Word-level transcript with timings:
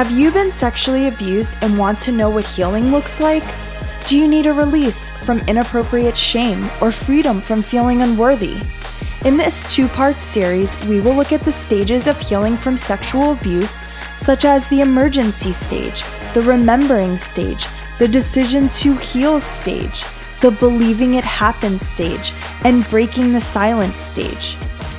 Have 0.00 0.18
you 0.18 0.30
been 0.30 0.50
sexually 0.50 1.08
abused 1.08 1.58
and 1.60 1.76
want 1.76 1.98
to 1.98 2.10
know 2.10 2.30
what 2.30 2.46
healing 2.46 2.90
looks 2.90 3.20
like? 3.20 3.44
Do 4.06 4.16
you 4.16 4.26
need 4.26 4.46
a 4.46 4.52
release 4.54 5.10
from 5.10 5.40
inappropriate 5.40 6.16
shame 6.16 6.70
or 6.80 6.90
freedom 6.90 7.38
from 7.38 7.60
feeling 7.60 8.00
unworthy? 8.00 8.62
In 9.26 9.36
this 9.36 9.70
two 9.70 9.88
part 9.88 10.18
series, 10.18 10.74
we 10.86 11.00
will 11.00 11.12
look 11.12 11.34
at 11.34 11.42
the 11.42 11.52
stages 11.52 12.06
of 12.06 12.18
healing 12.18 12.56
from 12.56 12.78
sexual 12.78 13.32
abuse, 13.32 13.84
such 14.16 14.46
as 14.46 14.66
the 14.68 14.80
emergency 14.80 15.52
stage, 15.52 16.02
the 16.32 16.40
remembering 16.46 17.18
stage, 17.18 17.66
the 17.98 18.08
decision 18.08 18.70
to 18.70 18.94
heal 18.94 19.38
stage, 19.38 20.02
the 20.40 20.50
believing 20.50 21.16
it 21.16 21.24
happened 21.24 21.78
stage, 21.78 22.32
and 22.64 22.88
breaking 22.88 23.34
the 23.34 23.40
silence 23.42 24.00
stage. 24.00 24.56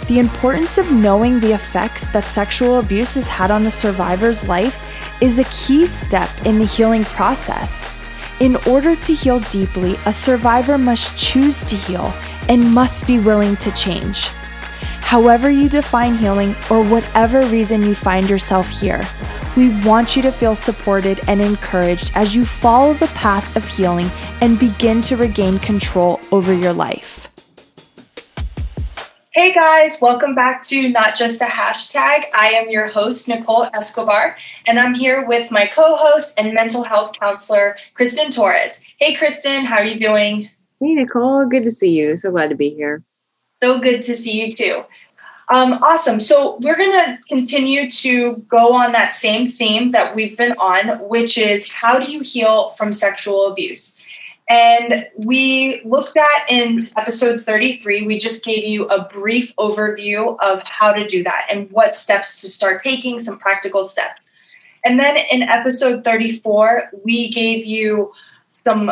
The 0.08 0.20
importance 0.20 0.78
of 0.78 0.92
knowing 0.92 1.40
the 1.40 1.54
effects 1.54 2.08
that 2.10 2.26
sexual 2.26 2.80
abuse 2.80 3.16
has 3.16 3.28
had 3.28 3.50
on 3.50 3.66
a 3.66 3.72
survivor's 3.72 4.48
life 4.48 4.90
is 5.22 5.40
a 5.40 5.44
key 5.46 5.88
step 5.88 6.30
in 6.46 6.60
the 6.60 6.66
healing 6.66 7.04
process. 7.04 7.96
In 8.40 8.56
order 8.68 8.96
to 8.96 9.14
heal 9.14 9.40
deeply, 9.40 9.96
a 10.06 10.12
survivor 10.12 10.78
must 10.78 11.18
choose 11.18 11.64
to 11.66 11.76
heal 11.76 12.14
and 12.50 12.74
must 12.74 13.06
be 13.06 13.20
willing 13.20 13.56
to 13.58 13.72
change. 13.72 14.28
However, 15.02 15.50
you 15.50 15.70
define 15.70 16.16
healing 16.16 16.56
or 16.70 16.84
whatever 16.84 17.42
reason 17.44 17.84
you 17.84 17.94
find 17.94 18.30
yourself 18.30 18.68
here, 18.70 19.02
we 19.58 19.70
want 19.86 20.16
you 20.16 20.22
to 20.22 20.32
feel 20.32 20.56
supported 20.56 21.20
and 21.28 21.42
encouraged 21.42 22.12
as 22.16 22.34
you 22.34 22.46
follow 22.46 22.94
the 22.94 23.08
path 23.08 23.56
of 23.56 23.68
healing 23.68 24.10
and 24.40 24.58
begin 24.58 25.02
to 25.02 25.18
regain 25.18 25.60
control 25.60 26.22
over 26.32 26.54
your 26.54 26.74
life. 26.74 27.21
Hey 29.42 29.54
guys, 29.54 29.98
welcome 30.00 30.36
back 30.36 30.62
to 30.66 30.88
Not 30.88 31.16
Just 31.16 31.42
a 31.42 31.46
Hashtag. 31.46 32.26
I 32.32 32.52
am 32.54 32.70
your 32.70 32.88
host, 32.88 33.28
Nicole 33.28 33.68
Escobar, 33.74 34.38
and 34.68 34.78
I'm 34.78 34.94
here 34.94 35.26
with 35.26 35.50
my 35.50 35.66
co 35.66 35.96
host 35.96 36.40
and 36.40 36.54
mental 36.54 36.84
health 36.84 37.14
counselor, 37.20 37.76
Kristen 37.96 38.30
Torres. 38.30 38.84
Hey 39.00 39.16
Kristen, 39.16 39.66
how 39.66 39.78
are 39.78 39.84
you 39.84 40.00
doing? 40.00 40.52
Hey 40.80 40.94
Nicole, 40.94 41.48
good 41.48 41.64
to 41.64 41.72
see 41.72 41.90
you. 41.90 42.16
So 42.18 42.30
glad 42.30 42.52
to 42.52 42.56
be 42.56 42.70
here. 42.70 43.02
So 43.56 43.80
good 43.80 44.04
to 44.04 44.14
see 44.14 44.46
you 44.46 44.52
too. 44.52 44.84
Um, 45.50 45.74
awesome. 45.82 46.20
So 46.20 46.58
we're 46.58 46.78
going 46.78 46.92
to 46.92 47.18
continue 47.28 47.90
to 47.90 48.38
go 48.48 48.76
on 48.76 48.92
that 48.92 49.12
same 49.12 49.48
theme 49.48 49.90
that 49.90 50.16
we've 50.16 50.38
been 50.38 50.54
on, 50.60 51.00
which 51.10 51.40
is 51.40 51.72
how 51.72 51.98
do 51.98 52.12
you 52.12 52.20
heal 52.22 52.68
from 52.70 52.92
sexual 52.94 53.48
abuse? 53.48 54.01
And 54.52 55.08
we 55.16 55.82
looked 55.86 56.18
at 56.18 56.46
in 56.50 56.90
episode 56.98 57.40
33, 57.40 58.06
we 58.06 58.20
just 58.20 58.44
gave 58.44 58.66
you 58.66 58.86
a 58.88 59.06
brief 59.06 59.56
overview 59.56 60.38
of 60.42 60.62
how 60.68 60.92
to 60.92 61.08
do 61.08 61.24
that 61.24 61.48
and 61.50 61.72
what 61.72 61.96
steps 61.96 62.42
to 62.42 62.50
start 62.50 62.84
taking, 62.84 63.24
some 63.24 63.40
practical 63.40 63.88
steps. 63.88 64.20
And 64.84 65.00
then 65.00 65.16
in 65.32 65.44
episode 65.44 66.04
34, 66.04 66.90
we 67.06 67.30
gave 67.30 67.66
you 67.66 68.12
some 68.52 68.92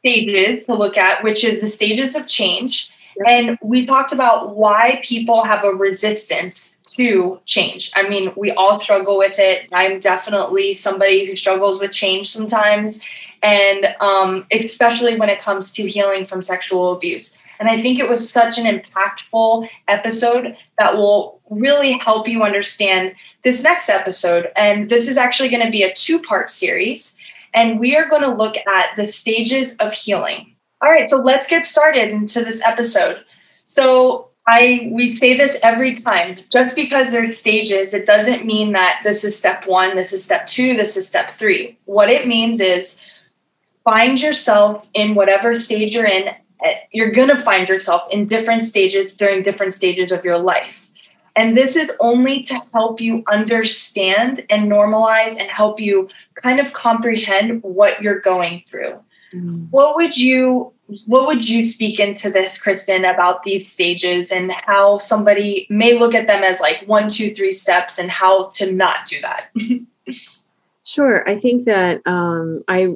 stages 0.00 0.66
to 0.66 0.74
look 0.74 0.96
at, 0.96 1.22
which 1.22 1.44
is 1.44 1.60
the 1.60 1.70
stages 1.70 2.16
of 2.16 2.26
change 2.26 2.92
and 3.26 3.58
we 3.62 3.84
talked 3.84 4.12
about 4.12 4.56
why 4.56 5.00
people 5.02 5.44
have 5.44 5.64
a 5.64 5.70
resistance 5.70 6.77
to 6.98 7.40
change. 7.46 7.92
I 7.94 8.08
mean, 8.08 8.32
we 8.36 8.50
all 8.50 8.80
struggle 8.80 9.16
with 9.16 9.38
it. 9.38 9.68
I'm 9.72 10.00
definitely 10.00 10.74
somebody 10.74 11.26
who 11.26 11.36
struggles 11.36 11.80
with 11.80 11.92
change 11.92 12.28
sometimes, 12.28 13.04
and 13.40 13.94
um, 14.00 14.44
especially 14.52 15.16
when 15.16 15.28
it 15.28 15.40
comes 15.40 15.72
to 15.74 15.86
healing 15.86 16.24
from 16.24 16.42
sexual 16.42 16.92
abuse. 16.92 17.38
And 17.60 17.68
I 17.68 17.80
think 17.80 18.00
it 18.00 18.08
was 18.08 18.28
such 18.30 18.58
an 18.58 18.66
impactful 18.66 19.68
episode 19.86 20.56
that 20.78 20.96
will 20.96 21.40
really 21.50 21.92
help 21.92 22.28
you 22.28 22.42
understand 22.42 23.14
this 23.44 23.62
next 23.62 23.88
episode. 23.88 24.48
And 24.56 24.88
this 24.90 25.08
is 25.08 25.16
actually 25.16 25.48
going 25.50 25.64
to 25.64 25.70
be 25.70 25.84
a 25.84 25.92
two 25.92 26.20
part 26.20 26.50
series. 26.50 27.16
And 27.54 27.78
we 27.78 27.96
are 27.96 28.08
going 28.08 28.22
to 28.22 28.34
look 28.34 28.56
at 28.56 28.96
the 28.96 29.06
stages 29.08 29.76
of 29.76 29.92
healing. 29.92 30.54
All 30.82 30.90
right, 30.90 31.08
so 31.08 31.16
let's 31.16 31.48
get 31.48 31.64
started 31.64 32.10
into 32.10 32.44
this 32.44 32.62
episode. 32.64 33.24
So 33.66 34.27
I 34.48 34.88
we 34.90 35.14
say 35.14 35.36
this 35.36 35.60
every 35.62 36.00
time. 36.00 36.38
Just 36.50 36.74
because 36.74 37.12
there's 37.12 37.38
stages, 37.38 37.92
it 37.92 38.06
doesn't 38.06 38.46
mean 38.46 38.72
that 38.72 39.00
this 39.04 39.22
is 39.22 39.38
step 39.38 39.66
one, 39.66 39.94
this 39.94 40.14
is 40.14 40.24
step 40.24 40.46
two, 40.46 40.74
this 40.74 40.96
is 40.96 41.06
step 41.06 41.30
three. 41.30 41.76
What 41.84 42.08
it 42.08 42.26
means 42.26 42.58
is 42.58 42.98
find 43.84 44.18
yourself 44.18 44.88
in 44.94 45.14
whatever 45.14 45.54
stage 45.56 45.92
you're 45.92 46.06
in. 46.06 46.28
Eh, 46.64 46.78
you're 46.92 47.10
gonna 47.10 47.38
find 47.38 47.68
yourself 47.68 48.10
in 48.10 48.26
different 48.26 48.70
stages 48.70 49.18
during 49.18 49.42
different 49.42 49.74
stages 49.74 50.10
of 50.12 50.24
your 50.24 50.38
life. 50.38 50.90
And 51.36 51.54
this 51.54 51.76
is 51.76 51.92
only 52.00 52.42
to 52.44 52.58
help 52.72 53.02
you 53.02 53.22
understand 53.30 54.46
and 54.48 54.72
normalize 54.72 55.38
and 55.38 55.50
help 55.50 55.78
you 55.78 56.08
kind 56.36 56.58
of 56.58 56.72
comprehend 56.72 57.62
what 57.62 58.02
you're 58.02 58.20
going 58.20 58.64
through. 58.66 58.98
Mm. 59.34 59.68
What 59.70 59.96
would 59.96 60.16
you 60.16 60.72
what 61.06 61.26
would 61.26 61.46
you 61.46 61.70
speak 61.70 62.00
into 62.00 62.30
this, 62.30 62.58
Kristen, 62.58 63.04
about 63.04 63.42
these 63.42 63.70
stages 63.70 64.32
and 64.32 64.50
how 64.52 64.96
somebody 64.96 65.66
may 65.68 65.98
look 65.98 66.14
at 66.14 66.26
them 66.26 66.42
as 66.42 66.60
like 66.60 66.82
one, 66.86 67.08
two, 67.08 67.30
three 67.30 67.52
steps 67.52 67.98
and 67.98 68.10
how 68.10 68.48
to 68.54 68.72
not 68.72 69.06
do 69.06 69.20
that? 69.20 69.50
sure. 70.86 71.28
I 71.28 71.36
think 71.36 71.64
that 71.64 72.00
um, 72.06 72.64
I 72.68 72.94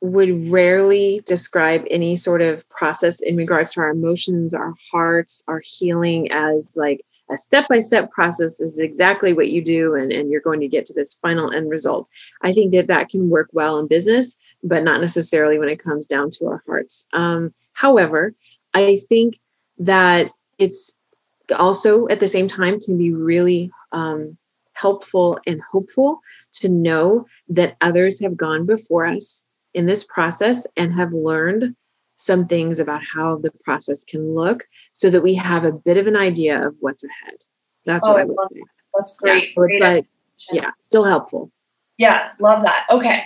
would 0.00 0.46
rarely 0.46 1.22
describe 1.26 1.84
any 1.90 2.16
sort 2.16 2.42
of 2.42 2.68
process 2.70 3.20
in 3.20 3.36
regards 3.36 3.72
to 3.72 3.80
our 3.82 3.90
emotions, 3.90 4.52
our 4.52 4.74
hearts, 4.90 5.44
our 5.46 5.62
healing 5.64 6.32
as 6.32 6.76
like 6.76 7.04
a 7.30 7.36
step-by-step 7.36 8.10
process 8.10 8.56
this 8.56 8.72
is 8.72 8.78
exactly 8.78 9.32
what 9.32 9.50
you 9.50 9.62
do 9.62 9.94
and, 9.94 10.12
and 10.12 10.30
you're 10.30 10.40
going 10.40 10.60
to 10.60 10.68
get 10.68 10.86
to 10.86 10.94
this 10.94 11.14
final 11.14 11.52
end 11.52 11.68
result 11.68 12.08
i 12.42 12.52
think 12.52 12.72
that 12.72 12.86
that 12.86 13.08
can 13.08 13.28
work 13.28 13.50
well 13.52 13.78
in 13.78 13.86
business 13.86 14.38
but 14.62 14.82
not 14.82 15.00
necessarily 15.00 15.58
when 15.58 15.68
it 15.68 15.82
comes 15.82 16.06
down 16.06 16.30
to 16.30 16.46
our 16.46 16.62
hearts. 16.66 17.06
Um, 17.12 17.54
however, 17.72 18.34
I 18.74 18.98
think 19.08 19.38
that 19.78 20.30
it's 20.58 20.98
also 21.56 22.08
at 22.08 22.20
the 22.20 22.28
same 22.28 22.48
time 22.48 22.80
can 22.80 22.98
be 22.98 23.12
really 23.12 23.70
um, 23.92 24.36
helpful 24.72 25.38
and 25.46 25.60
hopeful 25.70 26.20
to 26.52 26.68
know 26.68 27.26
that 27.48 27.76
others 27.80 28.20
have 28.20 28.36
gone 28.36 28.66
before 28.66 29.06
us 29.06 29.44
in 29.74 29.86
this 29.86 30.04
process 30.04 30.66
and 30.76 30.92
have 30.94 31.12
learned 31.12 31.74
some 32.16 32.46
things 32.46 32.78
about 32.80 33.00
how 33.02 33.38
the 33.38 33.52
process 33.64 34.04
can 34.04 34.34
look 34.34 34.66
so 34.92 35.08
that 35.08 35.22
we 35.22 35.34
have 35.34 35.64
a 35.64 35.72
bit 35.72 35.96
of 35.96 36.06
an 36.06 36.16
idea 36.16 36.66
of 36.66 36.74
what's 36.80 37.04
ahead. 37.04 37.38
That's 37.84 38.06
oh, 38.06 38.12
what 38.12 38.20
I 38.20 38.24
would 38.24 38.36
say. 38.50 38.62
That's 38.94 39.16
great. 39.16 39.34
Yeah, 39.34 39.48
so 39.54 39.62
it's 39.62 39.78
great 39.78 39.82
like, 39.82 40.06
yeah, 40.52 40.70
still 40.80 41.04
helpful. 41.04 41.52
Yeah, 41.96 42.30
love 42.40 42.62
that. 42.64 42.86
Okay. 42.90 43.24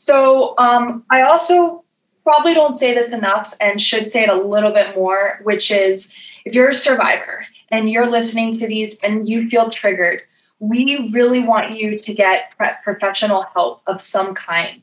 So 0.00 0.54
um, 0.56 1.04
I 1.10 1.22
also 1.22 1.84
probably 2.24 2.54
don't 2.54 2.76
say 2.76 2.94
this 2.94 3.10
enough 3.10 3.54
and 3.60 3.78
should 3.78 4.10
say 4.10 4.22
it 4.22 4.30
a 4.30 4.34
little 4.34 4.72
bit 4.72 4.96
more, 4.96 5.40
which 5.42 5.70
is 5.70 6.14
if 6.46 6.54
you're 6.54 6.70
a 6.70 6.74
survivor 6.74 7.44
and 7.68 7.90
you're 7.90 8.10
listening 8.10 8.54
to 8.54 8.66
these 8.66 8.98
and 9.02 9.28
you 9.28 9.50
feel 9.50 9.68
triggered, 9.68 10.22
we 10.58 11.10
really 11.12 11.42
want 11.42 11.72
you 11.72 11.98
to 11.98 12.14
get 12.14 12.54
professional 12.82 13.42
help 13.54 13.82
of 13.86 14.00
some 14.00 14.34
kind. 14.34 14.80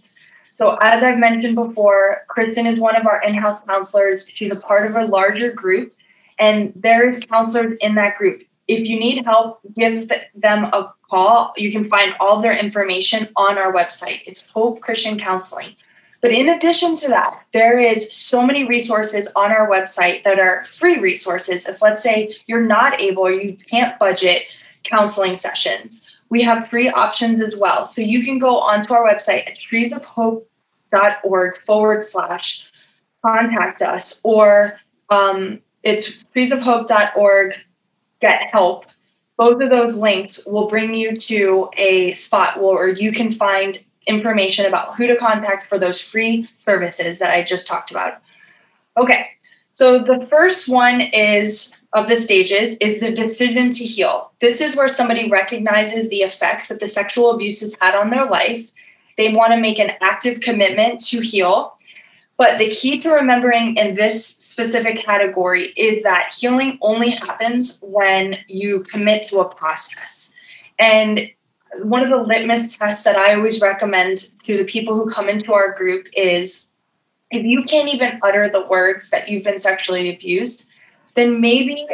So, 0.55 0.78
as 0.83 1.01
I've 1.01 1.19
mentioned 1.19 1.55
before, 1.55 2.22
Kristen 2.28 2.67
is 2.67 2.79
one 2.79 2.95
of 2.95 3.07
our 3.07 3.22
in 3.23 3.34
house 3.34 3.61
counselors. 3.67 4.29
She's 4.31 4.51
a 4.51 4.59
part 4.59 4.89
of 4.89 4.95
a 4.95 5.05
larger 5.05 5.51
group, 5.51 5.95
and 6.38 6.73
there 6.75 7.07
is 7.07 7.19
counselors 7.19 7.78
in 7.79 7.95
that 7.95 8.17
group. 8.17 8.44
If 8.67 8.81
you 8.81 9.00
need 9.00 9.23
help, 9.23 9.61
give 9.75 10.11
them 10.35 10.66
a 10.66 10.94
call. 11.09 11.53
You 11.57 11.72
can 11.72 11.88
find 11.88 12.16
all 12.19 12.41
their 12.41 12.57
information 12.57 13.29
on 13.35 13.57
our 13.57 13.73
website. 13.73 14.22
It's 14.25 14.45
Hope 14.47 14.81
Christian 14.81 15.17
Counseling. 15.17 15.75
But 16.22 16.31
in 16.31 16.50
addition 16.50 16.95
to 16.95 17.07
that, 17.09 17.44
there 17.53 17.79
is 17.79 18.11
so 18.11 18.45
many 18.45 18.66
resources 18.66 19.28
on 19.35 19.51
our 19.51 19.69
website 19.69 20.23
that 20.23 20.39
are 20.39 20.66
free 20.66 21.00
resources. 21.00 21.67
If 21.67 21.81
let's 21.81 22.01
say 22.01 22.35
you're 22.47 22.66
not 22.66 23.00
able 23.00 23.28
or 23.28 23.31
you 23.31 23.55
can't 23.69 23.97
budget 24.00 24.44
counseling 24.84 25.37
sessions, 25.37 26.08
we 26.29 26.41
have 26.41 26.70
free 26.70 26.90
options 26.90 27.43
as 27.43 27.55
well. 27.55 27.91
So 27.91 28.02
you 28.02 28.23
can 28.23 28.40
go 28.40 28.59
onto 28.59 28.93
our 28.93 29.08
website 29.08 29.47
at 29.47 29.59
treesofhope.org 29.59 31.61
forward 31.66 32.05
slash 32.05 32.72
contact 33.23 33.81
us, 33.81 34.20
or 34.23 34.79
um, 35.09 35.59
it's 35.84 36.23
treesofhope.org 36.35 37.53
get 38.19 38.49
help 38.52 38.85
both 39.37 39.61
of 39.61 39.69
those 39.69 39.96
links 39.96 40.40
will 40.46 40.67
bring 40.67 40.93
you 40.93 41.16
to 41.16 41.69
a 41.78 42.14
spot 42.16 42.61
where 42.61 42.90
you 42.90 43.11
can 43.11 43.31
find 43.31 43.84
information 44.08 44.66
about 44.66 44.96
who 44.96 45.05
to 45.08 45.16
contact 45.16 45.69
for 45.69 45.78
those 45.78 46.02
free 46.02 46.49
services 46.59 47.19
that 47.19 47.31
I 47.31 47.43
just 47.43 47.67
talked 47.67 47.91
about. 47.91 48.16
Okay, 48.99 49.29
so 49.72 50.03
the 50.03 50.25
first 50.28 50.67
one 50.67 51.02
is 51.02 51.78
of 51.93 52.08
the 52.08 52.17
stages 52.17 52.78
is 52.81 52.99
the 52.99 53.11
decision 53.11 53.73
to 53.75 53.84
heal. 53.84 54.31
This 54.41 54.59
is 54.59 54.75
where 54.75 54.90
somebody 54.90 55.29
recognizes 55.29 56.09
the 56.09 56.23
effect 56.23 56.70
that 56.70 56.79
the 56.79 56.90
sexual 56.90 57.31
abuse 57.31 57.61
has 57.61 57.73
had 57.79 57.96
on 57.96 58.09
their 58.09 58.25
life. 58.25 58.72
They 59.17 59.34
want 59.34 59.53
to 59.53 59.59
make 59.59 59.79
an 59.79 59.91
active 60.02 60.40
commitment 60.40 60.99
to 61.05 61.22
heal 61.22 61.77
but 62.37 62.59
the 62.59 62.69
key 62.69 63.01
to 63.01 63.09
remembering 63.09 63.75
in 63.75 63.95
this 63.95 64.25
specific 64.25 65.03
category 65.03 65.73
is 65.75 66.03
that 66.03 66.34
healing 66.37 66.78
only 66.81 67.09
happens 67.09 67.79
when 67.81 68.37
you 68.47 68.81
commit 68.81 69.28
to 69.29 69.39
a 69.39 69.55
process. 69.55 70.35
And 70.78 71.29
one 71.81 72.03
of 72.03 72.09
the 72.09 72.17
litmus 72.17 72.78
tests 72.78 73.03
that 73.03 73.17
I 73.17 73.34
always 73.34 73.59
recommend 73.59 74.19
to 74.45 74.55
the 74.57 74.63
people 74.63 74.93
who 74.93 75.09
come 75.09 75.29
into 75.29 75.53
our 75.53 75.73
group 75.73 76.07
is 76.16 76.69
if 77.31 77.43
you 77.43 77.63
can't 77.63 77.89
even 77.89 78.19
utter 78.23 78.49
the 78.49 78.66
words 78.67 79.09
that 79.09 79.28
you've 79.28 79.43
been 79.43 79.59
sexually 79.59 80.09
abused, 80.09 80.69
then 81.16 81.41
maybe 81.41 81.87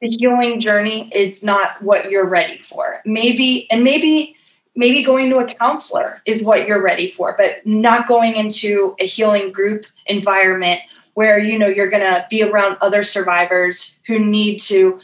the 0.00 0.08
healing 0.08 0.60
journey 0.60 1.10
is 1.14 1.42
not 1.42 1.82
what 1.82 2.10
you're 2.10 2.28
ready 2.28 2.58
for. 2.58 3.00
Maybe, 3.04 3.70
and 3.70 3.82
maybe, 3.82 4.36
maybe 4.74 5.02
going 5.02 5.28
to 5.30 5.38
a 5.38 5.46
counselor 5.46 6.22
is 6.24 6.42
what 6.42 6.66
you're 6.66 6.82
ready 6.82 7.08
for, 7.08 7.34
but 7.36 7.64
not 7.66 8.08
going 8.08 8.36
into 8.36 8.96
a 8.98 9.06
healing 9.06 9.52
group 9.52 9.84
environment 10.06 10.80
where 11.14 11.38
you 11.38 11.58
know 11.58 11.66
you're 11.66 11.90
going 11.90 12.02
to 12.02 12.26
be 12.30 12.42
around 12.42 12.78
other 12.80 13.02
survivors 13.02 13.98
who 14.06 14.18
need 14.18 14.58
to 14.58 14.98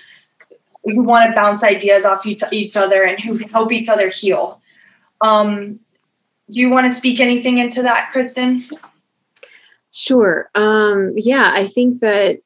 who 0.85 1.03
want 1.03 1.25
to 1.25 1.33
bounce 1.35 1.63
ideas 1.63 2.05
off 2.05 2.25
each 2.27 2.77
other 2.77 3.03
and 3.03 3.21
who 3.21 3.37
help 3.49 3.73
each 3.73 3.89
other 3.89 4.09
heal. 4.09 4.61
Um, 5.21 5.81
do 6.51 6.61
you 6.61 6.71
want 6.71 6.87
to 6.87 6.99
speak 6.99 7.21
anything 7.21 7.59
into 7.59 7.83
that, 7.83 8.11
Kristen? 8.11 8.65
Sure. 9.93 10.49
Um, 10.55 11.13
yeah, 11.17 11.51
I 11.55 11.67
think 11.67 12.01
that 12.01 12.41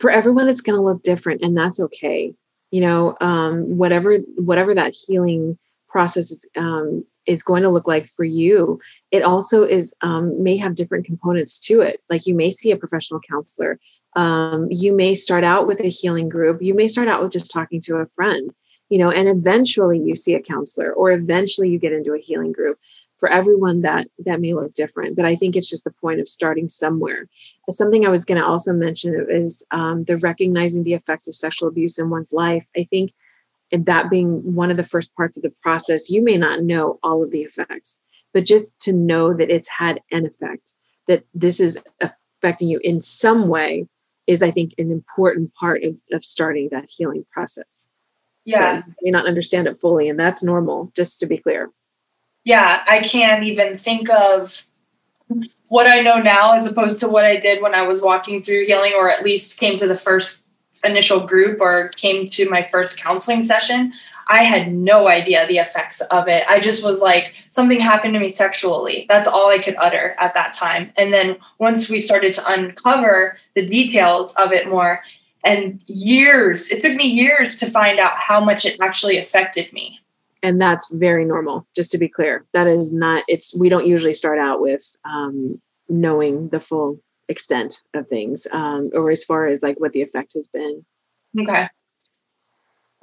for 0.00 0.10
everyone, 0.10 0.48
it's 0.48 0.62
going 0.62 0.76
to 0.76 0.82
look 0.82 1.02
different, 1.02 1.42
and 1.42 1.56
that's 1.56 1.78
okay. 1.78 2.34
You 2.70 2.80
know, 2.80 3.16
um, 3.20 3.76
whatever 3.76 4.16
whatever 4.36 4.74
that 4.74 4.96
healing 4.96 5.58
process 5.94 6.32
is, 6.32 6.44
um, 6.56 7.04
is 7.24 7.44
going 7.44 7.62
to 7.62 7.70
look 7.70 7.86
like 7.86 8.08
for 8.08 8.24
you. 8.24 8.80
It 9.12 9.22
also 9.22 9.62
is 9.62 9.94
um, 10.02 10.42
may 10.42 10.56
have 10.56 10.74
different 10.74 11.06
components 11.06 11.60
to 11.68 11.82
it. 11.82 12.00
Like 12.10 12.26
you 12.26 12.34
may 12.34 12.50
see 12.50 12.72
a 12.72 12.76
professional 12.76 13.20
counselor. 13.20 13.78
Um, 14.16 14.66
you 14.70 14.92
may 14.92 15.14
start 15.14 15.44
out 15.44 15.68
with 15.68 15.78
a 15.78 15.88
healing 15.88 16.28
group. 16.28 16.60
You 16.60 16.74
may 16.74 16.88
start 16.88 17.06
out 17.06 17.22
with 17.22 17.30
just 17.30 17.52
talking 17.52 17.80
to 17.82 17.98
a 17.98 18.06
friend. 18.16 18.52
You 18.88 18.98
know, 18.98 19.10
and 19.10 19.28
eventually 19.28 19.98
you 19.98 20.16
see 20.16 20.34
a 20.34 20.42
counselor, 20.42 20.92
or 20.92 21.12
eventually 21.12 21.68
you 21.70 21.78
get 21.78 21.92
into 21.92 22.12
a 22.12 22.18
healing 22.18 22.52
group 22.52 22.78
for 23.18 23.30
everyone 23.30 23.82
that 23.82 24.08
that 24.18 24.40
may 24.40 24.52
look 24.52 24.74
different 24.74 25.14
but 25.16 25.24
i 25.24 25.36
think 25.36 25.54
it's 25.54 25.70
just 25.70 25.84
the 25.84 25.92
point 25.92 26.20
of 26.20 26.28
starting 26.28 26.68
somewhere 26.68 27.28
something 27.70 28.04
i 28.04 28.10
was 28.10 28.24
going 28.24 28.38
to 28.38 28.46
also 28.46 28.72
mention 28.72 29.14
is 29.30 29.64
um, 29.70 30.02
the 30.04 30.18
recognizing 30.18 30.82
the 30.82 30.94
effects 30.94 31.28
of 31.28 31.34
sexual 31.34 31.68
abuse 31.68 31.96
in 31.96 32.10
one's 32.10 32.32
life 32.32 32.66
i 32.76 32.86
think 32.90 33.12
that 33.70 34.10
being 34.10 34.54
one 34.54 34.70
of 34.70 34.76
the 34.76 34.84
first 34.84 35.14
parts 35.16 35.36
of 35.36 35.42
the 35.42 35.52
process 35.62 36.10
you 36.10 36.22
may 36.22 36.36
not 36.36 36.62
know 36.62 36.98
all 37.02 37.22
of 37.22 37.30
the 37.30 37.42
effects 37.42 38.00
but 38.32 38.44
just 38.44 38.78
to 38.80 38.92
know 38.92 39.32
that 39.32 39.50
it's 39.50 39.68
had 39.68 40.00
an 40.10 40.26
effect 40.26 40.74
that 41.08 41.24
this 41.34 41.60
is 41.60 41.80
affecting 42.00 42.68
you 42.68 42.80
in 42.82 43.00
some 43.00 43.48
way 43.48 43.86
is 44.26 44.42
i 44.42 44.50
think 44.50 44.74
an 44.78 44.90
important 44.90 45.52
part 45.54 45.82
of, 45.82 46.00
of 46.12 46.24
starting 46.24 46.68
that 46.70 46.86
healing 46.88 47.24
process. 47.30 47.88
Yeah. 48.44 48.82
so 48.82 48.86
you 48.86 48.94
may 49.02 49.10
not 49.10 49.26
understand 49.26 49.66
it 49.66 49.78
fully 49.78 50.08
and 50.08 50.20
that's 50.20 50.42
normal 50.42 50.92
just 50.94 51.18
to 51.20 51.26
be 51.26 51.38
clear. 51.38 51.70
Yeah, 52.44 52.84
I 52.86 53.00
can't 53.00 53.44
even 53.44 53.78
think 53.78 54.10
of 54.10 54.66
what 55.68 55.90
I 55.90 56.00
know 56.00 56.18
now 56.18 56.56
as 56.56 56.66
opposed 56.66 57.00
to 57.00 57.08
what 57.08 57.24
I 57.24 57.36
did 57.36 57.62
when 57.62 57.74
I 57.74 57.82
was 57.82 58.02
walking 58.02 58.42
through 58.42 58.66
healing, 58.66 58.92
or 58.96 59.10
at 59.10 59.24
least 59.24 59.58
came 59.58 59.76
to 59.78 59.88
the 59.88 59.96
first 59.96 60.48
initial 60.84 61.26
group 61.26 61.60
or 61.60 61.88
came 61.90 62.30
to 62.30 62.48
my 62.48 62.62
first 62.62 62.98
counseling 63.02 63.44
session. 63.44 63.92
I 64.28 64.44
had 64.44 64.72
no 64.72 65.08
idea 65.08 65.46
the 65.46 65.58
effects 65.58 66.00
of 66.00 66.28
it. 66.28 66.44
I 66.48 66.60
just 66.60 66.84
was 66.84 67.02
like, 67.02 67.34
something 67.50 67.80
happened 67.80 68.14
to 68.14 68.20
me 68.20 68.32
sexually. 68.32 69.06
That's 69.08 69.28
all 69.28 69.50
I 69.50 69.58
could 69.58 69.76
utter 69.76 70.14
at 70.18 70.34
that 70.34 70.54
time. 70.54 70.92
And 70.96 71.12
then 71.12 71.36
once 71.58 71.90
we 71.90 72.00
started 72.00 72.32
to 72.34 72.50
uncover 72.50 73.38
the 73.54 73.66
details 73.66 74.32
of 74.36 74.52
it 74.52 74.68
more, 74.68 75.02
and 75.46 75.82
years, 75.86 76.70
it 76.70 76.80
took 76.80 76.94
me 76.94 77.06
years 77.06 77.58
to 77.60 77.70
find 77.70 77.98
out 77.98 78.14
how 78.16 78.40
much 78.40 78.64
it 78.64 78.78
actually 78.80 79.18
affected 79.18 79.70
me 79.74 80.00
and 80.44 80.60
that's 80.60 80.94
very 80.94 81.24
normal 81.24 81.66
just 81.74 81.90
to 81.90 81.98
be 81.98 82.08
clear 82.08 82.44
that 82.52 82.66
is 82.66 82.92
not 82.92 83.24
it's 83.26 83.58
we 83.58 83.68
don't 83.68 83.86
usually 83.86 84.14
start 84.14 84.38
out 84.38 84.60
with 84.60 84.94
um, 85.04 85.60
knowing 85.88 86.48
the 86.50 86.60
full 86.60 87.00
extent 87.28 87.82
of 87.94 88.08
things 88.08 88.46
um, 88.52 88.90
or 88.92 89.10
as 89.10 89.24
far 89.24 89.46
as 89.46 89.62
like 89.62 89.78
what 89.80 89.92
the 89.92 90.02
effect 90.02 90.34
has 90.34 90.48
been. 90.48 90.84
Okay. 91.38 91.68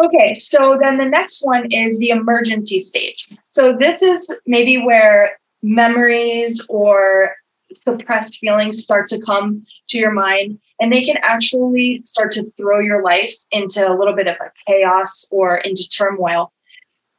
Okay 0.03 0.33
so 0.33 0.79
then 0.81 0.97
the 0.97 1.05
next 1.05 1.45
one 1.45 1.71
is 1.71 1.99
the 1.99 2.09
emergency 2.09 2.81
stage. 2.81 3.29
So 3.51 3.75
this 3.77 4.01
is 4.01 4.27
maybe 4.45 4.77
where 4.77 5.37
memories 5.61 6.65
or 6.69 7.35
suppressed 7.73 8.37
feelings 8.39 8.83
start 8.83 9.07
to 9.07 9.21
come 9.21 9.65
to 9.89 9.97
your 9.97 10.11
mind 10.11 10.59
and 10.79 10.91
they 10.91 11.03
can 11.03 11.17
actually 11.21 12.01
start 12.05 12.33
to 12.33 12.51
throw 12.57 12.79
your 12.79 13.01
life 13.01 13.33
into 13.51 13.87
a 13.87 13.95
little 13.95 14.15
bit 14.15 14.27
of 14.27 14.35
a 14.35 14.51
chaos 14.67 15.27
or 15.31 15.57
into 15.57 15.87
turmoil 15.87 16.51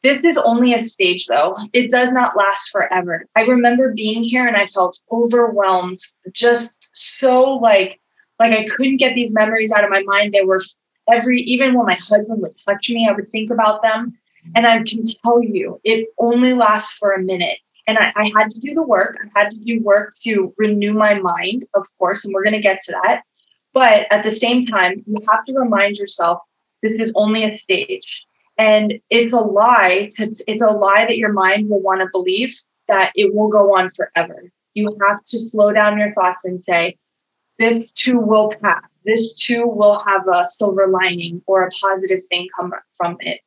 this 0.02 0.24
is 0.24 0.36
only 0.38 0.74
a 0.74 0.78
stage 0.78 1.26
though. 1.26 1.56
It 1.72 1.90
does 1.90 2.10
not 2.10 2.36
last 2.36 2.70
forever. 2.70 3.24
I 3.36 3.42
remember 3.42 3.94
being 3.94 4.22
here 4.22 4.46
and 4.46 4.56
I 4.56 4.66
felt 4.66 5.00
overwhelmed, 5.12 5.98
just 6.32 6.90
so 6.92 7.54
like 7.54 8.00
like 8.38 8.52
I 8.52 8.64
couldn't 8.64 8.96
get 8.96 9.14
these 9.14 9.32
memories 9.32 9.72
out 9.72 9.84
of 9.84 9.90
my 9.90 10.02
mind. 10.02 10.32
They 10.32 10.44
were 10.44 10.60
every 11.08 11.40
even 11.42 11.74
when 11.74 11.86
my 11.86 11.98
husband 12.00 12.42
would 12.42 12.56
touch 12.66 12.90
me, 12.90 13.08
I 13.08 13.12
would 13.12 13.28
think 13.28 13.50
about 13.50 13.82
them. 13.82 14.18
And 14.56 14.66
I 14.66 14.82
can 14.82 15.04
tell 15.22 15.40
you, 15.42 15.80
it 15.84 16.08
only 16.18 16.52
lasts 16.52 16.98
for 16.98 17.12
a 17.12 17.22
minute. 17.22 17.58
And 17.86 17.96
I, 17.96 18.12
I 18.16 18.32
had 18.36 18.50
to 18.50 18.60
do 18.60 18.74
the 18.74 18.82
work. 18.82 19.16
I 19.22 19.40
had 19.40 19.50
to 19.52 19.58
do 19.58 19.80
work 19.80 20.14
to 20.24 20.52
renew 20.56 20.94
my 20.94 21.14
mind, 21.14 21.66
of 21.74 21.86
course, 21.98 22.24
and 22.24 22.34
we're 22.34 22.42
going 22.42 22.54
to 22.54 22.60
get 22.60 22.82
to 22.84 22.92
that. 23.02 23.22
But 23.72 24.06
at 24.10 24.24
the 24.24 24.32
same 24.32 24.64
time, 24.64 25.04
you 25.06 25.18
have 25.28 25.44
to 25.44 25.52
remind 25.54 25.96
yourself 25.96 26.40
this 26.82 26.94
is 26.96 27.12
only 27.14 27.44
a 27.44 27.56
stage 27.58 28.24
and 28.58 28.94
it's 29.10 29.32
a 29.32 29.38
lie. 29.38 30.10
To, 30.16 30.24
it's 30.46 30.62
a 30.62 30.70
lie 30.70 31.06
that 31.06 31.18
your 31.18 31.32
mind 31.32 31.68
will 31.68 31.80
want 31.80 32.00
to 32.00 32.08
believe 32.12 32.54
that 32.88 33.12
it 33.14 33.34
will 33.34 33.48
go 33.48 33.76
on 33.76 33.90
forever. 33.90 34.50
You 34.74 34.96
have 35.08 35.22
to 35.24 35.38
slow 35.42 35.72
down 35.72 35.98
your 35.98 36.12
thoughts 36.14 36.44
and 36.44 36.60
say, 36.60 36.96
this 37.58 37.92
too 37.92 38.18
will 38.18 38.52
pass. 38.62 38.96
This 39.04 39.34
too 39.34 39.66
will 39.66 40.02
have 40.06 40.26
a 40.26 40.46
silver 40.46 40.88
lining 40.88 41.42
or 41.46 41.64
a 41.64 41.70
positive 41.70 42.20
thing 42.26 42.48
come 42.58 42.72
from 42.96 43.16
it. 43.20 43.40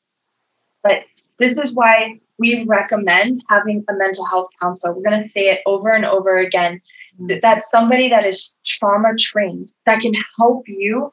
But 0.84 0.98
this 1.40 1.58
is 1.58 1.74
why 1.74 2.20
we 2.38 2.64
recommend 2.64 3.44
having 3.50 3.84
a 3.90 3.94
mental 3.94 4.26
health 4.26 4.50
counselor. 4.62 4.94
We're 4.94 5.10
going 5.10 5.24
to 5.24 5.30
say 5.30 5.50
it 5.50 5.62
over 5.66 5.92
and 5.92 6.06
over 6.06 6.38
again. 6.38 6.82
Mm-hmm. 7.20 7.40
That's 7.42 7.70
somebody 7.70 8.10
that 8.10 8.26
is 8.26 8.58
trauma 8.66 9.16
trained 9.18 9.72
that 9.86 10.02
can 10.02 10.14
help 10.38 10.68
you 10.68 11.12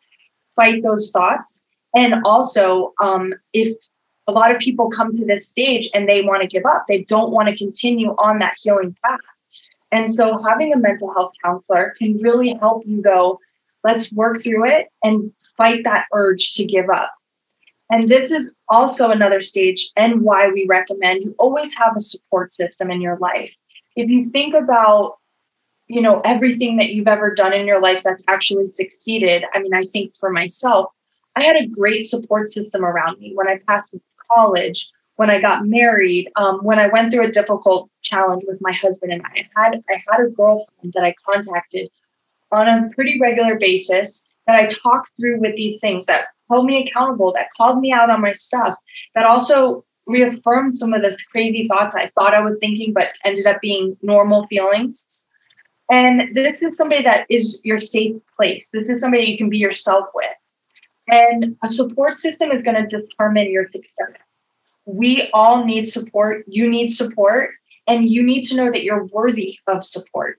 fight 0.57 0.83
those 0.83 1.11
thoughts 1.11 1.62
and 1.95 2.15
also, 2.25 2.93
um, 3.03 3.35
if 3.53 3.77
a 4.27 4.33
lot 4.33 4.51
of 4.51 4.59
people 4.59 4.91
come 4.91 5.17
to 5.17 5.25
this 5.25 5.49
stage 5.49 5.91
and 5.95 6.09
they 6.09 6.23
want 6.23 6.43
to 6.43 6.49
give 6.49 6.65
up, 6.65 6.85
they 6.89 7.03
don't 7.05 7.33
want 7.33 7.49
to 7.49 7.57
continue 7.57 8.11
on 8.19 8.39
that 8.39 8.55
healing 8.59 8.97
path. 9.05 9.21
And 9.91 10.15
so, 10.15 10.43
having 10.43 10.73
a 10.73 10.79
mental 10.79 11.13
health 11.13 11.33
counselor 11.45 11.95
can 11.99 12.19
really 12.19 12.55
help 12.55 12.85
you 12.87 13.03
go, 13.03 13.39
let's 13.85 14.13
work 14.13 14.41
through 14.43 14.67
it 14.67 14.89
and 15.03 15.31
fight 15.57 15.85
that 15.85 16.07
urge 16.13 16.53
to 16.53 16.65
give 16.65 16.89
up. 16.89 17.13
And 17.91 18.09
this 18.09 18.31
is 18.31 18.55
also 18.71 19.11
another 19.11 19.43
stage, 19.43 19.91
and 19.97 20.23
why 20.23 20.49
we 20.49 20.67
recommend 20.67 21.23
you 21.23 21.35
always 21.39 21.75
have 21.75 21.95
a 21.95 22.01
support 22.01 22.53
system 22.53 22.91
in 22.91 23.03
your 23.03 23.19
life. 23.19 23.53
If 23.97 24.09
you 24.09 24.31
think 24.31 24.55
about 24.55 25.19
you 25.89 26.01
know 26.01 26.21
everything 26.25 26.79
that 26.79 26.95
you've 26.95 27.09
ever 27.09 27.35
done 27.35 27.53
in 27.53 27.67
your 27.67 27.83
life 27.83 28.03
that's 28.03 28.23
actually 28.29 28.67
succeeded 28.67 29.45
i 29.53 29.59
mean 29.59 29.75
i 29.75 29.83
think 29.83 30.15
for 30.15 30.31
myself 30.31 30.93
I 31.37 31.43
had 31.43 31.57
a 31.57 31.67
great 31.67 32.05
support 32.05 32.53
system 32.53 32.85
around 32.85 33.19
me 33.19 33.33
when 33.35 33.49
I 33.49 33.59
passed 33.67 33.97
college, 34.35 34.91
when 35.17 35.31
I 35.31 35.41
got 35.41 35.67
married, 35.67 36.31
um, 36.37 36.61
when 36.63 36.79
I 36.79 36.89
went 36.89 37.13
through 37.13 37.27
a 37.27 37.31
difficult 37.31 37.91
challenge 38.03 38.43
with 38.47 38.61
my 38.61 38.73
husband 38.73 39.13
and 39.13 39.23
I. 39.25 39.49
Had 39.57 39.83
I 39.89 40.03
had 40.11 40.27
a 40.27 40.31
girlfriend 40.31 40.93
that 40.95 41.05
I 41.05 41.15
contacted 41.25 41.91
on 42.51 42.69
a 42.69 42.91
pretty 42.95 43.19
regular 43.21 43.59
basis 43.59 44.29
that 44.47 44.57
I 44.57 44.67
talked 44.67 45.13
through 45.19 45.41
with 45.41 45.57
these 45.57 45.81
things 45.81 46.07
that 46.07 46.27
held 46.51 46.67
me 46.67 46.87
accountable, 46.87 47.33
that 47.33 47.49
called 47.57 47.81
me 47.81 47.93
out 47.93 48.11
on 48.11 48.21
my 48.21 48.33
stuff, 48.33 48.77
that 49.15 49.25
also 49.25 49.85
reaffirmed 50.07 50.77
some 50.77 50.93
of 50.93 51.03
the 51.03 51.17
crazy 51.31 51.67
thoughts 51.69 51.95
I 51.95 52.11
thought 52.15 52.35
I 52.35 52.41
was 52.41 52.59
thinking, 52.59 52.93
but 52.93 53.09
ended 53.25 53.47
up 53.47 53.61
being 53.61 53.97
normal 54.03 54.47
feelings. 54.49 55.25
And 55.91 56.35
this 56.35 56.63
is 56.63 56.77
somebody 56.77 57.03
that 57.03 57.27
is 57.29 57.61
your 57.65 57.79
safe 57.79 58.17
place. 58.37 58.71
This 58.71 58.89
is 58.89 59.01
somebody 59.01 59.27
you 59.27 59.39
can 59.39 59.49
be 59.49 59.59
yourself 59.59 60.07
with. 60.15 60.27
And 61.09 61.57
a 61.63 61.69
support 61.69 62.15
system 62.15 62.51
is 62.51 62.63
going 62.63 62.77
to 62.77 62.87
determine 62.87 63.51
your 63.51 63.67
success. 63.67 64.23
We 64.85 65.29
all 65.33 65.65
need 65.65 65.87
support. 65.87 66.45
You 66.49 66.69
need 66.69 66.89
support. 66.89 67.51
And 67.87 68.09
you 68.09 68.23
need 68.23 68.43
to 68.45 68.57
know 68.57 68.71
that 68.71 68.85
you're 68.85 69.07
worthy 69.07 69.59
of 69.67 69.85
support. 69.85 70.39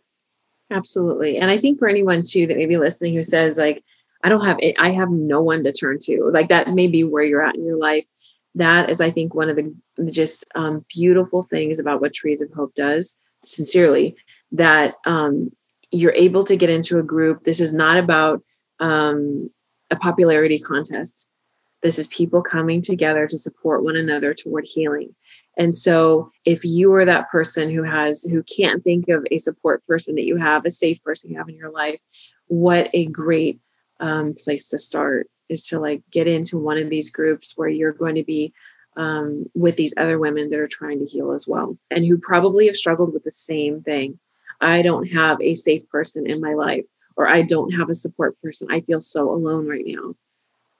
Absolutely. 0.72 1.38
And 1.38 1.51
I 1.51 1.58
think 1.58 1.77
for 1.77 1.88
anyone 1.88 2.24
too 2.24 2.48
that 2.48 2.58
may 2.58 2.65
be 2.65 2.77
listening 2.77 3.13
who 3.13 3.24
says, 3.24 3.58
like, 3.58 3.84
I 4.24 4.29
don't 4.29 4.46
have 4.46 4.58
it, 4.60 4.75
I 4.79 4.91
have 4.91 5.12
no 5.12 5.41
one 5.41 5.63
to 5.65 5.74
turn 5.74 6.00
to, 6.03 6.29
like 6.34 6.48
that 6.48 6.70
may 6.70 6.88
be 6.88 7.03
where 7.03 7.24
you're 7.24 7.43
at 7.43 7.55
in 7.55 7.65
your 7.65 7.77
life. 7.77 8.08
That 8.55 8.89
is, 8.89 9.01
I 9.01 9.12
think, 9.12 9.34
one 9.34 9.50
of 9.50 9.58
the 9.58 9.75
just 10.10 10.46
um, 10.55 10.86
beautiful 10.88 11.43
things 11.43 11.79
about 11.79 12.00
what 12.00 12.13
Trees 12.13 12.41
of 12.41 12.51
Hope 12.53 12.74
does, 12.75 13.20
sincerely, 13.43 14.15
that 14.53 14.96
um, 15.05 15.51
you're 15.91 16.13
able 16.15 16.43
to 16.46 16.55
get 16.55 16.70
into 16.70 17.00
a 17.00 17.03
group. 17.03 17.43
This 17.43 17.60
is 17.60 17.74
not 17.74 17.98
about 17.98 18.41
um, 18.79 19.50
a 19.94 20.00
popularity 20.00 20.60
contest. 20.60 21.28
This 21.82 22.00
is 22.00 22.08
people 22.08 22.42
coming 22.42 22.82
together 22.82 23.28
to 23.28 23.38
support 23.38 23.84
one 23.84 23.96
another 23.96 24.34
toward 24.34 24.66
healing. 24.66 25.14
And 25.58 25.76
so 25.76 26.32
if 26.46 26.66
you 26.66 26.92
are 26.94 27.06
that 27.06 27.30
person 27.30 27.70
who 27.70 27.84
has 27.84 28.24
who 28.24 28.44
can't 28.44 28.84
think 28.84 29.08
of 29.10 29.26
a 29.30 29.38
support 29.38 29.86
person 29.86 30.16
that 30.16 30.26
you 30.26 30.38
have, 30.38 30.66
a 30.66 30.72
safe 30.72 31.04
person 31.04 31.30
you 31.30 31.38
have 31.38 31.50
in 31.50 31.56
your 31.56 31.70
life, 31.70 32.00
what 32.48 32.90
a 32.94 33.06
great 33.06 33.60
um, 34.00 34.34
place 34.34 34.70
to 34.70 34.80
start 34.80 35.30
is 35.50 35.68
to 35.68 35.80
like 35.80 36.02
get 36.12 36.28
into 36.28 36.58
one 36.58 36.80
of 36.80 36.90
these 36.90 37.12
groups 37.12 37.54
where 37.56 37.70
you're 37.70 37.94
going 37.94 38.16
to 38.16 38.24
be 38.24 38.54
um, 38.96 39.46
with 39.54 39.76
these 39.76 39.94
other 39.98 40.18
women 40.18 40.50
that 40.50 40.60
are 40.60 40.68
trying 40.68 41.00
to 41.00 41.06
heal 41.06 41.32
as 41.32 41.48
well 41.48 41.78
and 41.92 42.06
who 42.06 42.18
probably 42.18 42.66
have 42.68 42.76
struggled 42.76 43.14
with 43.14 43.24
the 43.24 43.32
same 43.32 43.82
thing. 43.84 44.20
I 44.62 44.82
don't 44.82 45.12
have 45.12 45.40
a 45.42 45.56
safe 45.56 45.88
person 45.90 46.30
in 46.30 46.40
my 46.40 46.54
life, 46.54 46.86
or 47.15 47.27
I 47.27 47.41
don't 47.41 47.72
have 47.72 47.89
a 47.89 47.93
support 47.93 48.39
person. 48.41 48.67
I 48.72 48.82
feel 48.82 49.01
so 49.01 49.29
alone 49.29 49.67
right 49.67 49.86
now. 49.86 50.15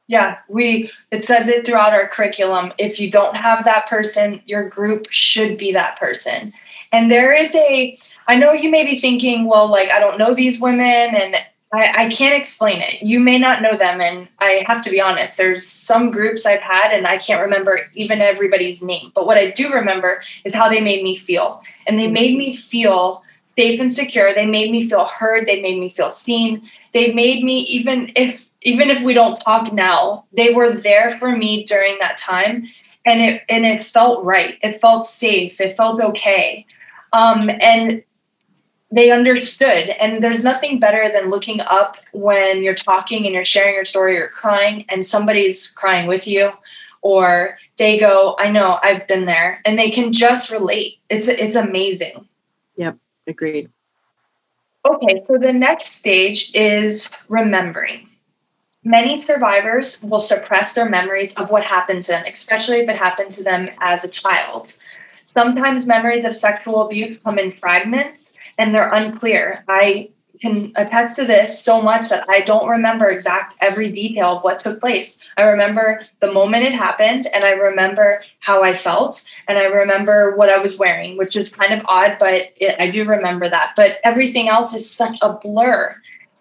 Yeah, 0.08 0.40
we 0.50 0.92
it 1.12 1.24
says 1.24 1.48
it 1.48 1.66
throughout 1.66 1.94
our 1.94 2.08
curriculum. 2.08 2.74
If 2.78 3.00
you 3.00 3.10
don't 3.10 3.36
have 3.36 3.64
that 3.64 3.88
person, 3.88 4.42
your 4.46 4.68
group 4.68 5.08
should 5.10 5.58
be 5.58 5.72
that 5.72 5.98
person. 5.98 6.54
And 6.92 7.10
there 7.10 7.34
is 7.34 7.56
a 7.56 7.98
I 8.28 8.36
know 8.36 8.54
you 8.54 8.70
may 8.70 8.86
be 8.86 8.98
thinking, 9.00 9.46
well, 9.46 9.68
like 9.68 9.90
I 9.90 10.00
don't 10.00 10.18
know 10.18 10.34
these 10.34 10.60
women 10.60 10.84
and 11.16 11.36
I, 11.74 12.04
I 12.04 12.10
can't 12.10 12.40
explain 12.40 12.82
it. 12.82 13.02
You 13.02 13.20
may 13.20 13.40
not 13.40 13.64
know 13.64 13.76
them, 13.76 14.00
and 14.00 14.28
I 14.38 14.64
have 14.68 14.84
to 14.84 14.92
be 14.92 15.02
honest. 15.02 15.38
There's 15.38 15.66
some 15.66 16.12
groups 16.12 16.46
I've 16.46 16.62
had, 16.62 16.92
and 16.92 17.08
I 17.08 17.18
can't 17.18 17.42
remember 17.42 17.80
even 17.96 18.22
everybody's 18.22 18.84
name. 18.84 19.12
But 19.16 19.26
what 19.26 19.40
I 19.40 19.50
do 19.50 19.74
remember 19.74 20.22
is 20.46 20.54
how 20.54 20.70
they 20.70 20.82
made 20.82 21.04
me 21.04 21.16
feel, 21.16 21.64
and 21.88 21.98
they 21.98 22.08
made 22.08 22.38
me 22.38 22.56
feel 22.56 23.24
safe 23.54 23.80
and 23.80 23.96
secure. 23.96 24.34
They 24.34 24.46
made 24.46 24.72
me 24.72 24.90
feel 24.90 25.06
heard. 25.06 25.48
They 25.48 25.62
made 25.62 25.80
me 25.80 25.90
feel 25.90 26.10
seen. 26.10 26.70
They 26.94 27.14
made 27.14 27.44
me 27.44 27.62
even 27.62 28.12
if 28.16 28.50
even 28.62 28.90
if 28.90 29.04
we 29.04 29.14
don't 29.14 29.36
talk 29.36 29.74
now, 29.74 30.26
they 30.32 30.54
were 30.54 30.74
there 30.74 31.18
for 31.18 31.36
me 31.36 31.64
during 31.64 31.98
that 32.00 32.18
time, 32.18 32.66
and 33.06 33.22
it 33.22 33.44
and 33.50 33.66
it 33.66 33.84
felt 33.84 34.24
right. 34.24 34.58
It 34.62 34.82
felt 34.82 35.06
safe. 35.06 35.60
It 35.62 35.78
felt 35.78 36.00
okay. 36.00 36.66
Um, 37.12 37.50
and 37.62 38.04
they 38.94 39.10
understood 39.10 39.90
and 40.00 40.22
there's 40.22 40.44
nothing 40.44 40.80
better 40.80 41.12
than 41.12 41.32
looking 41.32 41.60
up 41.62 41.98
when 42.12 42.62
you're 42.62 42.76
talking 42.76 43.26
and 43.26 43.34
you're 43.34 43.44
sharing 43.44 43.74
your 43.74 43.86
story 43.86 44.18
or 44.18 44.28
crying 44.28 44.86
and 44.88 45.04
somebody's 45.04 45.72
crying 45.72 46.06
with 46.06 46.28
you 46.28 46.52
or 47.02 47.58
they 47.78 48.00
go 48.00 48.36
i 48.38 48.52
know 48.52 48.78
i've 48.84 49.08
been 49.08 49.26
there 49.26 49.62
and 49.66 49.80
they 49.80 49.90
can 49.90 50.14
just 50.14 50.52
relate 50.52 51.00
it's 51.10 51.28
it's 51.28 51.56
amazing 51.56 52.28
yep 52.76 52.96
agreed. 53.28 53.70
Okay 54.86 55.22
so 55.24 55.38
the 55.38 55.54
next 55.54 55.94
stage 55.94 56.52
is 56.54 57.10
remembering. 57.30 58.10
Many 58.84 59.22
survivors 59.22 60.04
will 60.04 60.20
suppress 60.20 60.74
their 60.74 60.90
memories 60.90 61.36
of 61.38 61.52
what 61.52 61.64
happened 61.64 62.02
to 62.04 62.14
them 62.14 62.26
especially 62.28 62.78
if 62.78 62.90
it 62.90 62.98
happened 62.98 63.36
to 63.36 63.44
them 63.44 63.70
as 63.80 64.04
a 64.04 64.10
child. 64.10 64.74
Sometimes 65.26 65.86
memories 65.86 66.26
of 66.26 66.36
sexual 66.36 66.82
abuse 66.82 67.18
come 67.18 67.40
in 67.40 67.52
fragments 67.52 68.34
and 68.58 68.74
they're 68.74 68.94
unclear. 68.94 69.64
I 69.68 70.10
can 70.44 70.74
attest 70.76 71.16
to 71.16 71.26
this 71.26 71.62
so 71.62 71.82
much 71.82 72.10
that 72.10 72.26
I 72.30 72.42
don't 72.42 72.68
remember 72.68 73.08
exact 73.08 73.56
every 73.62 73.92
detail 73.92 74.38
of 74.38 74.44
what 74.44 74.60
took 74.60 74.82
place. 74.82 75.24
I 75.38 75.44
remember 75.44 76.02
the 76.20 76.34
moment 76.34 76.66
it 76.66 76.74
happened 76.74 77.28
and 77.34 77.46
I 77.46 77.52
remember 77.52 78.22
how 78.42 78.62
I 78.62 78.74
felt 78.74 79.24
and 79.48 79.58
I 79.58 79.64
remember 79.64 80.36
what 80.36 80.50
I 80.50 80.58
was 80.58 80.78
wearing, 80.78 81.18
which 81.18 81.38
is 81.38 81.50
kind 81.50 81.74
of 81.74 81.82
odd, 81.88 82.18
but 82.20 82.52
it, 82.58 82.76
I 82.78 82.90
do 82.90 83.06
remember 83.06 83.48
that. 83.48 83.72
But 83.78 84.00
everything 84.04 84.50
else 84.50 84.74
is 84.74 84.90
such 84.92 85.18
a 85.22 85.32
blur. 85.32 85.96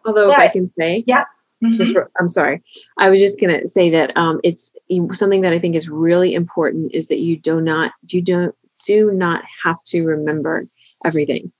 Although, 0.04 0.30
but, 0.30 0.38
if 0.38 0.38
I 0.40 0.48
can 0.48 0.72
say, 0.76 1.04
yeah. 1.06 1.24
Mm-hmm. 1.62 1.76
Just, 1.76 1.94
I'm 2.18 2.26
sorry. 2.26 2.60
I 2.98 3.08
was 3.08 3.20
just 3.20 3.38
going 3.38 3.60
to 3.60 3.68
say 3.68 3.88
that 3.90 4.16
um, 4.16 4.40
it's 4.42 4.74
something 5.12 5.42
that 5.42 5.52
I 5.52 5.60
think 5.60 5.76
is 5.76 5.88
really 5.88 6.34
important 6.34 6.92
is 6.92 7.06
that 7.06 7.20
you 7.20 7.36
do 7.36 7.60
not 7.60 7.92
you 8.08 8.20
don't 8.20 8.52
do 8.82 9.12
not 9.12 9.44
have 9.62 9.80
to 9.84 10.04
remember 10.04 10.66
everything 11.04 11.52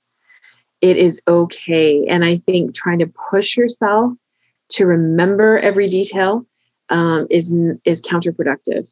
it 0.83 0.97
is 0.97 1.21
okay. 1.29 2.05
And 2.07 2.25
I 2.25 2.35
think 2.35 2.75
trying 2.75 2.99
to 2.99 3.07
push 3.31 3.55
yourself 3.55 4.11
to 4.71 4.85
remember 4.85 5.57
every 5.59 5.87
detail 5.87 6.45
um, 6.89 7.25
is 7.29 7.55
is 7.85 8.01
counterproductive. 8.01 8.85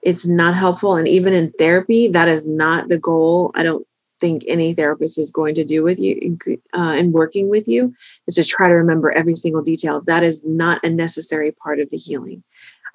It's 0.00 0.26
not 0.26 0.56
helpful, 0.56 0.96
and 0.96 1.06
even 1.06 1.34
in 1.34 1.52
therapy, 1.58 2.08
that 2.08 2.28
is 2.28 2.46
not 2.46 2.88
the 2.88 2.98
goal. 2.98 3.52
I 3.54 3.62
don't 3.62 3.86
think 4.18 4.44
any 4.48 4.72
therapist 4.72 5.18
is 5.18 5.30
going 5.30 5.54
to 5.56 5.64
do 5.64 5.82
with 5.82 5.98
you 5.98 6.38
uh, 6.72 6.94
and 6.96 7.12
working 7.12 7.50
with 7.50 7.68
you 7.68 7.92
is 8.26 8.36
to 8.36 8.44
try 8.44 8.66
to 8.66 8.74
remember 8.74 9.12
every 9.12 9.36
single 9.36 9.62
detail. 9.62 10.00
That 10.06 10.22
is 10.22 10.46
not 10.46 10.82
a 10.82 10.88
necessary 10.88 11.52
part 11.52 11.80
of 11.80 11.90
the 11.90 11.98
healing. 11.98 12.42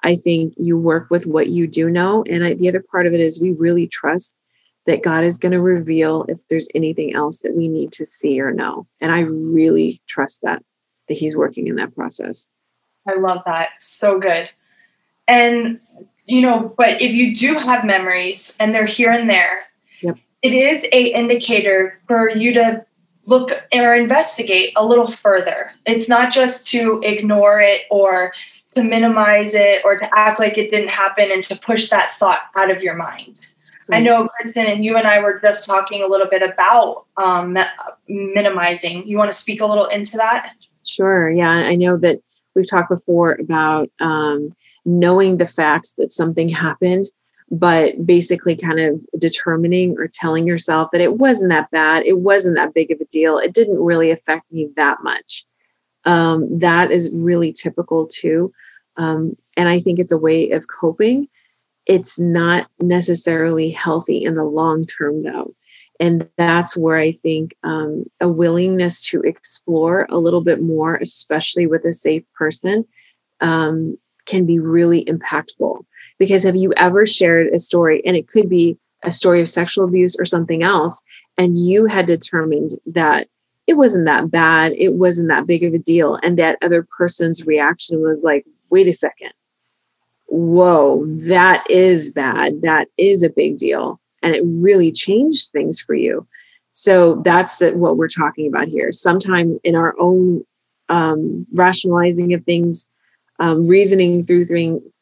I 0.02 0.16
think 0.16 0.54
you 0.56 0.76
work 0.76 1.10
with 1.10 1.26
what 1.26 1.48
you 1.48 1.68
do 1.68 1.88
know, 1.90 2.24
and 2.28 2.44
I, 2.44 2.54
the 2.54 2.68
other 2.68 2.84
part 2.90 3.06
of 3.06 3.12
it 3.12 3.20
is 3.20 3.40
we 3.40 3.52
really 3.52 3.86
trust 3.86 4.39
that 4.86 5.02
God 5.02 5.24
is 5.24 5.38
going 5.38 5.52
to 5.52 5.60
reveal 5.60 6.24
if 6.28 6.46
there's 6.48 6.68
anything 6.74 7.14
else 7.14 7.40
that 7.40 7.54
we 7.54 7.68
need 7.68 7.92
to 7.92 8.06
see 8.06 8.40
or 8.40 8.52
know. 8.52 8.86
And 9.00 9.12
I 9.12 9.20
really 9.20 10.00
trust 10.06 10.42
that, 10.42 10.62
that 11.08 11.14
He's 11.14 11.36
working 11.36 11.66
in 11.66 11.76
that 11.76 11.94
process. 11.94 12.48
I 13.08 13.18
love 13.18 13.42
that. 13.46 13.70
So 13.78 14.18
good. 14.18 14.48
And, 15.28 15.80
you 16.24 16.42
know, 16.42 16.74
but 16.76 17.00
if 17.00 17.12
you 17.12 17.34
do 17.34 17.54
have 17.54 17.84
memories 17.84 18.56
and 18.58 18.74
they're 18.74 18.86
here 18.86 19.12
and 19.12 19.28
there, 19.28 19.64
yep. 20.02 20.16
it 20.42 20.52
is 20.52 20.84
a 20.92 21.14
indicator 21.14 22.00
for 22.06 22.30
you 22.30 22.52
to 22.54 22.84
look 23.26 23.50
or 23.72 23.94
investigate 23.94 24.72
a 24.76 24.84
little 24.84 25.06
further. 25.06 25.70
It's 25.86 26.08
not 26.08 26.32
just 26.32 26.66
to 26.68 27.00
ignore 27.04 27.60
it 27.60 27.82
or 27.90 28.32
to 28.72 28.82
minimize 28.82 29.54
it 29.54 29.82
or 29.84 29.96
to 29.98 30.18
act 30.18 30.40
like 30.40 30.58
it 30.58 30.70
didn't 30.70 30.90
happen 30.90 31.30
and 31.30 31.42
to 31.44 31.56
push 31.56 31.88
that 31.90 32.12
thought 32.12 32.42
out 32.56 32.70
of 32.70 32.82
your 32.82 32.94
mind. 32.94 33.54
I 33.92 34.00
know, 34.00 34.28
Kristen, 34.28 34.66
and 34.66 34.84
you 34.84 34.96
and 34.96 35.06
I 35.06 35.20
were 35.20 35.38
just 35.40 35.66
talking 35.66 36.02
a 36.02 36.06
little 36.06 36.26
bit 36.26 36.42
about 36.42 37.06
um, 37.16 37.56
minimizing. 38.08 39.06
You 39.06 39.16
want 39.18 39.30
to 39.30 39.36
speak 39.36 39.60
a 39.60 39.66
little 39.66 39.86
into 39.86 40.16
that? 40.16 40.54
Sure. 40.84 41.30
Yeah. 41.30 41.50
I 41.50 41.74
know 41.74 41.96
that 41.98 42.20
we've 42.54 42.68
talked 42.68 42.88
before 42.88 43.32
about 43.40 43.90
um, 44.00 44.54
knowing 44.84 45.36
the 45.36 45.46
facts 45.46 45.94
that 45.94 46.12
something 46.12 46.48
happened, 46.48 47.04
but 47.50 48.06
basically 48.06 48.56
kind 48.56 48.80
of 48.80 49.04
determining 49.18 49.96
or 49.98 50.08
telling 50.08 50.46
yourself 50.46 50.90
that 50.92 51.00
it 51.00 51.18
wasn't 51.18 51.50
that 51.50 51.70
bad. 51.70 52.04
It 52.04 52.20
wasn't 52.20 52.56
that 52.56 52.74
big 52.74 52.90
of 52.90 53.00
a 53.00 53.04
deal. 53.06 53.38
It 53.38 53.54
didn't 53.54 53.78
really 53.78 54.10
affect 54.10 54.50
me 54.52 54.68
that 54.76 54.98
much. 55.02 55.44
Um, 56.04 56.58
that 56.60 56.90
is 56.90 57.10
really 57.14 57.52
typical 57.52 58.06
too. 58.06 58.52
Um, 58.96 59.36
and 59.56 59.68
I 59.68 59.80
think 59.80 59.98
it's 59.98 60.12
a 60.12 60.18
way 60.18 60.50
of 60.50 60.66
coping 60.68 61.28
it's 61.90 62.20
not 62.20 62.68
necessarily 62.80 63.68
healthy 63.68 64.22
in 64.22 64.34
the 64.34 64.44
long 64.44 64.86
term, 64.86 65.24
though. 65.24 65.52
And 65.98 66.30
that's 66.38 66.76
where 66.76 66.96
I 66.96 67.10
think 67.10 67.56
um, 67.64 68.04
a 68.20 68.28
willingness 68.28 69.04
to 69.08 69.20
explore 69.22 70.06
a 70.08 70.16
little 70.16 70.40
bit 70.40 70.62
more, 70.62 70.94
especially 70.94 71.66
with 71.66 71.84
a 71.84 71.92
safe 71.92 72.22
person, 72.38 72.84
um, 73.40 73.98
can 74.24 74.46
be 74.46 74.60
really 74.60 75.04
impactful. 75.06 75.82
Because 76.16 76.44
have 76.44 76.54
you 76.54 76.72
ever 76.76 77.06
shared 77.06 77.48
a 77.48 77.58
story, 77.58 78.06
and 78.06 78.16
it 78.16 78.28
could 78.28 78.48
be 78.48 78.78
a 79.02 79.10
story 79.10 79.40
of 79.40 79.48
sexual 79.48 79.84
abuse 79.84 80.14
or 80.16 80.24
something 80.24 80.62
else, 80.62 81.04
and 81.36 81.58
you 81.58 81.86
had 81.86 82.06
determined 82.06 82.70
that 82.86 83.26
it 83.66 83.74
wasn't 83.74 84.06
that 84.06 84.30
bad, 84.30 84.72
it 84.78 84.94
wasn't 84.94 85.28
that 85.28 85.46
big 85.46 85.64
of 85.64 85.74
a 85.74 85.78
deal, 85.78 86.20
and 86.22 86.38
that 86.38 86.56
other 86.62 86.86
person's 86.96 87.46
reaction 87.46 88.00
was 88.00 88.22
like, 88.22 88.46
wait 88.70 88.86
a 88.86 88.92
second, 88.92 89.32
whoa, 90.30 91.04
that 91.06 91.68
is 91.68 92.10
bad. 92.10 92.62
That 92.62 92.88
is 92.96 93.22
a 93.22 93.30
big 93.30 93.58
deal. 93.58 94.00
And 94.22 94.34
it 94.34 94.42
really 94.62 94.92
changed 94.92 95.50
things 95.50 95.80
for 95.80 95.94
you. 95.94 96.26
So 96.72 97.16
that's 97.24 97.60
what 97.60 97.96
we're 97.96 98.08
talking 98.08 98.46
about 98.46 98.68
here. 98.68 98.92
Sometimes 98.92 99.58
in 99.64 99.74
our 99.74 99.94
own 99.98 100.42
um, 100.88 101.46
rationalizing 101.52 102.32
of 102.32 102.44
things, 102.44 102.92
um, 103.40 103.66
reasoning 103.66 104.22
through 104.22 104.44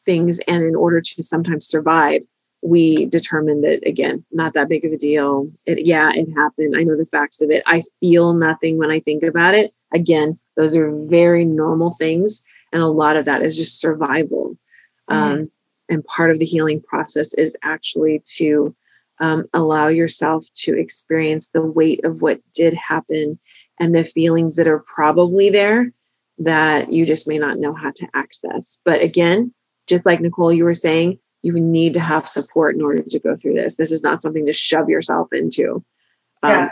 things, 0.05 0.39
and 0.47 0.63
in 0.63 0.75
order 0.75 1.01
to 1.01 1.23
sometimes 1.23 1.67
survive, 1.67 2.21
we 2.61 3.05
determine 3.05 3.61
that 3.61 3.85
again, 3.87 4.25
not 4.31 4.53
that 4.53 4.67
big 4.67 4.83
of 4.83 4.91
a 4.91 4.97
deal. 4.97 5.49
It, 5.65 5.85
yeah, 5.85 6.11
it 6.13 6.27
happened. 6.35 6.75
I 6.75 6.83
know 6.83 6.97
the 6.97 7.05
facts 7.05 7.41
of 7.41 7.51
it. 7.51 7.63
I 7.65 7.83
feel 7.99 8.33
nothing 8.33 8.77
when 8.77 8.91
I 8.91 8.99
think 8.99 9.23
about 9.23 9.53
it. 9.53 9.73
Again, 9.93 10.37
those 10.57 10.75
are 10.75 10.91
very 10.91 11.45
normal 11.45 11.91
things. 11.91 12.43
And 12.71 12.81
a 12.81 12.87
lot 12.87 13.15
of 13.15 13.25
that 13.25 13.43
is 13.43 13.57
just 13.57 13.79
survival. 13.79 14.48
Mm-hmm. 15.09 15.41
Um, 15.41 15.51
and 15.89 16.05
part 16.05 16.31
of 16.31 16.39
the 16.39 16.45
healing 16.45 16.81
process 16.81 17.33
is 17.33 17.55
actually 17.63 18.21
to 18.37 18.75
um, 19.19 19.45
allow 19.53 19.87
yourself 19.87 20.45
to 20.53 20.77
experience 20.77 21.49
the 21.49 21.61
weight 21.61 22.03
of 22.05 22.21
what 22.21 22.39
did 22.53 22.73
happen 22.73 23.39
and 23.79 23.93
the 23.93 24.03
feelings 24.03 24.55
that 24.55 24.67
are 24.67 24.79
probably 24.79 25.49
there 25.49 25.91
that 26.37 26.91
you 26.93 27.05
just 27.05 27.27
may 27.27 27.37
not 27.37 27.59
know 27.59 27.73
how 27.73 27.91
to 27.91 28.07
access. 28.13 28.79
But 28.85 29.01
again, 29.01 29.53
just 29.87 30.05
like 30.05 30.21
Nicole, 30.21 30.53
you 30.53 30.63
were 30.63 30.73
saying, 30.73 31.19
you 31.41 31.53
need 31.53 31.93
to 31.93 31.99
have 31.99 32.27
support 32.27 32.75
in 32.75 32.81
order 32.81 33.01
to 33.01 33.19
go 33.19 33.35
through 33.35 33.55
this. 33.55 33.77
This 33.77 33.91
is 33.91 34.03
not 34.03 34.21
something 34.21 34.45
to 34.45 34.53
shove 34.53 34.89
yourself 34.89 35.29
into 35.31 35.83
um, 36.43 36.51
yeah. 36.51 36.69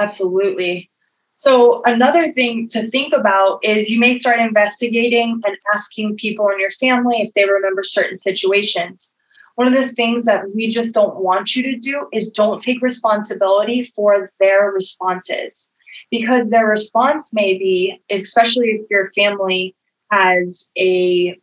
Absolutely. 0.00 0.90
So, 1.36 1.82
another 1.84 2.28
thing 2.28 2.68
to 2.68 2.88
think 2.90 3.12
about 3.12 3.58
is 3.62 3.88
you 3.88 3.98
may 3.98 4.18
start 4.20 4.38
investigating 4.38 5.40
and 5.44 5.56
asking 5.74 6.16
people 6.16 6.48
in 6.48 6.60
your 6.60 6.70
family 6.70 7.22
if 7.22 7.34
they 7.34 7.44
remember 7.44 7.82
certain 7.82 8.18
situations. 8.18 9.16
one 9.56 9.72
of 9.72 9.74
the 9.74 9.94
things 9.94 10.24
that 10.24 10.52
we 10.52 10.68
just 10.68 10.90
don't 10.90 11.22
want 11.22 11.54
you 11.54 11.62
to 11.62 11.76
do 11.76 12.08
is 12.12 12.32
don't 12.32 12.60
take 12.60 12.82
responsibility 12.82 13.84
for 13.84 14.28
their 14.40 14.72
responses 14.72 15.72
because 16.10 16.50
their 16.50 16.66
response 16.66 17.32
may 17.32 17.56
be, 17.56 18.00
especially 18.10 18.70
if 18.70 18.90
your 18.90 19.06
family 19.12 19.76
has 20.10 20.72
a 20.76 21.38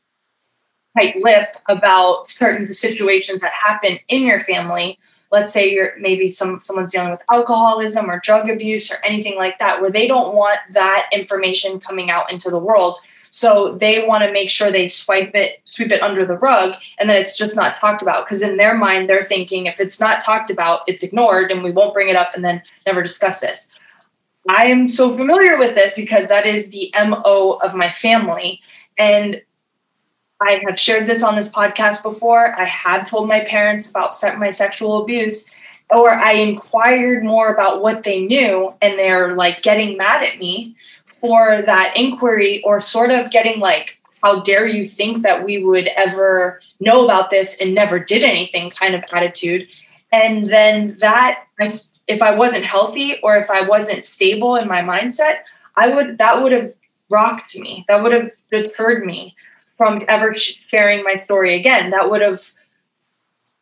tight 0.98 1.16
lip 1.18 1.56
about 1.70 2.28
certain 2.28 2.74
situations 2.74 3.40
that 3.42 3.54
happen 3.54 3.98
in 4.10 4.24
your 4.24 4.42
family. 4.42 4.98
Let's 5.32 5.54
say 5.54 5.72
you're 5.72 5.94
maybe 6.00 6.30
some 6.30 6.62
someone's 6.62 6.92
dealing 6.92 7.12
with 7.12 7.22
alcoholism 7.30 8.10
or 8.10 8.20
drug 8.20 8.50
abuse 8.50 8.92
or 8.92 8.98
anything 9.04 9.38
like 9.38 9.60
that, 9.60 9.82
where 9.82 9.92
they 9.92 10.08
don't 10.08 10.36
want 10.36 10.60
that 10.72 11.10
information 11.14 11.80
coming 11.80 12.10
out 12.10 12.32
into 12.32 12.50
the 12.50 12.60
world. 12.60 12.98
So 13.32 13.78
they 13.80 14.06
want 14.06 14.26
to 14.26 14.32
make 14.32 14.50
sure 14.50 14.72
they 14.72 14.90
swipe 14.90 15.34
it, 15.36 15.62
sweep 15.64 15.92
it 15.92 16.02
under 16.02 16.26
the 16.26 16.38
rug, 16.38 16.76
and 17.00 17.10
then 17.10 17.20
it's 17.20 17.38
just 17.38 17.56
not 17.56 17.78
talked 17.78 18.02
about. 18.02 18.28
Because 18.28 18.42
in 18.42 18.58
their 18.58 18.78
mind, 18.78 19.10
they're 19.10 19.24
thinking 19.24 19.68
if 19.68 19.80
it's 19.80 20.02
not 20.02 20.24
talked 20.24 20.50
about, 20.50 20.82
it's 20.86 21.02
ignored, 21.02 21.50
and 21.50 21.64
we 21.64 21.72
won't 21.72 21.94
bring 21.94 22.10
it 22.10 22.18
up 22.18 22.36
and 22.36 22.44
then 22.44 22.62
never 22.86 23.02
discuss 23.02 23.40
this. 23.40 23.70
I 24.50 24.66
am 24.66 24.88
so 24.88 25.16
familiar 25.16 25.58
with 25.58 25.76
this 25.76 25.96
because 25.96 26.28
that 26.28 26.46
is 26.46 26.70
the 26.70 26.94
MO 27.06 27.60
of 27.64 27.74
my 27.74 27.90
family. 27.90 28.60
And 28.98 29.42
I 30.42 30.64
have 30.68 30.80
shared 30.80 31.06
this 31.06 31.24
on 31.24 31.36
this 31.36 31.52
podcast 31.52 32.02
before. 32.02 32.60
I 32.60 32.66
have 32.66 33.08
told 33.08 33.28
my 33.28 33.42
parents 33.42 33.90
about 33.90 34.16
my 34.40 34.50
sexual 34.50 35.04
abuse, 35.04 35.52
or 35.92 36.10
I 36.10 36.34
inquired 36.34 37.24
more 37.24 37.54
about 37.54 37.82
what 37.82 38.04
they 38.04 38.26
knew, 38.26 38.74
and 38.82 38.98
they're 38.98 39.36
like 39.36 39.62
getting 39.62 39.98
mad 39.98 40.24
at 40.24 40.40
me 40.40 40.76
for 41.06 41.62
that 41.62 41.94
inquiry, 41.96 42.64
or 42.64 42.80
sort 42.80 43.12
of 43.12 43.30
getting 43.30 43.60
like, 43.60 44.02
How 44.24 44.40
dare 44.40 44.66
you 44.66 44.84
think 44.84 45.22
that 45.22 45.46
we 45.46 45.64
would 45.64 45.90
ever 45.96 46.60
know 46.80 47.06
about 47.06 47.30
this 47.30 47.62
and 47.62 47.76
never 47.76 48.00
did 48.00 48.24
anything 48.24 48.72
kind 48.72 48.96
of 48.96 49.04
attitude. 49.14 49.68
And 50.12 50.50
then 50.50 50.98
that, 51.00 51.44
if 52.08 52.22
I 52.22 52.34
wasn't 52.34 52.66
healthy 52.66 53.20
or 53.22 53.38
if 53.38 53.50
I 53.50 53.62
wasn't 53.62 54.08
stable 54.08 54.56
in 54.56 54.68
my 54.68 54.82
mindset, 54.82 55.42
I 55.76 55.90
would, 55.90 56.18
that 56.18 56.42
would 56.42 56.52
have 56.52 56.74
rocked 57.10 57.58
me. 57.58 57.86
That 57.88 58.02
would 58.02 58.12
have 58.12 58.32
deterred 58.50 59.06
me 59.06 59.36
from 59.82 60.00
ever 60.08 60.32
sharing 60.36 61.04
my 61.04 61.24
story 61.26 61.56
again. 61.56 61.90
That 61.90 62.12
would 62.12 62.22
have, 62.22 62.40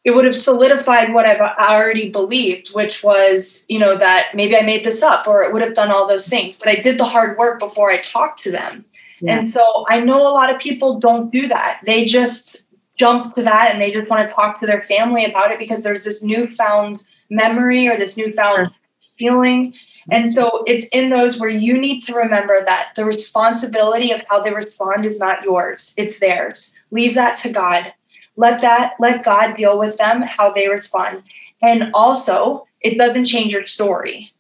it 0.04 0.12
would 0.12 0.26
have 0.26 0.36
solidified 0.36 1.14
what 1.14 1.26
I've 1.26 1.40
already 1.40 2.10
believed, 2.10 2.74
which 2.74 3.06
was, 3.06 3.66
you 3.70 3.80
know, 3.80 3.96
that 3.96 4.32
maybe 4.36 4.58
I 4.58 4.64
made 4.64 4.84
this 4.84 5.02
up 5.02 5.28
or 5.28 5.44
it 5.44 5.54
would 5.54 5.62
have 5.62 5.76
done 5.76 5.92
all 5.92 6.10
those 6.10 6.28
things. 6.28 6.60
But 6.60 6.68
I 6.68 6.76
did 6.76 6.98
the 6.98 7.06
hard 7.06 7.38
work 7.38 7.58
before 7.58 7.90
I 7.90 8.00
talked 8.00 8.44
to 8.44 8.52
them. 8.52 8.84
Yeah. 9.22 9.38
And 9.38 9.50
so 9.50 9.86
I 9.88 10.02
know 10.02 10.28
a 10.28 10.36
lot 10.36 10.54
of 10.54 10.60
people 10.60 11.00
don't 11.00 11.32
do 11.32 11.48
that. 11.48 11.80
They 11.86 12.04
just 12.04 12.68
jump 12.98 13.34
to 13.36 13.44
that 13.44 13.70
and 13.72 13.80
they 13.80 13.90
just 13.90 14.10
want 14.10 14.28
to 14.28 14.36
talk 14.36 14.60
to 14.60 14.66
their 14.66 14.84
family 14.84 15.24
about 15.24 15.52
it 15.52 15.60
because 15.60 15.84
there's 15.84 16.04
this 16.04 16.22
newfound 16.22 17.02
memory 17.30 17.88
or 17.88 17.98
this 17.98 18.18
newfound 18.18 18.72
feeling. 19.18 19.74
And 20.12 20.34
so 20.34 20.64
it's 20.66 20.88
in 20.92 21.10
those 21.10 21.40
where 21.40 21.50
you 21.50 21.78
need 21.78 22.02
to 22.02 22.16
remember 22.16 22.64
that 22.66 22.92
the 22.96 23.06
responsibility 23.06 24.12
of 24.12 24.22
how 24.30 24.42
they 24.42 24.52
respond 24.52 25.06
is 25.06 25.20
not 25.20 25.44
yours, 25.44 25.94
it's 25.98 26.20
theirs. 26.20 26.76
Leave 26.92 27.16
that 27.16 27.38
to 27.40 27.50
God. 27.50 27.94
Let 28.36 28.62
that 28.62 28.94
let 29.00 29.24
God 29.24 29.56
deal 29.56 29.78
with 29.78 29.98
them 29.98 30.22
how 30.22 30.52
they 30.52 30.70
respond. 30.70 31.24
And 31.62 31.92
also, 31.94 32.66
it 32.82 32.98
doesn't 32.98 33.26
change 33.26 33.52
your 33.52 33.66
story. 33.66 34.32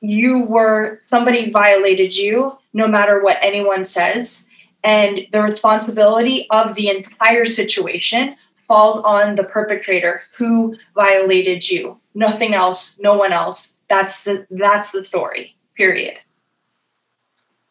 You 0.00 0.40
were 0.40 0.98
somebody 1.02 1.50
violated 1.50 2.16
you 2.16 2.58
no 2.74 2.86
matter 2.86 3.22
what 3.22 3.38
anyone 3.40 3.84
says 3.84 4.48
and 4.86 5.26
the 5.32 5.42
responsibility 5.42 6.46
of 6.50 6.76
the 6.76 6.88
entire 6.88 7.44
situation 7.44 8.36
falls 8.68 9.02
on 9.04 9.34
the 9.34 9.42
perpetrator 9.42 10.22
who 10.36 10.76
violated 10.94 11.68
you. 11.68 11.98
Nothing 12.14 12.54
else, 12.54 12.98
no 13.00 13.18
one 13.18 13.32
else. 13.32 13.75
That's 13.88 14.24
the 14.24 14.46
that's 14.50 14.92
the 14.92 15.04
story. 15.04 15.56
Period. 15.76 16.16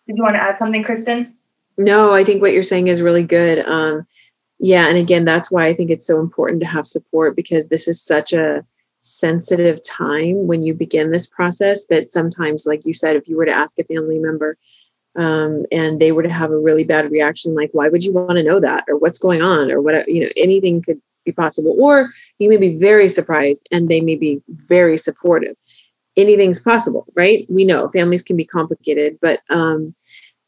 Did 0.07 0.17
you 0.17 0.23
want 0.23 0.35
to 0.35 0.41
add 0.41 0.57
something, 0.57 0.83
Kristen? 0.83 1.33
No, 1.77 2.13
I 2.13 2.23
think 2.23 2.41
what 2.41 2.53
you're 2.53 2.63
saying 2.63 2.87
is 2.87 3.01
really 3.01 3.23
good. 3.23 3.65
Um, 3.65 4.05
yeah, 4.59 4.87
and 4.87 4.97
again, 4.97 5.25
that's 5.25 5.51
why 5.51 5.67
I 5.67 5.73
think 5.73 5.89
it's 5.89 6.07
so 6.07 6.19
important 6.19 6.61
to 6.61 6.67
have 6.67 6.87
support 6.87 7.35
because 7.35 7.67
this 7.67 7.87
is 7.87 8.01
such 8.01 8.31
a 8.31 8.63
sensitive 8.99 9.83
time 9.83 10.47
when 10.47 10.63
you 10.63 10.73
begin 10.73 11.11
this 11.11 11.27
process 11.27 11.85
that 11.87 12.11
sometimes, 12.11 12.65
like 12.65 12.85
you 12.85 12.93
said, 12.93 13.15
if 13.15 13.27
you 13.27 13.35
were 13.35 13.45
to 13.45 13.51
ask 13.51 13.77
a 13.77 13.83
family 13.83 14.19
member, 14.19 14.57
um, 15.15 15.65
and 15.71 15.99
they 15.99 16.11
were 16.11 16.23
to 16.23 16.29
have 16.29 16.51
a 16.51 16.59
really 16.59 16.83
bad 16.83 17.09
reaction 17.11 17.55
like 17.55 17.69
why 17.71 17.87
would 17.87 18.03
you 18.03 18.11
want 18.11 18.37
to 18.37 18.43
know 18.43 18.59
that 18.59 18.83
or 18.87 18.97
what's 18.97 19.19
going 19.19 19.41
on 19.41 19.71
or 19.71 19.81
what 19.81 20.07
you 20.09 20.21
know 20.21 20.29
anything 20.35 20.81
could 20.81 21.01
be 21.23 21.31
possible 21.31 21.75
or 21.79 22.09
you 22.37 22.49
may 22.49 22.57
be 22.57 22.77
very 22.77 23.07
surprised 23.07 23.67
and 23.71 23.89
they 23.89 24.01
may 24.01 24.15
be 24.15 24.41
very 24.47 24.97
supportive 24.97 25.55
anything's 26.17 26.59
possible 26.59 27.05
right 27.15 27.45
we 27.49 27.65
know 27.65 27.89
families 27.89 28.23
can 28.23 28.37
be 28.37 28.45
complicated 28.45 29.17
but 29.21 29.41
um 29.49 29.93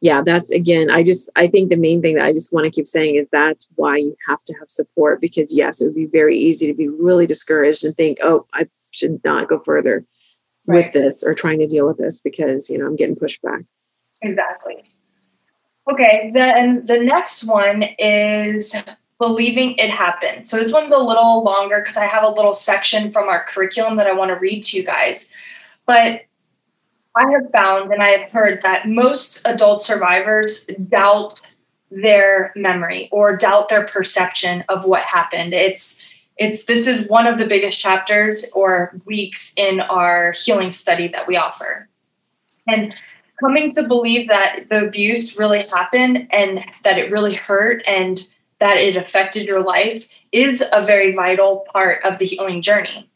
yeah 0.01 0.21
that's 0.23 0.51
again 0.51 0.89
i 0.91 1.03
just 1.03 1.29
i 1.35 1.47
think 1.47 1.69
the 1.69 1.75
main 1.75 2.01
thing 2.01 2.15
that 2.15 2.25
i 2.25 2.33
just 2.33 2.53
want 2.53 2.65
to 2.65 2.71
keep 2.71 2.87
saying 2.87 3.15
is 3.15 3.27
that's 3.31 3.67
why 3.75 3.97
you 3.97 4.15
have 4.27 4.41
to 4.43 4.53
have 4.59 4.69
support 4.69 5.19
because 5.19 5.55
yes 5.55 5.81
it 5.81 5.85
would 5.85 5.95
be 5.95 6.05
very 6.05 6.37
easy 6.37 6.67
to 6.67 6.73
be 6.73 6.87
really 6.87 7.25
discouraged 7.25 7.83
and 7.83 7.95
think 7.97 8.17
oh 8.23 8.45
i 8.53 8.67
should 8.91 9.19
not 9.23 9.49
go 9.49 9.59
further 9.59 10.05
right. 10.65 10.85
with 10.85 10.93
this 10.93 11.23
or 11.23 11.33
trying 11.33 11.59
to 11.59 11.67
deal 11.67 11.87
with 11.87 11.97
this 11.97 12.19
because 12.19 12.69
you 12.69 12.77
know 12.77 12.85
i'm 12.85 12.95
getting 12.95 13.15
pushed 13.15 13.41
back 13.41 13.61
Exactly. 14.21 14.83
Okay, 15.91 16.29
then 16.33 16.85
the 16.85 16.99
next 16.99 17.45
one 17.45 17.83
is 17.97 18.75
believing 19.19 19.75
it 19.77 19.89
happened. 19.89 20.47
So 20.47 20.57
this 20.57 20.71
one's 20.71 20.93
a 20.93 20.97
little 20.97 21.43
longer 21.43 21.81
because 21.81 21.97
I 21.97 22.05
have 22.05 22.23
a 22.23 22.29
little 22.29 22.53
section 22.53 23.11
from 23.11 23.29
our 23.29 23.43
curriculum 23.45 23.95
that 23.95 24.07
I 24.07 24.13
want 24.13 24.29
to 24.29 24.35
read 24.35 24.63
to 24.63 24.77
you 24.77 24.83
guys. 24.83 25.31
But 25.87 26.21
I 27.15 27.31
have 27.31 27.49
found 27.57 27.91
and 27.91 28.03
I 28.03 28.09
have 28.09 28.29
heard 28.29 28.61
that 28.61 28.87
most 28.87 29.41
adult 29.45 29.81
survivors 29.81 30.67
doubt 30.89 31.41
their 31.89 32.51
memory 32.55 33.09
or 33.11 33.35
doubt 33.35 33.69
their 33.69 33.85
perception 33.85 34.63
of 34.69 34.85
what 34.85 35.01
happened. 35.01 35.53
It's 35.53 36.05
it's 36.37 36.65
this 36.65 36.85
is 36.85 37.07
one 37.07 37.25
of 37.25 37.39
the 37.39 37.47
biggest 37.47 37.79
chapters 37.79 38.45
or 38.53 38.99
weeks 39.05 39.53
in 39.57 39.79
our 39.79 40.33
healing 40.33 40.69
study 40.69 41.07
that 41.07 41.25
we 41.25 41.35
offer. 41.35 41.89
And 42.67 42.93
coming 43.39 43.71
to 43.71 43.83
believe 43.83 44.27
that 44.27 44.65
the 44.69 44.85
abuse 44.85 45.39
really 45.39 45.67
happened 45.67 46.27
and 46.31 46.63
that 46.83 46.99
it 46.99 47.11
really 47.11 47.33
hurt 47.33 47.81
and 47.87 48.27
that 48.59 48.77
it 48.77 48.95
affected 48.95 49.47
your 49.47 49.63
life 49.63 50.07
is 50.31 50.61
a 50.71 50.83
very 50.83 51.15
vital 51.15 51.65
part 51.71 52.03
of 52.03 52.19
the 52.19 52.25
healing 52.25 52.61
journey. 52.61 53.09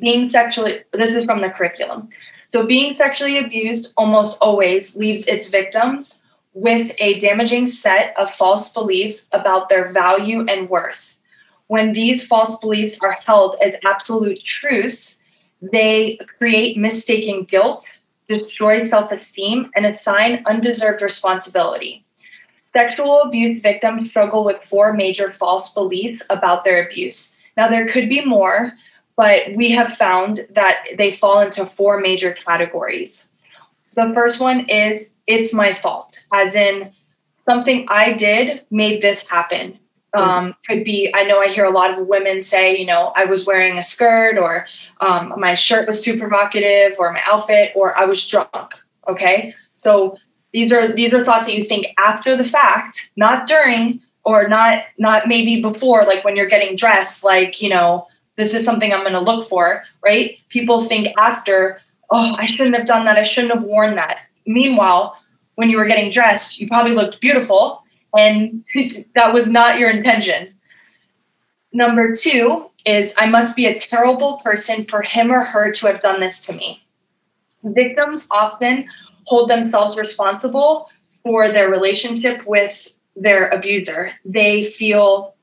Being 0.00 0.28
sexually, 0.28 0.80
this 0.92 1.14
is 1.14 1.24
from 1.24 1.40
the 1.40 1.50
curriculum. 1.50 2.08
So, 2.52 2.66
being 2.66 2.96
sexually 2.96 3.38
abused 3.38 3.94
almost 3.96 4.38
always 4.40 4.96
leaves 4.96 5.26
its 5.26 5.50
victims 5.50 6.24
with 6.52 6.92
a 7.00 7.18
damaging 7.20 7.68
set 7.68 8.12
of 8.18 8.30
false 8.30 8.72
beliefs 8.72 9.28
about 9.32 9.68
their 9.68 9.92
value 9.92 10.44
and 10.48 10.68
worth. 10.68 11.18
When 11.68 11.92
these 11.92 12.26
false 12.26 12.58
beliefs 12.60 12.98
are 13.02 13.16
held 13.24 13.56
as 13.62 13.76
absolute 13.84 14.42
truths, 14.42 15.20
they 15.60 16.18
create 16.38 16.76
mistaken 16.76 17.44
guilt 17.44 17.84
destroy 18.30 18.84
self 18.84 19.10
esteem, 19.10 19.70
and 19.74 19.84
assign 19.84 20.42
undeserved 20.46 21.02
responsibility. 21.02 22.04
Sexual 22.72 23.22
abuse 23.22 23.60
victims 23.60 24.10
struggle 24.10 24.44
with 24.44 24.62
four 24.66 24.92
major 24.92 25.32
false 25.32 25.74
beliefs 25.74 26.22
about 26.30 26.62
their 26.64 26.86
abuse. 26.86 27.36
Now, 27.56 27.68
there 27.68 27.86
could 27.88 28.08
be 28.08 28.24
more, 28.24 28.72
but 29.20 29.54
we 29.54 29.70
have 29.70 29.92
found 29.92 30.40
that 30.54 30.82
they 30.96 31.12
fall 31.12 31.42
into 31.42 31.66
four 31.66 32.00
major 32.00 32.32
categories. 32.32 33.30
The 33.94 34.10
first 34.14 34.40
one 34.40 34.60
is 34.60 35.10
it's 35.26 35.52
my 35.52 35.74
fault, 35.74 36.18
as 36.32 36.54
in 36.54 36.90
something 37.46 37.84
I 37.90 38.14
did 38.14 38.64
made 38.70 39.02
this 39.02 39.28
happen 39.28 39.78
um, 40.14 40.54
could 40.66 40.82
be 40.84 41.10
i 41.14 41.22
know 41.22 41.38
i 41.40 41.46
hear 41.46 41.64
a 41.64 41.70
lot 41.70 41.96
of 41.96 42.06
women 42.06 42.40
say 42.40 42.76
you 42.76 42.84
know 42.84 43.12
i 43.14 43.24
was 43.24 43.46
wearing 43.46 43.78
a 43.78 43.82
skirt 43.82 44.38
or 44.38 44.66
um, 45.00 45.32
my 45.36 45.54
shirt 45.54 45.86
was 45.86 46.02
too 46.02 46.18
provocative 46.18 46.96
or 46.98 47.12
my 47.12 47.22
outfit 47.26 47.70
or 47.76 47.96
i 47.96 48.04
was 48.04 48.26
drunk 48.26 48.74
okay 49.08 49.54
so 49.72 50.16
these 50.52 50.72
are 50.72 50.92
these 50.92 51.12
are 51.12 51.22
thoughts 51.22 51.46
that 51.46 51.56
you 51.56 51.62
think 51.62 51.86
after 51.96 52.36
the 52.36 52.44
fact 52.44 53.12
not 53.16 53.46
during 53.46 54.00
or 54.24 54.48
not 54.48 54.82
not 54.98 55.28
maybe 55.28 55.62
before 55.62 56.02
like 56.04 56.24
when 56.24 56.34
you're 56.34 56.46
getting 56.54 56.74
dressed 56.74 57.22
like 57.22 57.62
you 57.62 57.68
know 57.68 58.08
this 58.40 58.54
is 58.54 58.64
something 58.64 58.92
i'm 58.92 59.00
going 59.00 59.12
to 59.12 59.20
look 59.20 59.48
for 59.48 59.84
right 60.02 60.38
people 60.48 60.82
think 60.82 61.08
after 61.18 61.80
oh 62.10 62.34
i 62.38 62.46
shouldn't 62.46 62.76
have 62.76 62.86
done 62.86 63.04
that 63.04 63.16
i 63.16 63.22
shouldn't 63.22 63.52
have 63.52 63.64
worn 63.64 63.94
that 63.94 64.20
meanwhile 64.46 65.16
when 65.54 65.70
you 65.70 65.76
were 65.76 65.86
getting 65.86 66.10
dressed 66.10 66.58
you 66.58 66.66
probably 66.66 66.92
looked 66.92 67.20
beautiful 67.20 67.82
and 68.16 68.64
that 69.14 69.32
was 69.32 69.46
not 69.46 69.78
your 69.78 69.90
intention. 69.90 70.54
Number 71.72 72.14
two 72.14 72.70
is 72.84 73.14
I 73.18 73.26
must 73.26 73.56
be 73.56 73.66
a 73.66 73.74
terrible 73.74 74.38
person 74.38 74.84
for 74.84 75.02
him 75.02 75.30
or 75.30 75.44
her 75.44 75.70
to 75.72 75.86
have 75.86 76.00
done 76.00 76.20
this 76.20 76.44
to 76.46 76.52
me. 76.52 76.82
Victims 77.62 78.26
often 78.30 78.88
hold 79.24 79.50
themselves 79.50 79.98
responsible 79.98 80.88
for 81.22 81.52
their 81.52 81.68
relationship 81.68 82.44
with 82.46 82.96
their 83.14 83.48
abuser. 83.50 84.12
They 84.24 84.64
feel 84.64 85.34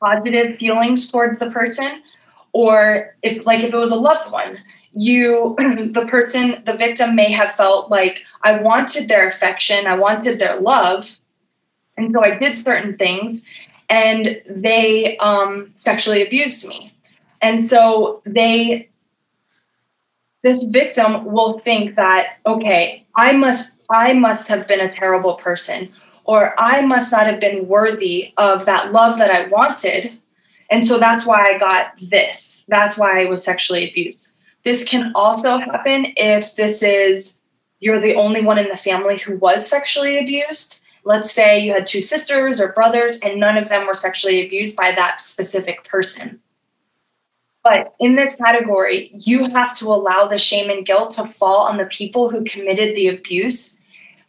positive 0.00 0.56
feelings 0.56 1.10
towards 1.10 1.38
the 1.38 1.50
person, 1.50 2.02
or 2.52 3.16
if 3.22 3.46
like 3.46 3.62
if 3.62 3.72
it 3.72 3.76
was 3.76 3.92
a 3.92 3.96
loved 3.96 4.30
one, 4.30 4.58
you 4.92 5.54
the 5.92 6.06
person 6.08 6.62
the 6.66 6.72
victim 6.72 7.14
may 7.14 7.30
have 7.30 7.52
felt 7.52 7.90
like 7.90 8.24
I 8.42 8.60
wanted 8.60 9.08
their 9.08 9.26
affection, 9.26 9.86
I 9.86 9.96
wanted 9.96 10.38
their 10.38 10.60
love, 10.60 11.18
and 11.96 12.12
so 12.12 12.22
I 12.24 12.36
did 12.38 12.56
certain 12.56 12.96
things, 12.96 13.46
and 13.88 14.40
they 14.48 15.16
um, 15.18 15.72
sexually 15.74 16.22
abused 16.22 16.68
me, 16.68 16.92
and 17.40 17.64
so 17.64 18.22
they 18.24 18.88
this 20.42 20.62
victim 20.64 21.24
will 21.24 21.58
think 21.60 21.96
that 21.96 22.36
okay 22.46 23.04
i 23.16 23.32
must 23.32 23.80
i 23.90 24.12
must 24.12 24.46
have 24.46 24.68
been 24.68 24.80
a 24.80 24.90
terrible 24.90 25.34
person 25.34 25.92
or 26.26 26.54
i 26.58 26.84
must 26.84 27.12
not 27.12 27.26
have 27.26 27.40
been 27.40 27.66
worthy 27.66 28.32
of 28.36 28.66
that 28.66 28.92
love 28.92 29.18
that 29.18 29.30
i 29.30 29.48
wanted. 29.48 30.18
And 30.70 30.84
so 30.84 30.98
that's 30.98 31.24
why 31.24 31.46
i 31.48 31.58
got 31.58 31.92
this. 32.02 32.64
That's 32.68 32.98
why 32.98 33.22
i 33.22 33.24
was 33.26 33.44
sexually 33.44 33.88
abused. 33.88 34.36
This 34.64 34.82
can 34.84 35.12
also 35.14 35.58
happen 35.58 36.12
if 36.16 36.56
this 36.56 36.82
is 36.82 37.40
you're 37.78 38.00
the 38.00 38.14
only 38.14 38.42
one 38.42 38.58
in 38.58 38.68
the 38.68 38.76
family 38.76 39.18
who 39.18 39.38
was 39.38 39.68
sexually 39.68 40.18
abused. 40.18 40.82
Let's 41.04 41.32
say 41.32 41.60
you 41.60 41.72
had 41.72 41.86
two 41.86 42.02
sisters 42.02 42.60
or 42.60 42.72
brothers 42.72 43.20
and 43.20 43.38
none 43.38 43.56
of 43.56 43.68
them 43.68 43.86
were 43.86 43.94
sexually 43.94 44.44
abused 44.44 44.76
by 44.76 44.92
that 44.92 45.22
specific 45.22 45.84
person. 45.84 46.40
But 47.62 47.94
in 47.98 48.14
this 48.14 48.36
category, 48.36 49.10
you 49.12 49.48
have 49.50 49.76
to 49.78 49.86
allow 49.86 50.26
the 50.26 50.38
shame 50.38 50.70
and 50.70 50.86
guilt 50.86 51.12
to 51.12 51.26
fall 51.26 51.62
on 51.62 51.78
the 51.78 51.86
people 51.86 52.30
who 52.30 52.44
committed 52.44 52.94
the 52.94 53.08
abuse. 53.08 53.80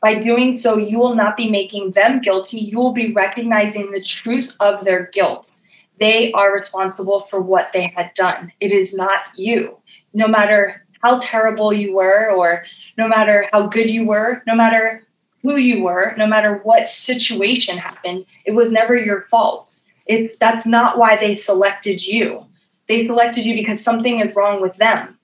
By 0.01 0.19
doing 0.19 0.59
so, 0.59 0.77
you 0.77 0.99
will 0.99 1.15
not 1.15 1.35
be 1.35 1.49
making 1.49 1.91
them 1.91 2.21
guilty. 2.21 2.57
You 2.57 2.77
will 2.77 2.93
be 2.93 3.13
recognizing 3.13 3.91
the 3.91 4.01
truth 4.01 4.55
of 4.59 4.83
their 4.83 5.07
guilt. 5.07 5.51
They 5.99 6.31
are 6.33 6.53
responsible 6.53 7.21
for 7.21 7.41
what 7.41 7.71
they 7.73 7.91
had 7.95 8.13
done. 8.13 8.51
It 8.59 8.71
is 8.71 8.95
not 8.95 9.21
you. 9.35 9.77
No 10.13 10.27
matter 10.27 10.85
how 11.01 11.19
terrible 11.19 11.73
you 11.73 11.95
were, 11.95 12.31
or 12.31 12.65
no 12.97 13.07
matter 13.07 13.47
how 13.51 13.67
good 13.67 13.89
you 13.89 14.05
were, 14.05 14.43
no 14.45 14.55
matter 14.55 15.03
who 15.41 15.57
you 15.57 15.83
were, 15.83 16.13
no 16.17 16.27
matter 16.27 16.59
what 16.63 16.87
situation 16.87 17.77
happened, 17.77 18.25
it 18.45 18.51
was 18.51 18.71
never 18.71 18.95
your 18.95 19.21
fault. 19.29 19.71
It's 20.05 20.37
that's 20.39 20.65
not 20.65 20.97
why 20.97 21.17
they 21.17 21.35
selected 21.35 22.05
you. 22.05 22.45
They 22.87 23.03
selected 23.05 23.45
you 23.45 23.55
because 23.55 23.83
something 23.83 24.19
is 24.19 24.35
wrong 24.35 24.61
with 24.61 24.77
them. 24.77 25.16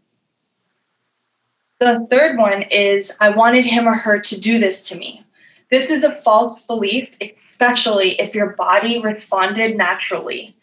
The 1.84 2.08
third 2.10 2.38
one 2.38 2.62
is 2.72 3.18
I 3.20 3.30
wanted 3.30 3.66
him 3.66 3.90
or 3.90 3.94
her 3.94 4.18
to 4.18 4.40
do 4.40 4.58
this 4.58 4.88
to 4.88 4.98
me. 4.98 5.26
This 5.70 5.92
is 5.92 6.02
a 6.02 6.16
false 6.22 6.64
belief, 6.64 7.10
especially 7.20 8.18
if 8.22 8.34
your 8.34 8.52
body 8.52 9.02
responded 9.02 9.76
naturally. 9.76 10.56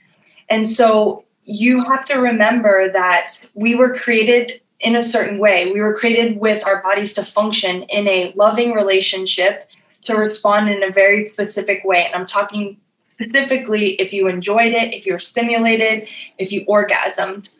And 0.48 0.66
so 0.66 1.24
you 1.44 1.84
have 1.84 2.06
to 2.06 2.14
remember 2.14 2.90
that 2.92 3.46
we 3.52 3.74
were 3.74 3.92
created 3.94 4.62
in 4.80 4.96
a 4.96 5.02
certain 5.02 5.38
way. 5.38 5.70
We 5.70 5.82
were 5.82 5.94
created 5.94 6.40
with 6.40 6.66
our 6.66 6.82
bodies 6.82 7.12
to 7.14 7.22
function 7.22 7.82
in 7.82 8.08
a 8.08 8.32
loving 8.34 8.72
relationship, 8.72 9.68
to 10.04 10.14
respond 10.14 10.70
in 10.70 10.82
a 10.82 10.90
very 10.90 11.26
specific 11.26 11.84
way. 11.84 12.06
And 12.06 12.14
I'm 12.14 12.26
talking 12.26 12.78
specifically 13.08 13.90
if 14.00 14.14
you 14.14 14.26
enjoyed 14.26 14.72
it, 14.72 14.94
if 14.94 15.04
you 15.04 15.12
were 15.12 15.18
stimulated, 15.18 16.08
if 16.38 16.50
you 16.50 16.64
orgasmed. 16.64 17.58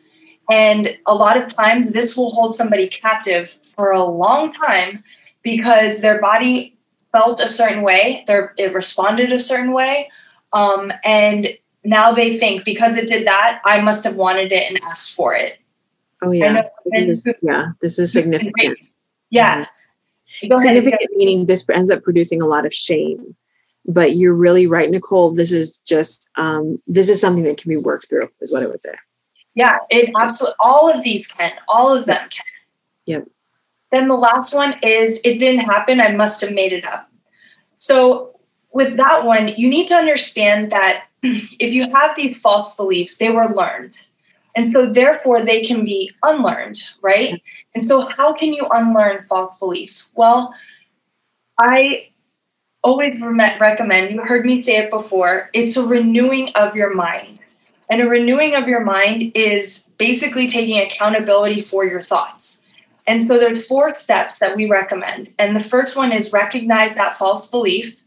And 0.51 0.97
a 1.05 1.15
lot 1.15 1.37
of 1.37 1.47
times, 1.47 1.93
this 1.93 2.17
will 2.17 2.29
hold 2.29 2.57
somebody 2.57 2.87
captive 2.87 3.57
for 3.73 3.91
a 3.91 4.03
long 4.03 4.51
time 4.51 5.01
because 5.43 6.01
their 6.01 6.19
body 6.19 6.77
felt 7.13 7.39
a 7.39 7.47
certain 7.47 7.83
way, 7.83 8.25
their, 8.27 8.53
it 8.57 8.73
responded 8.73 9.31
a 9.31 9.39
certain 9.39 9.71
way. 9.71 10.09
Um, 10.51 10.91
and 11.05 11.47
now 11.85 12.11
they 12.11 12.35
think 12.37 12.65
because 12.65 12.97
it 12.97 13.07
did 13.07 13.25
that, 13.27 13.61
I 13.63 13.79
must 13.79 14.03
have 14.03 14.17
wanted 14.17 14.51
it 14.51 14.69
and 14.69 14.77
asked 14.83 15.15
for 15.15 15.33
it. 15.33 15.57
Oh, 16.21 16.31
yeah. 16.31 16.63
This 16.85 17.25
is, 17.25 17.35
yeah, 17.41 17.71
this 17.81 17.97
is 17.97 18.11
significant. 18.11 18.77
Yeah. 19.29 19.65
Significant 20.25 21.11
meaning 21.13 21.45
this 21.45 21.65
ends 21.69 21.89
up 21.89 22.03
producing 22.03 22.41
a 22.41 22.45
lot 22.45 22.65
of 22.65 22.73
shame 22.73 23.37
but 23.85 24.15
you're 24.15 24.33
really 24.33 24.67
right 24.67 24.91
nicole 24.91 25.33
this 25.33 25.51
is 25.51 25.77
just 25.77 26.29
um, 26.37 26.79
this 26.87 27.09
is 27.09 27.19
something 27.19 27.43
that 27.43 27.57
can 27.57 27.67
be 27.67 27.77
worked 27.77 28.07
through 28.07 28.29
is 28.39 28.51
what 28.51 28.63
i 28.63 28.67
would 28.67 28.81
say 28.81 28.93
yeah 29.55 29.77
it 29.89 30.11
absolutely 30.19 30.55
all 30.59 30.93
of 30.93 31.03
these 31.03 31.27
can 31.27 31.51
all 31.67 31.95
of 31.95 32.05
them 32.05 32.29
can. 32.29 32.45
Yep. 33.05 33.27
Then 33.91 34.07
the 34.07 34.15
last 34.15 34.53
one 34.55 34.75
is 34.83 35.19
it 35.25 35.37
didn't 35.37 35.65
happen 35.65 35.99
i 35.99 36.11
must 36.11 36.41
have 36.41 36.53
made 36.53 36.73
it 36.73 36.85
up. 36.85 37.09
So 37.77 38.39
with 38.71 38.97
that 38.97 39.25
one 39.25 39.49
you 39.49 39.69
need 39.69 39.87
to 39.87 39.95
understand 39.95 40.71
that 40.71 41.05
if 41.23 41.73
you 41.73 41.89
have 41.91 42.15
these 42.15 42.39
false 42.39 42.75
beliefs 42.75 43.17
they 43.17 43.29
were 43.29 43.53
learned. 43.53 43.99
And 44.53 44.69
so 44.69 44.91
therefore 44.91 45.45
they 45.45 45.61
can 45.61 45.85
be 45.85 46.11
unlearned 46.23 46.81
right? 47.01 47.41
And 47.73 47.85
so 47.85 48.01
how 48.01 48.33
can 48.33 48.53
you 48.53 48.65
unlearn 48.71 49.25
false 49.29 49.57
beliefs? 49.59 50.11
Well 50.15 50.53
i 51.59 52.07
always 52.83 53.19
re- 53.21 53.57
recommend, 53.59 54.11
you 54.13 54.21
heard 54.21 54.45
me 54.45 54.61
say 54.61 54.77
it 54.77 54.89
before, 54.89 55.49
it's 55.53 55.77
a 55.77 55.85
renewing 55.85 56.49
of 56.55 56.75
your 56.75 56.93
mind. 56.93 57.40
And 57.91 58.01
a 58.01 58.07
renewing 58.07 58.55
of 58.55 58.69
your 58.69 58.83
mind 58.83 59.33
is 59.35 59.91
basically 59.97 60.47
taking 60.47 60.79
accountability 60.79 61.61
for 61.61 61.85
your 61.85 62.01
thoughts. 62.01 62.63
And 63.05 63.21
so 63.21 63.37
there's 63.37 63.67
four 63.67 63.93
steps 63.95 64.39
that 64.39 64.55
we 64.55 64.69
recommend. 64.69 65.29
And 65.37 65.55
the 65.55 65.63
first 65.63 65.97
one 65.97 66.13
is 66.13 66.31
recognize 66.31 66.95
that 66.95 67.17
false 67.17 67.47
belief. 67.47 68.01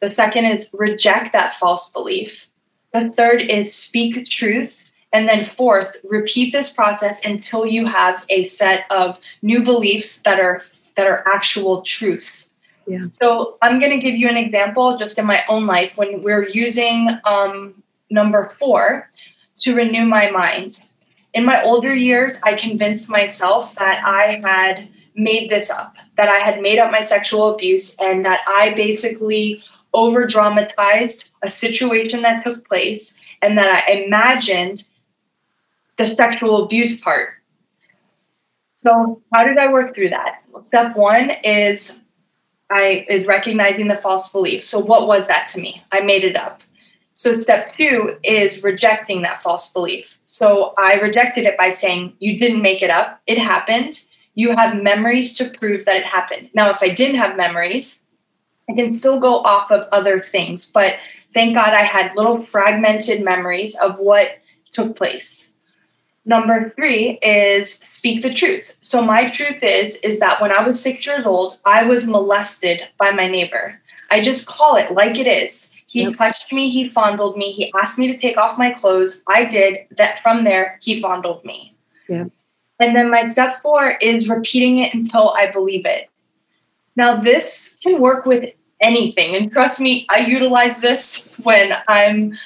The 0.00 0.10
second 0.10 0.44
is 0.44 0.72
reject 0.72 1.32
that 1.32 1.56
false 1.56 1.92
belief. 1.92 2.48
The 2.92 3.12
third 3.16 3.42
is 3.42 3.74
speak 3.74 4.28
truth. 4.28 4.88
And 5.12 5.28
then 5.28 5.50
fourth, 5.50 5.96
repeat 6.04 6.52
this 6.52 6.72
process 6.72 7.18
until 7.24 7.66
you 7.66 7.86
have 7.86 8.24
a 8.30 8.48
set 8.48 8.86
of 8.90 9.20
new 9.42 9.62
beliefs 9.62 10.22
that 10.22 10.40
are 10.40 10.62
that 10.96 11.08
are 11.08 11.26
actual 11.26 11.82
truths 11.82 12.50
yeah. 12.86 13.06
So 13.20 13.56
I'm 13.62 13.80
going 13.80 13.92
to 13.92 13.98
give 13.98 14.16
you 14.16 14.28
an 14.28 14.36
example 14.36 14.98
just 14.98 15.18
in 15.18 15.26
my 15.26 15.42
own 15.48 15.66
life 15.66 15.96
when 15.96 16.22
we're 16.22 16.48
using 16.48 17.08
um, 17.24 17.82
number 18.14 18.54
four 18.58 19.10
to 19.56 19.74
renew 19.74 20.06
my 20.06 20.30
mind. 20.30 20.80
In 21.34 21.44
my 21.44 21.62
older 21.62 21.94
years, 21.94 22.38
I 22.44 22.54
convinced 22.54 23.10
myself 23.10 23.74
that 23.74 24.02
I 24.04 24.40
had 24.42 24.88
made 25.16 25.50
this 25.50 25.68
up, 25.70 25.96
that 26.16 26.28
I 26.28 26.38
had 26.38 26.62
made 26.62 26.78
up 26.78 26.90
my 26.90 27.02
sexual 27.02 27.52
abuse, 27.52 27.96
and 28.00 28.24
that 28.24 28.40
I 28.46 28.70
basically 28.70 29.62
over 29.92 30.26
dramatized 30.26 31.32
a 31.42 31.50
situation 31.50 32.22
that 32.22 32.42
took 32.42 32.66
place 32.66 33.10
and 33.42 33.58
that 33.58 33.84
I 33.86 33.92
imagined 33.92 34.84
the 35.98 36.06
sexual 36.06 36.64
abuse 36.64 37.00
part. 37.00 37.34
So, 38.76 39.22
how 39.32 39.44
did 39.44 39.58
I 39.58 39.72
work 39.72 39.94
through 39.94 40.10
that? 40.10 40.42
Step 40.62 40.96
one 40.96 41.30
is 41.42 42.02
I 42.70 43.06
is 43.08 43.26
recognizing 43.26 43.88
the 43.88 43.96
false 43.96 44.32
belief. 44.32 44.64
So 44.64 44.78
what 44.78 45.06
was 45.06 45.26
that 45.28 45.46
to 45.52 45.60
me? 45.60 45.82
I 45.92 46.00
made 46.00 46.24
it 46.24 46.36
up. 46.36 46.62
So 47.16 47.34
step 47.34 47.76
2 47.76 48.18
is 48.24 48.62
rejecting 48.62 49.22
that 49.22 49.40
false 49.40 49.72
belief. 49.72 50.20
So 50.24 50.74
I 50.76 50.94
rejected 50.94 51.44
it 51.44 51.56
by 51.56 51.74
saying 51.74 52.14
you 52.18 52.36
didn't 52.36 52.62
make 52.62 52.82
it 52.82 52.90
up. 52.90 53.20
It 53.26 53.38
happened. 53.38 54.02
You 54.34 54.56
have 54.56 54.82
memories 54.82 55.36
to 55.38 55.48
prove 55.48 55.84
that 55.84 55.96
it 55.96 56.04
happened. 56.04 56.50
Now 56.54 56.70
if 56.70 56.82
I 56.82 56.88
didn't 56.88 57.16
have 57.16 57.36
memories, 57.36 58.04
I 58.68 58.74
can 58.74 58.92
still 58.92 59.20
go 59.20 59.38
off 59.40 59.70
of 59.70 59.86
other 59.92 60.20
things, 60.20 60.70
but 60.70 60.96
thank 61.34 61.54
God 61.54 61.74
I 61.74 61.82
had 61.82 62.16
little 62.16 62.38
fragmented 62.38 63.22
memories 63.22 63.76
of 63.76 63.98
what 63.98 64.38
took 64.72 64.96
place. 64.96 65.54
Number 66.24 66.72
three 66.74 67.18
is 67.22 67.74
speak 67.74 68.22
the 68.22 68.32
truth. 68.32 68.76
So 68.80 69.02
my 69.02 69.30
truth 69.30 69.62
is 69.62 69.96
is 69.96 70.18
that 70.20 70.40
when 70.40 70.52
I 70.52 70.66
was 70.66 70.80
six 70.80 71.06
years 71.06 71.24
old, 71.24 71.58
I 71.66 71.84
was 71.84 72.08
molested 72.08 72.88
by 72.98 73.10
my 73.10 73.28
neighbor. 73.28 73.78
I 74.10 74.22
just 74.22 74.46
call 74.46 74.76
it 74.76 74.92
like 74.92 75.18
it 75.18 75.26
is. 75.26 75.73
He 75.94 76.02
yep. 76.02 76.16
touched 76.16 76.52
me, 76.52 76.70
he 76.70 76.88
fondled 76.88 77.36
me, 77.36 77.52
he 77.52 77.72
asked 77.80 78.00
me 78.00 78.08
to 78.08 78.18
take 78.18 78.36
off 78.36 78.58
my 78.58 78.72
clothes. 78.72 79.22
I 79.28 79.44
did. 79.44 79.86
That 79.96 80.18
from 80.18 80.42
there, 80.42 80.76
he 80.82 81.00
fondled 81.00 81.44
me. 81.44 81.76
Yeah. 82.08 82.24
And 82.80 82.96
then 82.96 83.12
my 83.12 83.28
step 83.28 83.62
four 83.62 83.90
is 84.00 84.28
repeating 84.28 84.80
it 84.80 84.92
until 84.92 85.30
I 85.38 85.52
believe 85.52 85.86
it. 85.86 86.10
Now 86.96 87.14
this 87.14 87.78
can 87.80 88.00
work 88.00 88.26
with 88.26 88.52
anything. 88.80 89.36
And 89.36 89.52
trust 89.52 89.78
me, 89.78 90.04
I 90.08 90.26
utilize 90.26 90.80
this 90.80 91.32
when 91.44 91.72
I'm 91.86 92.36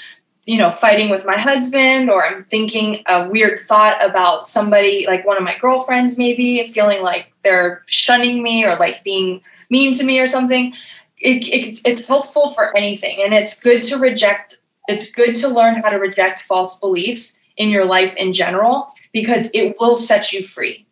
you 0.44 0.56
know, 0.56 0.70
fighting 0.70 1.10
with 1.10 1.26
my 1.26 1.38
husband, 1.38 2.10
or 2.10 2.24
I'm 2.24 2.42
thinking 2.44 3.02
a 3.06 3.28
weird 3.28 3.58
thought 3.60 4.02
about 4.02 4.48
somebody, 4.48 5.06
like 5.06 5.26
one 5.26 5.36
of 5.36 5.42
my 5.42 5.56
girlfriends, 5.58 6.16
maybe 6.16 6.66
feeling 6.68 7.02
like 7.02 7.32
they're 7.44 7.82
shunning 7.86 8.42
me 8.42 8.64
or 8.64 8.76
like 8.76 9.04
being 9.04 9.42
mean 9.68 9.92
to 9.94 10.04
me 10.04 10.18
or 10.18 10.26
something. 10.26 10.72
It, 11.20 11.48
it, 11.48 11.80
it's 11.84 12.06
helpful 12.06 12.54
for 12.54 12.76
anything. 12.76 13.20
And 13.22 13.34
it's 13.34 13.60
good 13.60 13.82
to 13.84 13.98
reject, 13.98 14.56
it's 14.88 15.10
good 15.10 15.36
to 15.36 15.48
learn 15.48 15.76
how 15.76 15.90
to 15.90 15.96
reject 15.96 16.42
false 16.42 16.78
beliefs 16.78 17.38
in 17.56 17.70
your 17.70 17.84
life 17.84 18.14
in 18.16 18.32
general 18.32 18.92
because 19.12 19.50
it 19.54 19.76
will 19.80 19.96
set 19.96 20.32
you 20.32 20.46
free. 20.46 20.86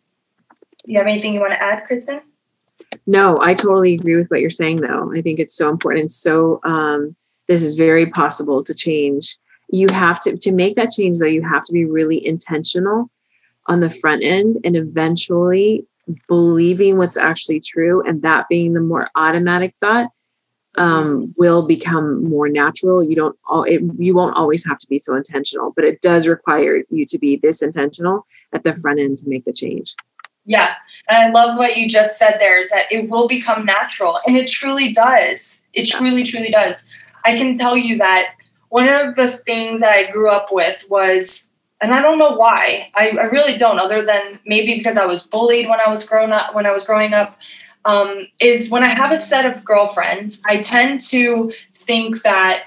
Do 0.85 0.91
you 0.91 0.97
have 0.97 1.07
anything 1.07 1.33
you 1.33 1.39
want 1.39 1.53
to 1.53 1.61
add, 1.61 1.85
Kristen? 1.85 2.21
No, 3.05 3.37
I 3.41 3.53
totally 3.53 3.95
agree 3.95 4.15
with 4.15 4.27
what 4.29 4.41
you're 4.41 4.49
saying, 4.49 4.77
though. 4.77 5.11
I 5.13 5.21
think 5.21 5.39
it's 5.39 5.55
so 5.55 5.69
important. 5.69 6.01
And 6.01 6.11
so, 6.11 6.59
um, 6.63 7.15
this 7.47 7.63
is 7.63 7.75
very 7.75 8.07
possible 8.07 8.63
to 8.63 8.73
change 8.73 9.37
you 9.69 9.87
have 9.89 10.21
to 10.21 10.37
to 10.37 10.51
make 10.51 10.75
that 10.75 10.91
change 10.91 11.19
though 11.19 11.25
you 11.25 11.41
have 11.41 11.65
to 11.65 11.73
be 11.73 11.85
really 11.85 12.25
intentional 12.25 13.09
on 13.67 13.79
the 13.79 13.89
front 13.89 14.23
end 14.23 14.57
and 14.63 14.75
eventually 14.75 15.85
believing 16.27 16.97
what's 16.97 17.17
actually 17.17 17.59
true 17.59 18.01
and 18.07 18.21
that 18.21 18.47
being 18.47 18.73
the 18.73 18.81
more 18.81 19.09
automatic 19.15 19.75
thought 19.77 20.09
um, 20.77 21.33
will 21.37 21.65
become 21.65 22.23
more 22.23 22.47
natural. 22.47 23.03
You 23.03 23.15
don't 23.15 23.37
all 23.47 23.63
it, 23.63 23.81
you 23.97 24.15
won't 24.15 24.35
always 24.35 24.65
have 24.65 24.79
to 24.79 24.87
be 24.87 24.99
so 24.99 25.15
intentional 25.15 25.73
but 25.75 25.85
it 25.85 26.01
does 26.01 26.27
require 26.27 26.83
you 26.89 27.05
to 27.05 27.17
be 27.17 27.37
this 27.37 27.61
intentional 27.61 28.25
at 28.53 28.63
the 28.63 28.73
front 28.73 28.99
end 28.99 29.17
to 29.19 29.29
make 29.29 29.45
the 29.45 29.53
change. 29.53 29.95
Yeah. 30.45 30.75
And 31.09 31.17
i 31.17 31.29
love 31.29 31.57
what 31.57 31.75
you 31.75 31.89
just 31.89 32.17
said 32.17 32.37
there 32.39 32.65
that 32.69 32.91
it 32.91 33.09
will 33.09 33.27
become 33.27 33.65
natural 33.65 34.19
and 34.25 34.35
it 34.35 34.47
truly 34.47 34.93
does. 34.93 35.63
It 35.73 35.89
yeah. 35.89 35.97
truly 35.97 36.23
truly 36.23 36.49
does. 36.49 36.85
I 37.25 37.35
can 37.37 37.57
tell 37.57 37.75
you 37.75 37.97
that 37.97 38.33
one 38.69 38.87
of 38.87 39.15
the 39.15 39.27
things 39.29 39.81
that 39.81 39.91
I 39.91 40.09
grew 40.09 40.29
up 40.29 40.47
with 40.51 40.85
was, 40.89 41.51
and 41.81 41.91
I 41.91 42.01
don't 42.01 42.19
know 42.19 42.31
why, 42.31 42.91
I, 42.95 43.09
I 43.09 43.23
really 43.25 43.57
don't, 43.57 43.79
other 43.79 44.03
than 44.03 44.39
maybe 44.45 44.75
because 44.75 44.97
I 44.97 45.05
was 45.05 45.23
bullied 45.23 45.69
when 45.69 45.79
I 45.79 45.89
was 45.89 46.07
grown 46.07 46.31
up, 46.31 46.55
when 46.55 46.65
I 46.65 46.71
was 46.71 46.83
growing 46.85 47.13
up, 47.13 47.37
um, 47.87 48.27
is 48.41 48.69
when 48.69 48.83
I 48.83 48.89
have 48.89 49.13
a 49.13 49.21
set 49.21 49.45
of 49.45 49.63
girlfriends, 49.63 50.43
I 50.45 50.57
tend 50.57 50.99
to 51.07 51.53
think 51.71 52.21
that 52.23 52.65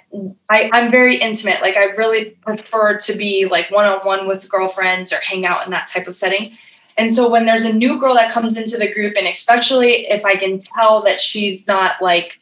I, 0.48 0.70
I'm 0.72 0.90
very 0.90 1.18
intimate. 1.18 1.61
Like 1.61 1.76
I 1.76 1.85
really 1.85 2.30
prefer 2.30 2.96
to 2.96 3.12
be 3.12 3.46
like 3.46 3.70
one 3.70 3.85
on 3.85 3.98
one 4.00 4.26
with 4.26 4.50
girlfriends 4.50 5.12
or 5.12 5.18
hang 5.20 5.44
out 5.44 5.66
in 5.66 5.72
that 5.72 5.88
type 5.88 6.09
of 6.09 6.16
setting. 6.16 6.52
And 6.96 7.12
so 7.12 7.28
when 7.28 7.44
there's 7.44 7.64
a 7.64 7.72
new 7.72 8.00
girl 8.00 8.14
that 8.14 8.33
comes 8.33 8.56
into 8.56 8.78
the 8.78 8.90
group, 8.90 9.14
and 9.16 9.26
especially 9.26 10.06
if 10.09 10.24
I 10.24 10.37
can 10.37 10.59
tell 10.59 11.02
that 11.02 11.20
she's 11.20 11.66
not 11.66 12.00
like, 12.00 12.40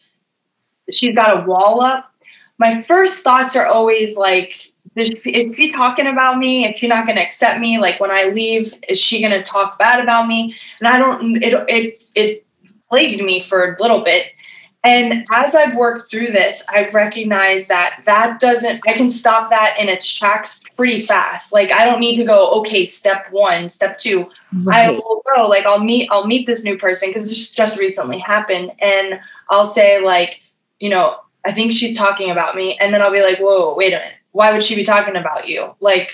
she's 0.91 1.17
got 1.17 1.43
a 1.43 1.47
wall 1.47 1.81
up, 1.81 2.13
my 2.59 2.83
first 2.83 3.25
thoughts 3.25 3.57
are 3.57 3.67
always 3.67 4.17
like, 4.17 4.73
is 4.95 5.11
she 5.23 5.73
talking 5.73 6.07
about 6.07 6.39
me? 6.39 6.67
Is 6.67 6.79
she 6.79 6.87
not 6.87 7.07
going 7.07 7.17
to 7.17 7.23
accept 7.23 7.61
me? 7.61 7.79
Like 7.79 7.99
when 8.01 8.11
I 8.11 8.31
leave, 8.35 8.73
is 8.89 9.01
she 9.01 9.21
going 9.21 9.33
to 9.33 9.43
talk 9.43 9.79
bad 9.79 10.01
about 10.01 10.27
me? 10.27 10.57
And 10.81 10.89
I 10.89 10.99
don't. 10.99 11.43
It 11.43 11.55
it 11.69 12.03
it 12.17 12.47
plagued 12.89 13.23
me 13.23 13.45
for 13.49 13.75
a 13.75 13.83
little 13.83 14.01
bit. 14.01 14.33
And 14.85 15.27
as 15.33 15.55
I've 15.57 15.75
worked 15.75 16.09
through 16.09 16.31
this, 16.31 16.65
I've 16.71 16.95
recognized 16.95 17.69
that 17.69 18.01
that 18.07 18.39
doesn't. 18.39 18.81
I 18.87 18.93
can 18.93 19.11
stop 19.11 19.51
that 19.51 19.77
in 19.79 19.89
its 19.89 20.13
tracks 20.13 20.63
pretty 20.77 21.03
fast. 21.03 21.53
Like 21.53 21.73
I 21.73 21.85
don't 21.85 21.99
need 21.99 22.17
to 22.17 22.25
go. 22.25 22.53
Okay, 22.61 22.87
step 22.87 23.27
one, 23.31 23.71
step 23.71 23.99
two. 23.99 24.31
Right. 24.63 24.87
I 24.87 24.91
will 24.91 25.23
go. 25.35 25.49
Like 25.49 25.67
I'll 25.67 25.83
meet. 25.83 26.09
I'll 26.13 26.27
meet 26.27 26.47
this 26.47 26.63
new 26.63 26.79
person 26.79 27.11
because 27.11 27.29
this 27.29 27.53
just 27.53 27.77
recently 27.79 28.19
happened, 28.19 28.71
and 28.79 29.19
I'll 29.51 29.67
say 29.67 30.01
like, 30.01 30.41
you 30.79 30.89
know, 30.89 31.19
I 31.45 31.53
think 31.53 31.73
she's 31.73 31.97
talking 31.97 32.31
about 32.31 32.55
me. 32.55 32.79
And 32.81 32.95
then 32.95 33.03
I'll 33.03 33.13
be 33.13 33.23
like, 33.23 33.39
whoa, 33.39 33.75
wait 33.75 33.93
a 33.93 33.97
minute. 33.97 34.15
Why 34.31 34.53
would 34.53 34.63
she 34.63 34.77
be 34.77 34.85
talking 34.85 35.17
about 35.17 35.49
you? 35.49 35.75
Like, 35.81 36.13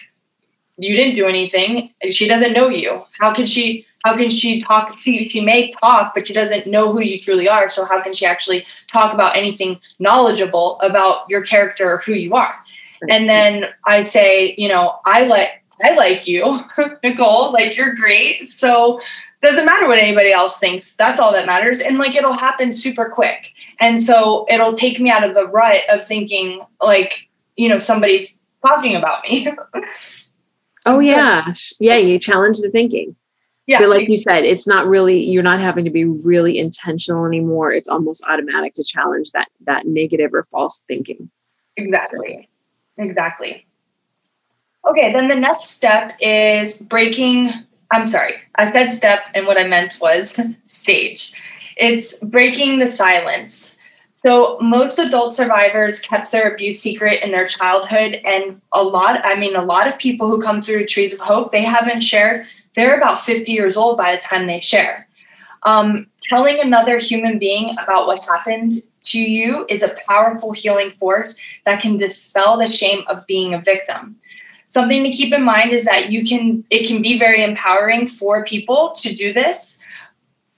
you 0.78 0.96
didn't 0.96 1.16
do 1.16 1.26
anything. 1.26 1.92
She 2.10 2.26
doesn't 2.26 2.52
know 2.54 2.68
you. 2.68 3.02
How 3.18 3.34
can 3.34 3.44
she? 3.44 3.86
How 4.04 4.16
can 4.16 4.28
she 4.28 4.60
talk? 4.60 4.98
She, 4.98 5.28
she 5.28 5.40
may 5.40 5.70
talk, 5.70 6.12
but 6.14 6.26
she 6.26 6.34
doesn't 6.34 6.66
know 6.66 6.92
who 6.92 7.00
you 7.00 7.20
truly 7.20 7.48
are. 7.48 7.70
So 7.70 7.86
how 7.86 8.02
can 8.02 8.12
she 8.12 8.26
actually 8.26 8.66
talk 8.86 9.14
about 9.14 9.34
anything 9.34 9.80
knowledgeable 9.98 10.78
about 10.80 11.24
your 11.30 11.42
character 11.42 11.90
or 11.90 11.98
who 11.98 12.12
you 12.12 12.34
are? 12.34 12.54
And 13.08 13.28
then 13.28 13.66
I 13.86 14.02
say, 14.02 14.54
you 14.58 14.68
know, 14.68 14.98
I 15.06 15.26
like 15.26 15.62
I 15.82 15.96
like 15.96 16.28
you, 16.28 16.60
Nicole. 17.02 17.52
Like 17.52 17.76
you're 17.76 17.94
great. 17.94 18.50
So 18.50 19.00
doesn't 19.42 19.64
matter 19.66 19.86
what 19.86 19.98
anybody 19.98 20.32
else 20.32 20.58
thinks. 20.58 20.96
That's 20.96 21.20
all 21.20 21.32
that 21.32 21.46
matters. 21.46 21.80
And 21.80 21.98
like 21.98 22.14
it'll 22.14 22.32
happen 22.32 22.72
super 22.72 23.08
quick. 23.08 23.52
And 23.80 24.02
so 24.02 24.46
it'll 24.50 24.74
take 24.74 25.00
me 25.00 25.10
out 25.10 25.24
of 25.24 25.34
the 25.34 25.46
rut 25.46 25.78
of 25.90 26.04
thinking 26.04 26.60
like, 26.80 27.28
you 27.56 27.68
know, 27.68 27.78
somebody's 27.78 28.42
talking 28.66 28.96
about 28.96 29.24
me. 29.24 29.48
oh 30.86 31.00
yeah. 31.00 31.52
Yeah, 31.80 31.96
you 31.96 32.18
challenge 32.18 32.60
the 32.60 32.70
thinking. 32.70 33.16
Yeah. 33.66 33.78
But 33.78 33.88
like 33.88 34.08
you 34.08 34.16
said, 34.16 34.44
it's 34.44 34.66
not 34.66 34.86
really 34.86 35.22
you're 35.22 35.42
not 35.42 35.60
having 35.60 35.84
to 35.84 35.90
be 35.90 36.04
really 36.04 36.58
intentional 36.58 37.24
anymore. 37.24 37.72
It's 37.72 37.88
almost 37.88 38.24
automatic 38.28 38.74
to 38.74 38.84
challenge 38.84 39.30
that 39.30 39.48
that 39.62 39.86
negative 39.86 40.34
or 40.34 40.42
false 40.44 40.84
thinking. 40.86 41.30
Exactly. 41.76 42.48
Exactly. 42.98 43.66
Okay, 44.88 45.12
then 45.14 45.28
the 45.28 45.36
next 45.36 45.70
step 45.70 46.12
is 46.20 46.82
breaking 46.82 47.50
I'm 47.92 48.04
sorry, 48.04 48.34
I 48.56 48.72
said 48.72 48.90
step, 48.90 49.20
and 49.34 49.46
what 49.46 49.58
I 49.58 49.64
meant 49.68 49.98
was 50.00 50.38
stage. 50.64 51.32
It's 51.76 52.18
breaking 52.20 52.80
the 52.80 52.90
silence. 52.90 53.78
So, 54.16 54.58
most 54.60 54.98
adult 54.98 55.32
survivors 55.32 56.00
kept 56.00 56.32
their 56.32 56.52
abuse 56.52 56.80
secret 56.80 57.22
in 57.22 57.30
their 57.30 57.46
childhood. 57.46 58.20
And 58.24 58.60
a 58.72 58.82
lot, 58.82 59.20
I 59.22 59.36
mean, 59.36 59.54
a 59.54 59.64
lot 59.64 59.86
of 59.86 59.98
people 59.98 60.28
who 60.28 60.40
come 60.40 60.62
through 60.62 60.86
Trees 60.86 61.14
of 61.14 61.20
Hope, 61.20 61.52
they 61.52 61.62
haven't 61.62 62.00
shared. 62.00 62.46
They're 62.74 62.96
about 62.96 63.24
50 63.24 63.52
years 63.52 63.76
old 63.76 63.96
by 63.96 64.16
the 64.16 64.22
time 64.22 64.46
they 64.46 64.60
share. 64.60 65.08
Um, 65.62 66.06
telling 66.22 66.60
another 66.60 66.98
human 66.98 67.38
being 67.38 67.76
about 67.82 68.06
what 68.06 68.20
happened 68.28 68.72
to 69.04 69.18
you 69.18 69.64
is 69.68 69.82
a 69.82 69.94
powerful 70.08 70.52
healing 70.52 70.90
force 70.90 71.40
that 71.64 71.80
can 71.80 71.96
dispel 71.96 72.58
the 72.58 72.68
shame 72.68 73.04
of 73.06 73.26
being 73.26 73.54
a 73.54 73.60
victim. 73.60 74.16
Something 74.66 75.04
to 75.04 75.10
keep 75.10 75.32
in 75.32 75.42
mind 75.42 75.72
is 75.72 75.84
that 75.84 76.10
you 76.10 76.24
can 76.26 76.64
it 76.68 76.86
can 76.88 77.00
be 77.00 77.18
very 77.18 77.42
empowering 77.42 78.06
for 78.06 78.44
people 78.44 78.92
to 78.96 79.14
do 79.14 79.32
this 79.32 79.80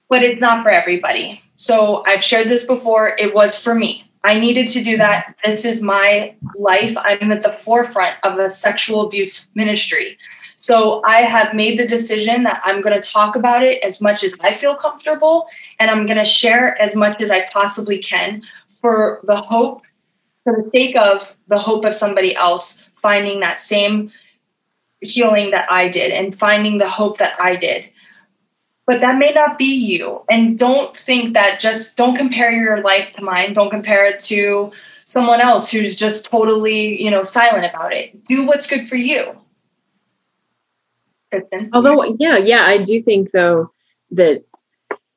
but 0.08 0.22
it's 0.22 0.40
not 0.40 0.62
for 0.62 0.70
everybody. 0.70 1.42
So 1.56 2.04
i've 2.06 2.24
shared 2.24 2.48
this 2.48 2.66
before. 2.66 3.16
It 3.18 3.34
was 3.34 3.62
for 3.62 3.74
me. 3.74 4.10
I 4.24 4.38
needed 4.40 4.68
to 4.68 4.82
do 4.82 4.96
that. 4.96 5.36
This 5.44 5.64
is 5.64 5.82
my 5.82 6.34
life. 6.56 6.96
I'm 6.98 7.30
at 7.30 7.42
the 7.42 7.52
forefront 7.52 8.16
of 8.24 8.38
a 8.38 8.52
sexual 8.52 9.06
abuse 9.06 9.48
ministry 9.54 10.18
so 10.56 11.02
i 11.04 11.20
have 11.20 11.54
made 11.54 11.78
the 11.78 11.86
decision 11.86 12.42
that 12.42 12.60
i'm 12.64 12.80
going 12.80 13.00
to 13.00 13.08
talk 13.08 13.36
about 13.36 13.62
it 13.62 13.82
as 13.84 14.00
much 14.00 14.24
as 14.24 14.38
i 14.40 14.52
feel 14.52 14.74
comfortable 14.74 15.46
and 15.78 15.90
i'm 15.90 16.06
going 16.06 16.18
to 16.18 16.24
share 16.24 16.80
as 16.80 16.94
much 16.94 17.20
as 17.20 17.30
i 17.30 17.46
possibly 17.52 17.98
can 17.98 18.42
for 18.80 19.20
the 19.24 19.36
hope 19.36 19.82
for 20.44 20.62
the 20.62 20.70
sake 20.70 20.96
of 20.96 21.36
the 21.48 21.58
hope 21.58 21.84
of 21.84 21.94
somebody 21.94 22.34
else 22.36 22.84
finding 22.94 23.40
that 23.40 23.60
same 23.60 24.12
healing 25.00 25.50
that 25.50 25.70
I 25.70 25.88
did 25.88 26.12
and 26.12 26.34
finding 26.34 26.78
the 26.78 26.88
hope 26.88 27.18
that 27.18 27.34
I 27.40 27.56
did. 27.56 27.84
But 28.86 29.00
that 29.00 29.18
may 29.18 29.32
not 29.32 29.58
be 29.58 29.64
you. 29.64 30.22
And 30.30 30.56
don't 30.56 30.96
think 30.96 31.34
that 31.34 31.58
just 31.58 31.96
don't 31.96 32.16
compare 32.16 32.52
your 32.52 32.82
life 32.82 33.12
to 33.14 33.22
mine. 33.22 33.52
Don't 33.52 33.70
compare 33.70 34.06
it 34.06 34.20
to 34.24 34.70
someone 35.04 35.40
else 35.40 35.70
who's 35.70 35.96
just 35.96 36.26
totally, 36.26 37.02
you 37.02 37.10
know, 37.10 37.24
silent 37.24 37.66
about 37.66 37.92
it. 37.92 38.24
Do 38.24 38.46
what's 38.46 38.68
good 38.68 38.86
for 38.86 38.96
you. 38.96 39.36
Kristen. 41.40 41.70
Although, 41.72 42.16
yeah, 42.18 42.38
yeah, 42.38 42.62
I 42.62 42.78
do 42.78 43.02
think 43.02 43.32
though 43.32 43.70
that 44.10 44.44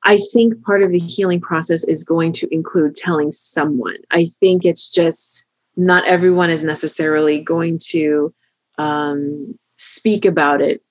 I 0.03 0.19
think 0.33 0.63
part 0.63 0.81
of 0.81 0.91
the 0.91 0.99
healing 0.99 1.41
process 1.41 1.83
is 1.83 2.03
going 2.03 2.31
to 2.33 2.53
include 2.53 2.95
telling 2.95 3.31
someone. 3.31 3.97
I 4.11 4.25
think 4.25 4.65
it's 4.65 4.89
just 4.89 5.47
not 5.75 6.07
everyone 6.07 6.49
is 6.49 6.63
necessarily 6.63 7.41
going 7.41 7.79
to 7.89 8.33
um, 8.77 9.57
speak 9.77 10.25
about 10.25 10.61
it 10.61 10.81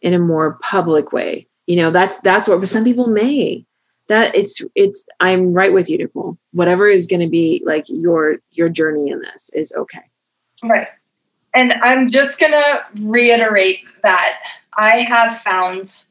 in 0.00 0.14
a 0.14 0.18
more 0.18 0.58
public 0.62 1.12
way. 1.12 1.46
You 1.66 1.76
know 1.76 1.90
that's 1.90 2.18
that's 2.18 2.48
what 2.48 2.60
but 2.60 2.68
some 2.68 2.84
people 2.84 3.08
may. 3.08 3.64
That 4.08 4.34
it's 4.34 4.60
it's 4.74 5.06
i'm 5.20 5.52
right 5.52 5.72
with 5.72 5.88
you 5.88 5.98
nicole. 5.98 6.36
Whatever 6.52 6.88
is 6.88 7.06
going 7.06 7.20
to 7.20 7.28
be 7.28 7.62
like 7.64 7.84
your 7.88 8.38
your 8.50 8.68
journey 8.68 9.10
in 9.10 9.20
this 9.20 9.50
is 9.54 9.72
okay. 9.76 10.02
Right. 10.62 10.88
And 11.54 11.72
i'm 11.82 12.10
just 12.10 12.40
going 12.40 12.52
to 12.52 12.84
reiterate 13.00 13.80
that 14.02 14.40
i 14.76 14.98
have 14.98 15.36
found 15.38 16.04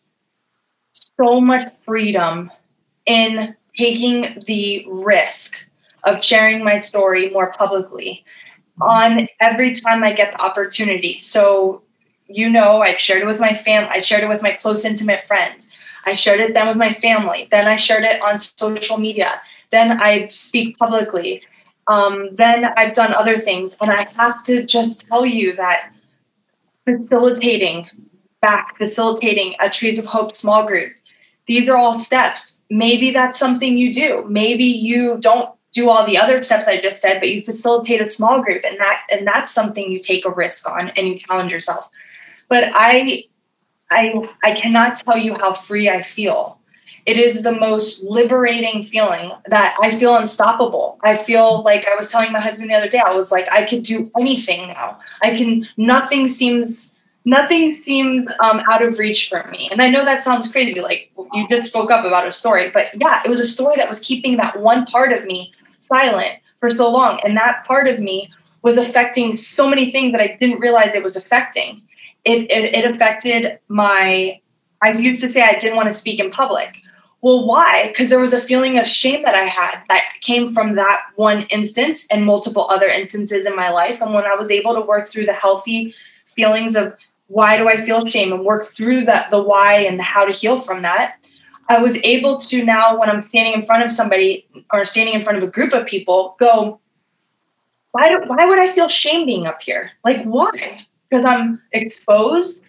so 0.93 1.39
much 1.39 1.71
freedom 1.85 2.51
in 3.05 3.55
taking 3.77 4.39
the 4.45 4.85
risk 4.87 5.65
of 6.03 6.23
sharing 6.23 6.63
my 6.63 6.81
story 6.81 7.29
more 7.29 7.53
publicly 7.53 8.25
on 8.79 9.27
every 9.39 9.73
time 9.73 10.03
I 10.03 10.13
get 10.13 10.31
the 10.33 10.41
opportunity. 10.41 11.21
So, 11.21 11.83
you 12.27 12.49
know, 12.49 12.81
I've 12.81 12.99
shared 12.99 13.21
it 13.21 13.27
with 13.27 13.39
my 13.39 13.53
family, 13.53 13.89
I 13.91 14.01
shared 14.01 14.23
it 14.23 14.29
with 14.29 14.41
my 14.41 14.53
close, 14.53 14.85
intimate 14.85 15.23
friends. 15.25 15.67
I 16.05 16.15
shared 16.15 16.39
it 16.39 16.55
then 16.55 16.67
with 16.67 16.77
my 16.77 16.93
family. 16.93 17.47
Then 17.51 17.67
I 17.67 17.75
shared 17.75 18.03
it 18.03 18.23
on 18.23 18.39
social 18.39 18.97
media. 18.97 19.39
Then 19.69 20.01
I 20.01 20.25
speak 20.25 20.77
publicly. 20.77 21.43
Um, 21.87 22.29
then 22.35 22.65
I've 22.75 22.93
done 22.93 23.13
other 23.13 23.37
things. 23.37 23.77
And 23.79 23.91
I 23.91 24.07
have 24.17 24.43
to 24.45 24.63
just 24.63 25.07
tell 25.07 25.27
you 25.27 25.55
that 25.57 25.91
facilitating 26.85 27.85
back, 28.41 28.77
facilitating 28.77 29.55
a 29.59 29.69
Trees 29.69 29.97
of 29.97 30.05
Hope 30.05 30.35
small 30.35 30.65
group, 30.65 30.93
these 31.47 31.69
are 31.69 31.77
all 31.77 31.99
steps. 31.99 32.61
Maybe 32.69 33.11
that's 33.11 33.37
something 33.39 33.77
you 33.77 33.93
do. 33.93 34.25
Maybe 34.29 34.65
you 34.65 35.17
don't 35.19 35.49
do 35.73 35.89
all 35.89 36.05
the 36.05 36.17
other 36.17 36.41
steps 36.41 36.67
I 36.67 36.77
just 36.77 37.01
said, 37.01 37.19
but 37.19 37.29
you 37.29 37.41
facilitate 37.43 38.01
a 38.01 38.09
small 38.11 38.41
group 38.41 38.63
and 38.65 38.77
that 38.79 39.03
and 39.09 39.25
that's 39.25 39.51
something 39.51 39.91
you 39.91 39.99
take 39.99 40.25
a 40.25 40.31
risk 40.31 40.69
on 40.69 40.89
and 40.89 41.07
you 41.07 41.17
challenge 41.17 41.51
yourself. 41.51 41.89
But 42.49 42.65
I 42.73 43.25
I 43.89 44.29
I 44.43 44.53
cannot 44.53 44.95
tell 44.95 45.17
you 45.17 45.33
how 45.35 45.53
free 45.53 45.89
I 45.89 46.01
feel. 46.01 46.59
it 47.05 47.17
is 47.17 47.43
the 47.43 47.53
most 47.53 48.03
liberating 48.03 48.83
feeling 48.83 49.31
that 49.47 49.75
I 49.81 49.91
feel 49.91 50.15
unstoppable. 50.15 50.99
I 51.03 51.15
feel 51.15 51.63
like 51.63 51.87
I 51.87 51.95
was 51.95 52.11
telling 52.11 52.31
my 52.31 52.39
husband 52.39 52.69
the 52.69 52.75
other 52.75 52.89
day, 52.89 53.01
I 53.03 53.13
was 53.13 53.31
like, 53.31 53.51
I 53.51 53.63
could 53.63 53.83
do 53.83 54.11
anything 54.19 54.67
now. 54.69 54.99
I 55.21 55.35
can, 55.35 55.67
nothing 55.77 56.27
seems, 56.27 56.90
nothing 57.25 57.75
seemed 57.75 58.29
um, 58.39 58.61
out 58.69 58.83
of 58.83 58.97
reach 58.97 59.29
for 59.29 59.47
me. 59.51 59.69
And 59.71 59.81
I 59.81 59.89
know 59.89 60.03
that 60.03 60.23
sounds 60.23 60.51
crazy. 60.51 60.81
Like 60.81 61.11
you 61.33 61.47
just 61.49 61.69
spoke 61.69 61.91
up 61.91 62.05
about 62.05 62.27
a 62.27 62.33
story, 62.33 62.69
but 62.69 62.87
yeah, 62.99 63.21
it 63.23 63.29
was 63.29 63.39
a 63.39 63.45
story 63.45 63.75
that 63.77 63.89
was 63.89 63.99
keeping 63.99 64.37
that 64.37 64.59
one 64.59 64.85
part 64.85 65.13
of 65.13 65.25
me 65.25 65.53
silent 65.87 66.39
for 66.59 66.69
so 66.69 66.89
long. 66.89 67.19
And 67.23 67.37
that 67.37 67.63
part 67.65 67.87
of 67.87 67.99
me 67.99 68.31
was 68.63 68.77
affecting 68.77 69.37
so 69.37 69.67
many 69.67 69.89
things 69.89 70.11
that 70.11 70.21
I 70.21 70.37
didn't 70.39 70.59
realize 70.59 70.91
it 70.93 71.03
was 71.03 71.17
affecting. 71.17 71.81
It, 72.25 72.49
it, 72.51 72.75
it 72.75 72.85
affected 72.85 73.59
my, 73.67 74.39
I 74.81 74.91
used 74.91 75.21
to 75.21 75.29
say 75.29 75.41
I 75.41 75.57
didn't 75.57 75.75
want 75.75 75.87
to 75.87 75.93
speak 75.93 76.19
in 76.19 76.31
public. 76.31 76.77
Well, 77.21 77.45
why? 77.45 77.87
Because 77.87 78.09
there 78.09 78.19
was 78.19 78.33
a 78.33 78.41
feeling 78.41 78.79
of 78.79 78.87
shame 78.87 79.21
that 79.23 79.35
I 79.35 79.43
had 79.43 79.81
that 79.89 80.11
came 80.21 80.51
from 80.51 80.75
that 80.75 81.01
one 81.15 81.43
instance 81.43 82.07
and 82.11 82.25
multiple 82.25 82.67
other 82.69 82.87
instances 82.87 83.45
in 83.45 83.55
my 83.55 83.69
life. 83.69 84.01
And 84.01 84.13
when 84.13 84.25
I 84.25 84.35
was 84.35 84.49
able 84.49 84.73
to 84.73 84.81
work 84.81 85.09
through 85.09 85.25
the 85.25 85.33
healthy 85.33 85.93
feelings 86.35 86.75
of 86.75 86.95
why 87.31 87.57
do 87.57 87.69
I 87.69 87.81
feel 87.81 88.05
shame 88.05 88.33
and 88.33 88.43
work 88.43 88.69
through 88.71 89.05
that 89.05 89.29
the 89.29 89.41
why 89.41 89.75
and 89.75 89.97
the 89.97 90.03
how 90.03 90.25
to 90.25 90.31
heal 90.31 90.59
from 90.59 90.81
that, 90.81 91.17
I 91.69 91.81
was 91.81 91.97
able 92.03 92.37
to 92.37 92.63
now 92.63 92.99
when 92.99 93.09
I'm 93.09 93.21
standing 93.21 93.53
in 93.53 93.61
front 93.61 93.83
of 93.83 93.91
somebody 93.91 94.47
or 94.73 94.83
standing 94.85 95.15
in 95.15 95.23
front 95.23 95.37
of 95.37 95.43
a 95.43 95.51
group 95.51 95.73
of 95.73 95.85
people, 95.85 96.35
go, 96.39 96.79
why 97.91 98.07
do, 98.07 98.21
why 98.27 98.45
would 98.45 98.59
I 98.59 98.67
feel 98.67 98.87
shame 98.87 99.25
being 99.25 99.47
up 99.47 99.61
here? 99.61 99.91
Like 100.03 100.23
why? 100.23 100.85
Because 101.09 101.25
I'm 101.25 101.61
exposed 101.71 102.61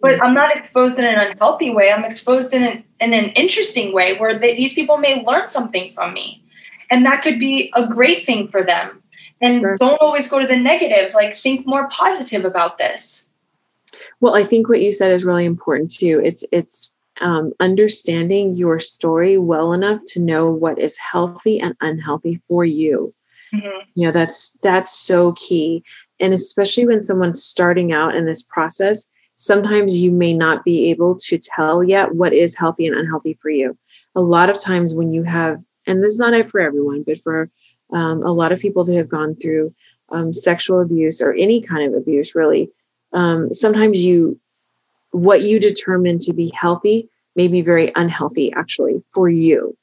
but 0.00 0.22
I'm 0.22 0.34
not 0.34 0.56
exposed 0.56 0.98
in 0.98 1.04
an 1.04 1.18
unhealthy 1.18 1.70
way. 1.70 1.90
I'm 1.90 2.04
exposed 2.04 2.54
in 2.54 2.62
an, 2.62 2.84
in 3.00 3.12
an 3.12 3.30
interesting 3.30 3.92
way 3.92 4.16
where 4.16 4.38
they, 4.38 4.54
these 4.54 4.74
people 4.74 4.98
may 4.98 5.24
learn 5.24 5.48
something 5.48 5.90
from 5.92 6.14
me. 6.14 6.42
And 6.90 7.04
that 7.04 7.22
could 7.22 7.38
be 7.38 7.72
a 7.74 7.86
great 7.86 8.22
thing 8.22 8.48
for 8.48 8.62
them. 8.62 9.02
And 9.40 9.60
sure. 9.60 9.76
don't 9.76 10.00
always 10.00 10.28
go 10.28 10.40
to 10.40 10.46
the 10.46 10.56
negative, 10.56 11.14
like 11.14 11.34
think 11.34 11.66
more 11.66 11.88
positive 11.88 12.44
about 12.44 12.78
this. 12.78 13.27
Well, 14.20 14.34
I 14.34 14.44
think 14.44 14.68
what 14.68 14.80
you 14.80 14.92
said 14.92 15.12
is 15.12 15.24
really 15.24 15.44
important 15.44 15.92
too. 15.92 16.20
It's 16.24 16.44
it's 16.52 16.94
um, 17.20 17.52
understanding 17.60 18.54
your 18.54 18.78
story 18.78 19.38
well 19.38 19.72
enough 19.72 20.00
to 20.08 20.20
know 20.20 20.50
what 20.50 20.78
is 20.78 20.96
healthy 20.98 21.60
and 21.60 21.76
unhealthy 21.80 22.40
for 22.48 22.64
you. 22.64 23.14
Mm-hmm. 23.52 23.88
You 23.94 24.06
know, 24.06 24.12
that's 24.12 24.52
that's 24.62 24.96
so 24.96 25.32
key. 25.32 25.82
And 26.20 26.32
especially 26.32 26.86
when 26.86 27.02
someone's 27.02 27.42
starting 27.42 27.92
out 27.92 28.14
in 28.14 28.26
this 28.26 28.42
process, 28.42 29.10
sometimes 29.36 30.00
you 30.00 30.10
may 30.10 30.34
not 30.34 30.64
be 30.64 30.90
able 30.90 31.16
to 31.16 31.38
tell 31.38 31.82
yet 31.82 32.14
what 32.14 32.32
is 32.32 32.56
healthy 32.56 32.86
and 32.86 32.96
unhealthy 32.96 33.34
for 33.34 33.50
you. 33.50 33.78
A 34.14 34.20
lot 34.20 34.50
of 34.50 34.60
times 34.60 34.94
when 34.94 35.12
you 35.12 35.22
have, 35.22 35.62
and 35.86 36.02
this 36.02 36.12
is 36.12 36.18
not 36.18 36.50
for 36.50 36.60
everyone, 36.60 37.04
but 37.06 37.20
for 37.20 37.50
um, 37.92 38.22
a 38.22 38.32
lot 38.32 38.52
of 38.52 38.60
people 38.60 38.84
that 38.84 38.96
have 38.96 39.08
gone 39.08 39.36
through 39.36 39.74
um, 40.10 40.32
sexual 40.32 40.80
abuse 40.80 41.22
or 41.22 41.32
any 41.32 41.62
kind 41.62 41.86
of 41.86 41.98
abuse, 41.98 42.34
really, 42.34 42.70
um, 43.12 43.52
sometimes 43.52 44.02
you, 44.02 44.38
what 45.10 45.42
you 45.42 45.58
determine 45.58 46.18
to 46.20 46.32
be 46.32 46.52
healthy 46.58 47.08
may 47.36 47.48
be 47.48 47.62
very 47.62 47.92
unhealthy 47.96 48.52
actually 48.52 49.02
for 49.14 49.28
you. 49.28 49.76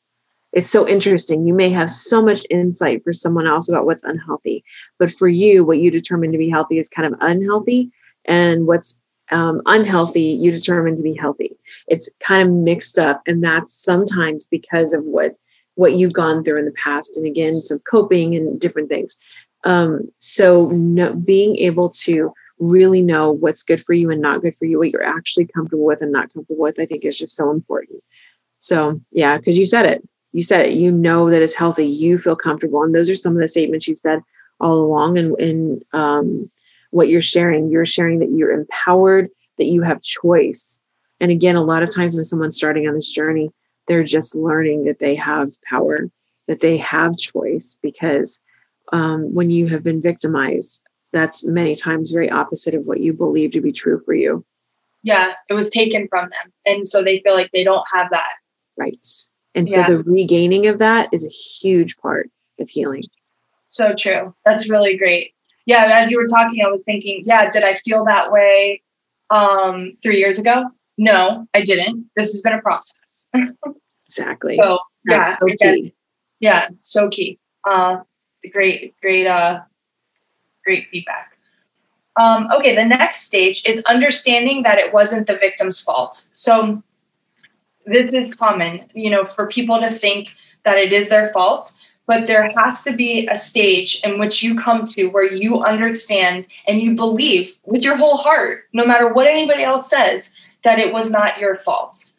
It's 0.53 0.69
so 0.69 0.87
interesting. 0.87 1.45
You 1.45 1.53
may 1.53 1.69
have 1.71 1.89
so 1.89 2.23
much 2.23 2.45
insight 2.49 3.03
for 3.03 3.11
someone 3.11 3.45
else 3.45 3.67
about 3.67 3.85
what's 3.85 4.03
unhealthy, 4.03 4.63
but 4.99 5.11
for 5.11 5.27
you, 5.27 5.65
what 5.65 5.79
you 5.79 5.91
determine 5.91 6.31
to 6.31 6.37
be 6.37 6.49
healthy 6.49 6.79
is 6.79 6.87
kind 6.87 7.13
of 7.13 7.19
unhealthy. 7.21 7.91
And 8.25 8.65
what's 8.65 9.05
um, 9.31 9.61
unhealthy 9.65 10.21
you 10.21 10.51
determine 10.51 10.95
to 10.95 11.03
be 11.03 11.15
healthy 11.15 11.57
it's 11.87 12.11
kind 12.19 12.43
of 12.43 12.49
mixed 12.49 12.99
up 12.99 13.23
and 13.25 13.43
that's 13.43 13.73
sometimes 13.73 14.45
because 14.45 14.93
of 14.93 15.03
what 15.03 15.35
what 15.75 15.93
you've 15.93 16.13
gone 16.13 16.43
through 16.43 16.59
in 16.59 16.65
the 16.65 16.71
past 16.71 17.17
and 17.17 17.25
again 17.25 17.59
some 17.59 17.79
coping 17.89 18.35
and 18.35 18.59
different 18.59 18.87
things 18.87 19.17
um, 19.63 20.11
so 20.19 20.67
no, 20.69 21.13
being 21.15 21.55
able 21.57 21.89
to 21.89 22.31
really 22.59 23.01
know 23.01 23.31
what's 23.31 23.63
good 23.63 23.83
for 23.83 23.93
you 23.93 24.09
and 24.09 24.21
not 24.21 24.41
good 24.41 24.55
for 24.55 24.65
you 24.65 24.77
what 24.79 24.89
you're 24.89 25.03
actually 25.03 25.45
comfortable 25.45 25.85
with 25.85 26.01
and 26.01 26.11
not 26.11 26.31
comfortable 26.33 26.61
with 26.61 26.79
i 26.79 26.85
think 26.85 27.03
is 27.03 27.17
just 27.17 27.35
so 27.35 27.51
important. 27.51 28.01
So 28.59 28.99
yeah 29.11 29.37
because 29.37 29.57
you 29.57 29.65
said 29.65 29.85
it. 29.85 30.07
You 30.35 30.41
said 30.41 30.65
it. 30.65 30.73
You 30.73 30.91
know 30.91 31.29
that 31.29 31.41
it's 31.41 31.55
healthy. 31.55 31.85
You 31.85 32.19
feel 32.19 32.35
comfortable. 32.35 32.83
And 32.83 32.93
those 32.93 33.09
are 33.09 33.15
some 33.15 33.35
of 33.35 33.39
the 33.39 33.47
statements 33.47 33.87
you've 33.87 33.99
said 33.99 34.19
all 34.59 34.73
along 34.73 35.17
and, 35.17 35.33
and 35.39 35.81
um, 35.93 36.51
what 36.91 37.07
you're 37.07 37.21
sharing. 37.21 37.71
You're 37.71 37.85
sharing 37.85 38.19
that 38.19 38.31
you're 38.31 38.51
empowered, 38.51 39.29
that 39.57 39.65
you 39.65 39.81
have 39.83 40.01
choice. 40.01 40.81
And 41.21 41.31
again, 41.31 41.55
a 41.55 41.63
lot 41.63 41.83
of 41.83 41.95
times 41.95 42.15
when 42.15 42.25
someone's 42.25 42.57
starting 42.57 42.85
on 42.85 42.95
this 42.95 43.09
journey, 43.09 43.49
they're 43.87 44.03
just 44.03 44.35
learning 44.35 44.83
that 44.83 44.99
they 44.99 45.15
have 45.15 45.51
power, 45.69 46.09
that 46.47 46.59
they 46.59 46.75
have 46.77 47.17
choice, 47.17 47.79
because 47.81 48.45
um, 48.91 49.33
when 49.33 49.49
you 49.49 49.67
have 49.67 49.83
been 49.83 50.01
victimized, 50.01 50.83
that's 51.15 51.45
many 51.45 51.75
times 51.75 52.11
very 52.11 52.29
opposite 52.29 52.75
of 52.75 52.85
what 52.85 52.99
you 52.99 53.13
believe 53.13 53.51
to 53.51 53.61
be 53.61 53.71
true 53.71 54.01
for 54.05 54.13
you. 54.13 54.45
Yeah, 55.03 55.33
it 55.49 55.53
was 55.53 55.69
taken 55.69 56.07
from 56.07 56.29
them. 56.29 56.53
And 56.65 56.87
so 56.87 57.03
they 57.03 57.19
feel 57.19 57.35
like 57.35 57.51
they 57.51 57.63
don't 57.63 57.85
have 57.93 58.09
that. 58.11 58.33
Right. 58.77 59.05
And 59.53 59.67
yeah. 59.69 59.85
so 59.85 59.97
the 59.97 60.03
regaining 60.03 60.67
of 60.67 60.79
that 60.79 61.09
is 61.11 61.25
a 61.25 61.29
huge 61.29 61.97
part 61.97 62.29
of 62.59 62.69
healing. 62.69 63.03
So 63.69 63.93
true. 63.97 64.33
That's 64.45 64.69
really 64.69 64.97
great 64.97 65.35
yeah, 65.65 65.89
as 65.91 66.11
you 66.11 66.17
were 66.17 66.27
talking, 66.27 66.63
I 66.63 66.69
was 66.69 66.83
thinking, 66.83 67.23
yeah, 67.25 67.49
did 67.49 67.63
I 67.63 67.73
feel 67.73 68.05
that 68.05 68.31
way 68.31 68.81
um, 69.29 69.93
three 70.03 70.19
years 70.19 70.37
ago? 70.37 70.65
No, 70.97 71.47
I 71.53 71.61
didn't. 71.61 72.09
This 72.15 72.31
has 72.31 72.41
been 72.41 72.53
a 72.53 72.61
process. 72.61 73.29
exactly. 74.07 74.57
So 74.61 74.79
That's 75.05 75.29
yeah, 75.29 75.35
so 75.39 75.47
again, 75.47 75.75
key. 75.75 75.95
yeah, 76.39 76.67
so 76.79 77.09
key. 77.09 77.37
Uh, 77.67 77.97
great, 78.53 78.95
great, 79.01 79.25
uh, 79.25 79.61
great 80.65 80.87
feedback. 80.89 81.37
Um, 82.17 82.49
okay, 82.55 82.75
the 82.75 82.85
next 82.85 83.23
stage 83.23 83.63
is 83.65 83.83
understanding 83.85 84.63
that 84.63 84.77
it 84.77 84.93
wasn't 84.93 85.27
the 85.27 85.37
victim's 85.37 85.79
fault. 85.79 86.15
So 86.33 86.81
this 87.85 88.11
is 88.11 88.33
common, 88.33 88.89
you 88.93 89.09
know, 89.09 89.25
for 89.25 89.47
people 89.47 89.79
to 89.79 89.91
think 89.91 90.33
that 90.63 90.77
it 90.77 90.91
is 90.91 91.09
their 91.09 91.31
fault 91.31 91.71
but 92.07 92.27
there 92.27 92.51
has 92.55 92.83
to 92.83 92.95
be 92.95 93.27
a 93.27 93.35
stage 93.35 94.01
in 94.03 94.19
which 94.19 94.43
you 94.43 94.55
come 94.55 94.85
to 94.85 95.07
where 95.07 95.31
you 95.31 95.63
understand 95.63 96.45
and 96.67 96.81
you 96.81 96.95
believe 96.95 97.57
with 97.65 97.83
your 97.83 97.95
whole 97.95 98.17
heart, 98.17 98.65
no 98.73 98.85
matter 98.85 99.11
what 99.11 99.27
anybody 99.27 99.63
else 99.63 99.89
says, 99.89 100.35
that 100.63 100.79
it 100.79 100.93
was 100.93 101.11
not 101.11 101.39
your 101.39 101.57
fault. 101.57 102.13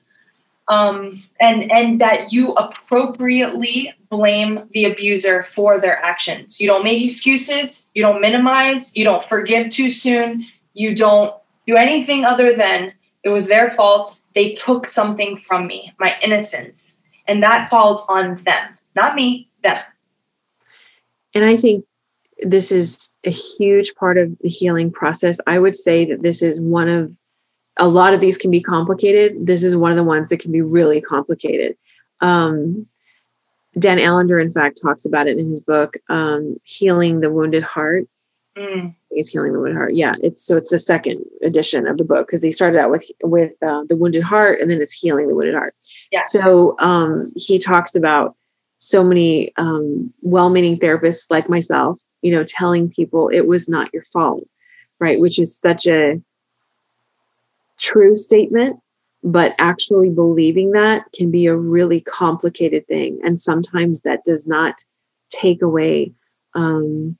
Um, 0.69 1.21
and 1.41 1.71
and 1.71 2.01
that 2.01 2.33
you 2.33 2.53
appropriately 2.55 3.93
blame 4.11 4.69
the 4.73 4.85
abuser 4.85 5.45
for 5.45 5.81
their 5.81 6.05
actions. 6.05 6.61
You 6.61 6.67
don't 6.67 6.83
make 6.83 7.05
excuses. 7.05 7.89
You 7.95 8.03
don't 8.03 8.21
minimize. 8.21 8.97
You 8.97 9.05
don't 9.05 9.25
forgive 9.29 9.71
too 9.71 9.91
soon. 9.91 10.45
You 10.75 10.95
don't 10.95 11.35
do 11.67 11.77
anything 11.77 12.25
other 12.25 12.55
than 12.55 12.93
it 13.23 13.29
was 13.29 13.49
their 13.49 13.71
fault. 13.71 14.19
They 14.35 14.53
took 14.53 14.89
something 14.89 15.41
from 15.47 15.67
me, 15.67 15.95
my 15.99 16.17
innocence, 16.23 17.05
and 17.27 17.43
that 17.43 17.71
falls 17.71 18.05
on 18.09 18.43
them, 18.45 18.77
not 18.95 19.15
me, 19.15 19.49
them. 19.63 19.79
And 21.35 21.45
I 21.45 21.57
think 21.57 21.85
this 22.41 22.71
is 22.71 23.17
a 23.25 23.31
huge 23.31 23.95
part 23.95 24.19
of 24.19 24.37
the 24.39 24.49
healing 24.49 24.91
process. 24.91 25.41
I 25.47 25.59
would 25.59 25.77
say 25.77 26.05
that 26.07 26.23
this 26.23 26.43
is 26.43 26.61
one 26.61 26.89
of 26.89 27.13
a 27.79 27.89
lot 27.89 28.15
of 28.15 28.21
these 28.21 28.39
can 28.39 28.51
be 28.51 28.63
complicated. 28.63 29.47
This 29.47 29.63
is 29.63 29.77
one 29.77 29.91
of 29.91 29.97
the 29.97 30.05
ones 30.05 30.29
that 30.29 30.41
can 30.41 30.53
be 30.53 30.63
really 30.63 31.01
complicated. 31.01 31.77
Um, 32.21 32.87
Dan 33.79 33.99
Allender, 33.99 34.41
in 34.41 34.51
fact, 34.51 34.81
talks 34.81 35.05
about 35.05 35.29
it 35.29 35.39
in 35.39 35.49
his 35.49 35.63
book, 35.63 35.97
um, 36.09 36.57
"Healing 36.65 37.21
the 37.21 37.31
Wounded 37.31 37.63
Heart." 37.63 38.07
Mm. 38.57 38.95
He's 39.11 39.29
healing 39.29 39.53
the 39.53 39.59
wounded 39.59 39.77
heart. 39.77 39.95
Yeah, 39.95 40.15
it's 40.23 40.43
so 40.43 40.57
it's 40.57 40.71
the 40.71 40.79
second 40.79 41.23
edition 41.43 41.87
of 41.87 41.99
the 41.99 42.05
book 42.05 42.27
because 42.27 42.43
he 42.43 42.51
started 42.51 42.79
out 42.79 42.91
with 42.91 43.11
with 43.23 43.53
uh, 43.63 43.83
the 43.89 43.97
wounded 43.97 44.23
heart, 44.23 44.61
and 44.61 44.71
then 44.71 44.81
it's 44.81 44.95
healing 44.95 45.29
the 45.29 45.35
wounded 45.35 45.55
heart. 45.55 45.75
Yeah. 46.11 46.21
So 46.29 46.75
um, 46.81 47.31
he 47.37 47.59
talks 47.59 47.95
about 47.95 48.35
so 48.79 49.05
many 49.05 49.53
um, 49.57 50.13
well-meaning 50.23 50.79
therapists 50.79 51.31
like 51.31 51.49
myself 51.49 52.01
you 52.23 52.31
know 52.31 52.45
telling 52.45 52.91
people 52.91 53.29
it 53.29 53.47
was 53.47 53.69
not 53.69 53.93
your 53.93 54.05
fault 54.05 54.47
right 55.01 55.21
which 55.21 55.39
is 55.39 55.57
such 55.57 55.87
a 55.87 56.21
true 57.79 58.17
statement 58.17 58.79
but 59.23 59.55
actually 59.59 60.09
believing 60.09 60.71
that 60.71 61.03
can 61.13 61.33
be 61.33 61.47
a 61.47 61.57
really 61.57 62.01
complicated 62.01 62.87
thing. 62.87 63.19
And 63.25 63.41
sometimes 63.41 64.03
that 64.03 64.23
does 64.25 64.47
not 64.47 64.77
take 65.31 65.63
away 65.63 66.13
um, 66.55 67.19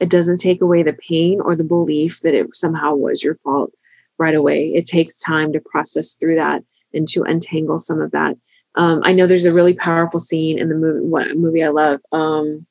it 0.00 0.08
doesn't 0.08 0.38
take 0.38 0.62
away 0.62 0.82
the 0.82 0.94
pain 1.08 1.40
or 1.40 1.54
the 1.54 1.64
belief 1.64 2.20
that 2.22 2.34
it 2.34 2.46
somehow 2.54 2.94
was 2.94 3.22
your 3.22 3.36
fault 3.44 3.72
right 4.18 4.34
away. 4.34 4.68
It 4.68 4.86
takes 4.86 5.20
time 5.20 5.52
to 5.52 5.60
process 5.60 6.14
through 6.14 6.36
that 6.36 6.62
and 6.94 7.06
to 7.08 7.22
untangle 7.22 7.78
some 7.78 8.00
of 8.00 8.10
that. 8.12 8.36
Um, 8.76 9.02
I 9.04 9.12
know 9.12 9.26
there's 9.26 9.44
a 9.44 9.52
really 9.52 9.74
powerful 9.74 10.20
scene 10.20 10.58
in 10.58 10.68
the 10.68 10.74
movie, 10.74 11.04
what 11.04 11.36
movie 11.36 11.62
I 11.62 11.68
love. 11.68 12.00
Um, 12.12 12.66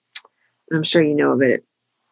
I'm 0.73 0.83
sure 0.83 1.03
you 1.03 1.13
know 1.13 1.31
of 1.31 1.41
it, 1.41 1.63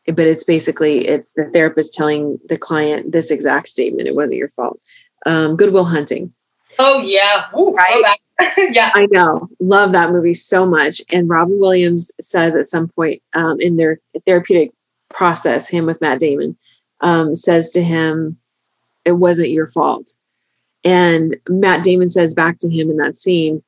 but 0.08 0.26
it's 0.26 0.44
basically 0.44 1.08
it's 1.08 1.34
the 1.34 1.50
therapist 1.54 1.94
telling 1.94 2.40
the 2.48 2.58
client 2.58 3.12
this 3.12 3.32
exact 3.32 3.70
statement: 3.70 4.08
"It 4.08 4.16
wasn't 4.16 4.40
your 4.40 4.50
fault." 4.50 4.80
Um, 5.26 5.56
Good 5.56 5.74
Will 5.74 5.86
Hunting. 5.86 6.34
Oh 6.80 7.00
yeah, 7.02 7.48
Ooh, 7.58 7.74
right. 7.74 8.04
Oh, 8.06 8.14
yeah. 8.72 8.92
I 8.94 9.08
know. 9.12 9.50
Love 9.60 9.92
that 9.94 10.12
movie 10.12 10.34
so 10.34 10.66
much. 10.66 11.02
And 11.12 11.30
Robin 11.30 11.60
Williams 11.60 12.12
says 12.22 12.56
at 12.56 12.68
some 12.68 12.88
point 12.88 13.22
um, 13.34 13.60
in 13.60 13.78
their 13.78 13.98
therapeutic 14.26 14.72
process, 15.10 15.70
him 15.70 15.86
with 15.86 16.02
Matt 16.02 16.20
Damon, 16.20 16.58
um, 17.02 17.34
says 17.34 17.72
to 17.72 17.84
him, 17.84 18.38
It 19.06 19.14
wasn't 19.14 19.50
your 19.50 19.68
fault. 19.68 20.14
And 20.84 21.36
Matt 21.50 21.84
Damon 21.84 22.10
says 22.10 22.34
back 22.34 22.60
to 22.60 22.70
him 22.70 22.90
in 22.90 22.98
that 22.98 23.18
scene, 23.18 23.64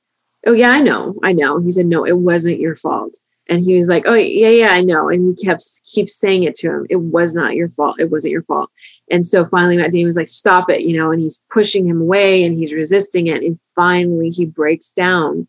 Oh, 0.45 0.53
yeah, 0.53 0.71
I 0.71 0.79
know. 0.79 1.15
I 1.21 1.33
know. 1.33 1.59
He 1.59 1.71
said, 1.71 1.87
No, 1.87 2.05
it 2.05 2.17
wasn't 2.17 2.59
your 2.59 2.75
fault. 2.75 3.17
And 3.49 3.63
he 3.63 3.75
was 3.75 3.89
like, 3.89 4.03
Oh, 4.05 4.13
yeah, 4.13 4.49
yeah, 4.49 4.71
I 4.71 4.81
know. 4.81 5.09
And 5.09 5.27
he 5.27 5.45
kept 5.45 5.63
keeps 5.85 6.15
saying 6.15 6.43
it 6.43 6.55
to 6.55 6.69
him. 6.69 6.87
It 6.89 6.97
was 6.97 7.33
not 7.33 7.55
your 7.55 7.67
fault. 7.67 7.99
It 7.99 8.11
wasn't 8.11 8.31
your 8.31 8.43
fault. 8.43 8.69
And 9.09 9.25
so 9.25 9.43
finally, 9.43 9.75
Matt 9.75 9.91
Damon 9.91 10.07
was 10.07 10.15
like, 10.15 10.27
Stop 10.27 10.69
it, 10.69 10.81
you 10.81 10.95
know, 10.95 11.11
and 11.11 11.21
he's 11.21 11.45
pushing 11.51 11.87
him 11.87 11.99
away 12.01 12.43
and 12.43 12.55
he's 12.55 12.73
resisting 12.73 13.27
it. 13.27 13.43
And 13.43 13.59
finally, 13.75 14.29
he 14.29 14.45
breaks 14.45 14.91
down 14.91 15.47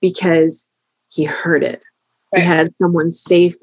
because 0.00 0.70
he 1.08 1.24
heard 1.24 1.62
it. 1.62 1.84
Right. 2.32 2.40
He 2.42 2.46
had 2.46 2.72
someone 2.76 3.10
safe 3.10 3.56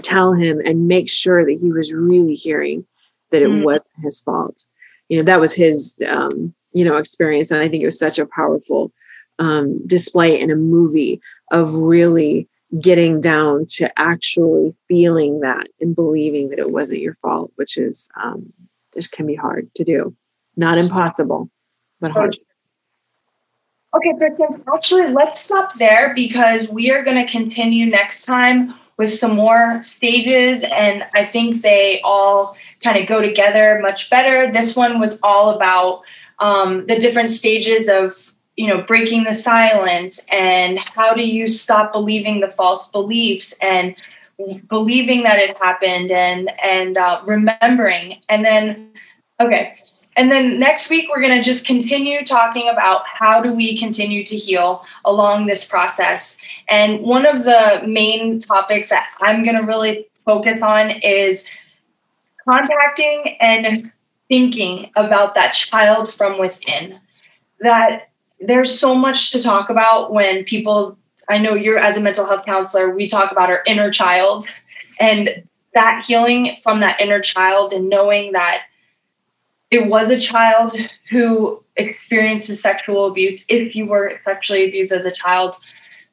tell 0.00 0.32
him 0.32 0.60
and 0.64 0.88
make 0.88 1.10
sure 1.10 1.44
that 1.44 1.58
he 1.60 1.70
was 1.70 1.92
really 1.92 2.34
hearing 2.34 2.86
that 3.30 3.42
it 3.42 3.48
mm. 3.48 3.64
wasn't 3.64 3.90
his 4.02 4.20
fault. 4.20 4.64
You 5.08 5.18
know, 5.18 5.24
that 5.24 5.40
was 5.40 5.52
his, 5.54 5.98
um, 6.08 6.54
you 6.72 6.84
know, 6.84 6.96
experience. 6.96 7.50
And 7.50 7.60
I 7.60 7.68
think 7.68 7.82
it 7.82 7.86
was 7.86 7.98
such 7.98 8.18
a 8.18 8.26
powerful 8.26 8.92
um, 9.38 9.84
display 9.86 10.40
in 10.40 10.50
a 10.50 10.56
movie 10.56 11.20
of 11.50 11.74
really 11.74 12.48
getting 12.80 13.20
down 13.20 13.66
to 13.66 13.90
actually 13.98 14.74
feeling 14.88 15.40
that 15.40 15.68
and 15.80 15.94
believing 15.94 16.48
that 16.48 16.58
it 16.58 16.70
wasn't 16.70 17.00
your 17.00 17.14
fault, 17.14 17.52
which 17.56 17.76
is 17.76 18.10
um, 18.22 18.52
just 18.94 19.12
can 19.12 19.26
be 19.26 19.34
hard 19.34 19.72
to 19.74 19.84
do. 19.84 20.14
Not 20.56 20.78
impossible, 20.78 21.50
but 22.00 22.12
hard. 22.12 22.36
Okay, 23.94 24.14
Kristen, 24.16 24.62
actually, 24.74 25.12
let's 25.12 25.42
stop 25.42 25.74
there 25.74 26.14
because 26.14 26.68
we 26.70 26.90
are 26.90 27.04
going 27.04 27.24
to 27.24 27.30
continue 27.30 27.86
next 27.86 28.24
time 28.24 28.74
with 28.96 29.10
some 29.10 29.34
more 29.34 29.82
stages. 29.82 30.62
And 30.62 31.04
I 31.14 31.26
think 31.26 31.60
they 31.60 32.00
all 32.02 32.56
kind 32.82 32.98
of 32.98 33.06
go 33.06 33.20
together 33.20 33.80
much 33.82 34.08
better. 34.08 34.50
This 34.50 34.76
one 34.76 34.98
was 34.98 35.20
all 35.22 35.50
about 35.50 36.02
um, 36.38 36.86
the 36.86 36.98
different 36.98 37.30
stages 37.30 37.88
of 37.88 38.31
you 38.56 38.66
know 38.66 38.82
breaking 38.82 39.24
the 39.24 39.34
silence 39.34 40.20
and 40.30 40.78
how 40.78 41.14
do 41.14 41.26
you 41.26 41.48
stop 41.48 41.92
believing 41.92 42.40
the 42.40 42.50
false 42.50 42.90
beliefs 42.90 43.54
and 43.62 43.94
believing 44.68 45.22
that 45.22 45.38
it 45.38 45.56
happened 45.58 46.10
and 46.10 46.50
and 46.62 46.96
uh, 46.96 47.22
remembering? 47.26 48.20
And 48.28 48.44
then 48.44 48.90
okay. 49.40 49.74
And 50.14 50.30
then 50.30 50.58
next 50.58 50.90
week 50.90 51.08
we're 51.08 51.22
going 51.22 51.36
to 51.36 51.42
just 51.42 51.66
continue 51.66 52.22
talking 52.22 52.68
about 52.68 53.06
how 53.06 53.40
do 53.40 53.50
we 53.50 53.78
continue 53.78 54.22
to 54.24 54.36
heal 54.36 54.84
along 55.06 55.46
this 55.46 55.64
process. 55.64 56.38
And 56.68 57.00
one 57.00 57.24
of 57.24 57.44
the 57.44 57.82
main 57.86 58.38
topics 58.38 58.90
that 58.90 59.10
i'm 59.22 59.42
going 59.42 59.56
to 59.56 59.62
really 59.62 60.06
focus 60.26 60.60
on 60.60 60.90
is 61.02 61.48
contacting 62.48 63.36
and 63.40 63.90
thinking 64.28 64.90
about 64.96 65.34
that 65.34 65.52
child 65.54 66.12
from 66.12 66.38
within. 66.38 67.00
That 67.60 68.11
there's 68.42 68.76
so 68.76 68.94
much 68.94 69.30
to 69.30 69.40
talk 69.40 69.70
about 69.70 70.12
when 70.12 70.44
people 70.44 70.98
i 71.28 71.38
know 71.38 71.54
you're 71.54 71.78
as 71.78 71.96
a 71.96 72.00
mental 72.00 72.26
health 72.26 72.44
counselor 72.44 72.94
we 72.94 73.08
talk 73.08 73.32
about 73.32 73.50
our 73.50 73.62
inner 73.66 73.90
child 73.90 74.46
and 75.00 75.44
that 75.74 76.04
healing 76.06 76.56
from 76.62 76.80
that 76.80 77.00
inner 77.00 77.20
child 77.20 77.72
and 77.72 77.88
knowing 77.88 78.32
that 78.32 78.64
it 79.70 79.86
was 79.86 80.10
a 80.10 80.20
child 80.20 80.72
who 81.10 81.62
experienced 81.76 82.52
sexual 82.60 83.06
abuse 83.06 83.44
if 83.48 83.74
you 83.74 83.86
were 83.86 84.20
sexually 84.24 84.68
abused 84.68 84.92
as 84.92 85.04
a 85.04 85.10
child 85.10 85.56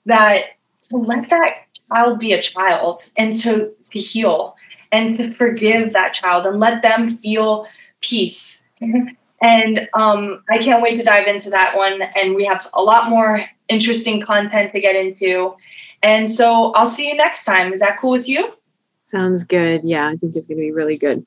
that 0.05 0.51
to 0.81 0.97
let 0.97 1.29
that 1.29 1.65
child 1.91 2.19
be 2.19 2.31
a 2.31 2.41
child 2.41 3.01
and 3.17 3.35
to, 3.35 3.71
to 3.91 3.99
heal 3.99 4.55
and 4.91 5.17
to 5.17 5.33
forgive 5.33 5.91
that 5.91 6.13
child 6.13 6.45
and 6.45 6.59
let 6.59 6.81
them 6.81 7.09
feel 7.09 7.67
peace 7.99 8.65
mm-hmm. 8.81 9.09
And 9.41 9.87
um, 9.93 10.43
I 10.49 10.57
can't 10.57 10.81
wait 10.81 10.97
to 10.97 11.03
dive 11.03 11.27
into 11.27 11.49
that 11.49 11.75
one. 11.75 12.01
And 12.01 12.35
we 12.35 12.45
have 12.45 12.67
a 12.73 12.81
lot 12.81 13.09
more 13.09 13.41
interesting 13.67 14.21
content 14.21 14.71
to 14.73 14.79
get 14.79 14.95
into. 14.95 15.55
And 16.03 16.29
so 16.29 16.71
I'll 16.73 16.87
see 16.87 17.07
you 17.07 17.15
next 17.15 17.45
time. 17.45 17.73
Is 17.73 17.79
that 17.79 17.99
cool 17.99 18.11
with 18.11 18.27
you? 18.27 18.53
Sounds 19.05 19.43
good. 19.43 19.83
Yeah, 19.83 20.07
I 20.07 20.17
think 20.17 20.35
it's 20.35 20.47
going 20.47 20.57
to 20.57 20.61
be 20.61 20.71
really 20.71 20.97
good. 20.97 21.25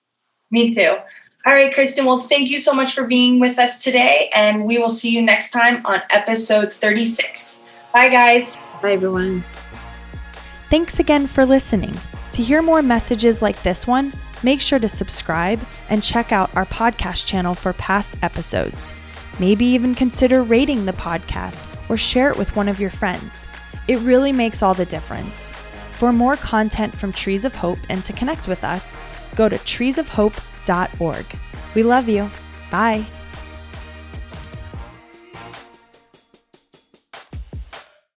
Me 0.51 0.75
too. 0.75 0.97
All 1.45 1.53
right, 1.53 1.75
Kristen. 1.75 2.05
Well, 2.05 2.21
thank 2.21 2.51
you 2.51 2.61
so 2.61 2.73
much 2.73 2.95
for 2.95 3.05
being 3.05 3.41
with 3.41 3.59
us 3.59 3.83
today. 3.83 4.31
And 4.33 4.65
we 4.65 4.79
will 4.79 4.91
see 4.91 5.11
you 5.11 5.23
next 5.23 5.51
time 5.51 5.83
on 5.87 6.01
episode 6.11 6.73
36. 6.73 7.63
Bye, 7.93 8.09
guys. 8.11 8.57
Bye, 8.81 8.93
everyone. 8.93 9.43
Thanks 10.71 11.01
again 11.01 11.27
for 11.27 11.45
listening. 11.45 11.95
To 12.33 12.43
hear 12.43 12.63
more 12.63 12.81
messages 12.81 13.43
like 13.43 13.61
this 13.63 13.87
one, 13.87 14.13
make 14.45 14.61
sure 14.61 14.79
to 14.79 14.89
subscribe 14.89 15.61
and 15.89 16.03
check 16.03 16.33
out 16.33 16.55
our 16.57 16.67
podcast 16.67 17.27
channel 17.27 17.55
for 17.55 17.73
past 17.75 18.17
episodes. 18.23 18.93
Maybe 19.39 19.65
even 19.65 19.95
consider 19.95 20.43
rating 20.43 20.85
the 20.85 20.93
podcast 20.93 21.67
or 21.89 21.97
share 21.97 22.31
it 22.31 22.39
with 22.39 22.55
one 22.55 22.69
of 22.69 22.81
your 22.81 22.91
friends. 22.91 23.47
It 23.89 23.99
really 24.01 24.33
makes 24.33 24.63
all 24.63 24.75
the 24.75 24.87
difference. 24.87 25.53
For 25.93 26.13
more 26.13 26.37
content 26.37 26.95
from 26.95 27.13
Trees 27.13 27.45
of 27.45 27.55
Hope 27.55 27.79
and 27.89 28.03
to 28.05 28.13
connect 28.13 28.49
with 28.49 28.65
us, 28.65 28.97
go 29.37 29.49
to 29.49 29.57
treesofhope.org. 29.57 31.27
We 31.75 31.83
love 31.83 32.09
you. 32.09 32.31
Bye. 32.71 33.07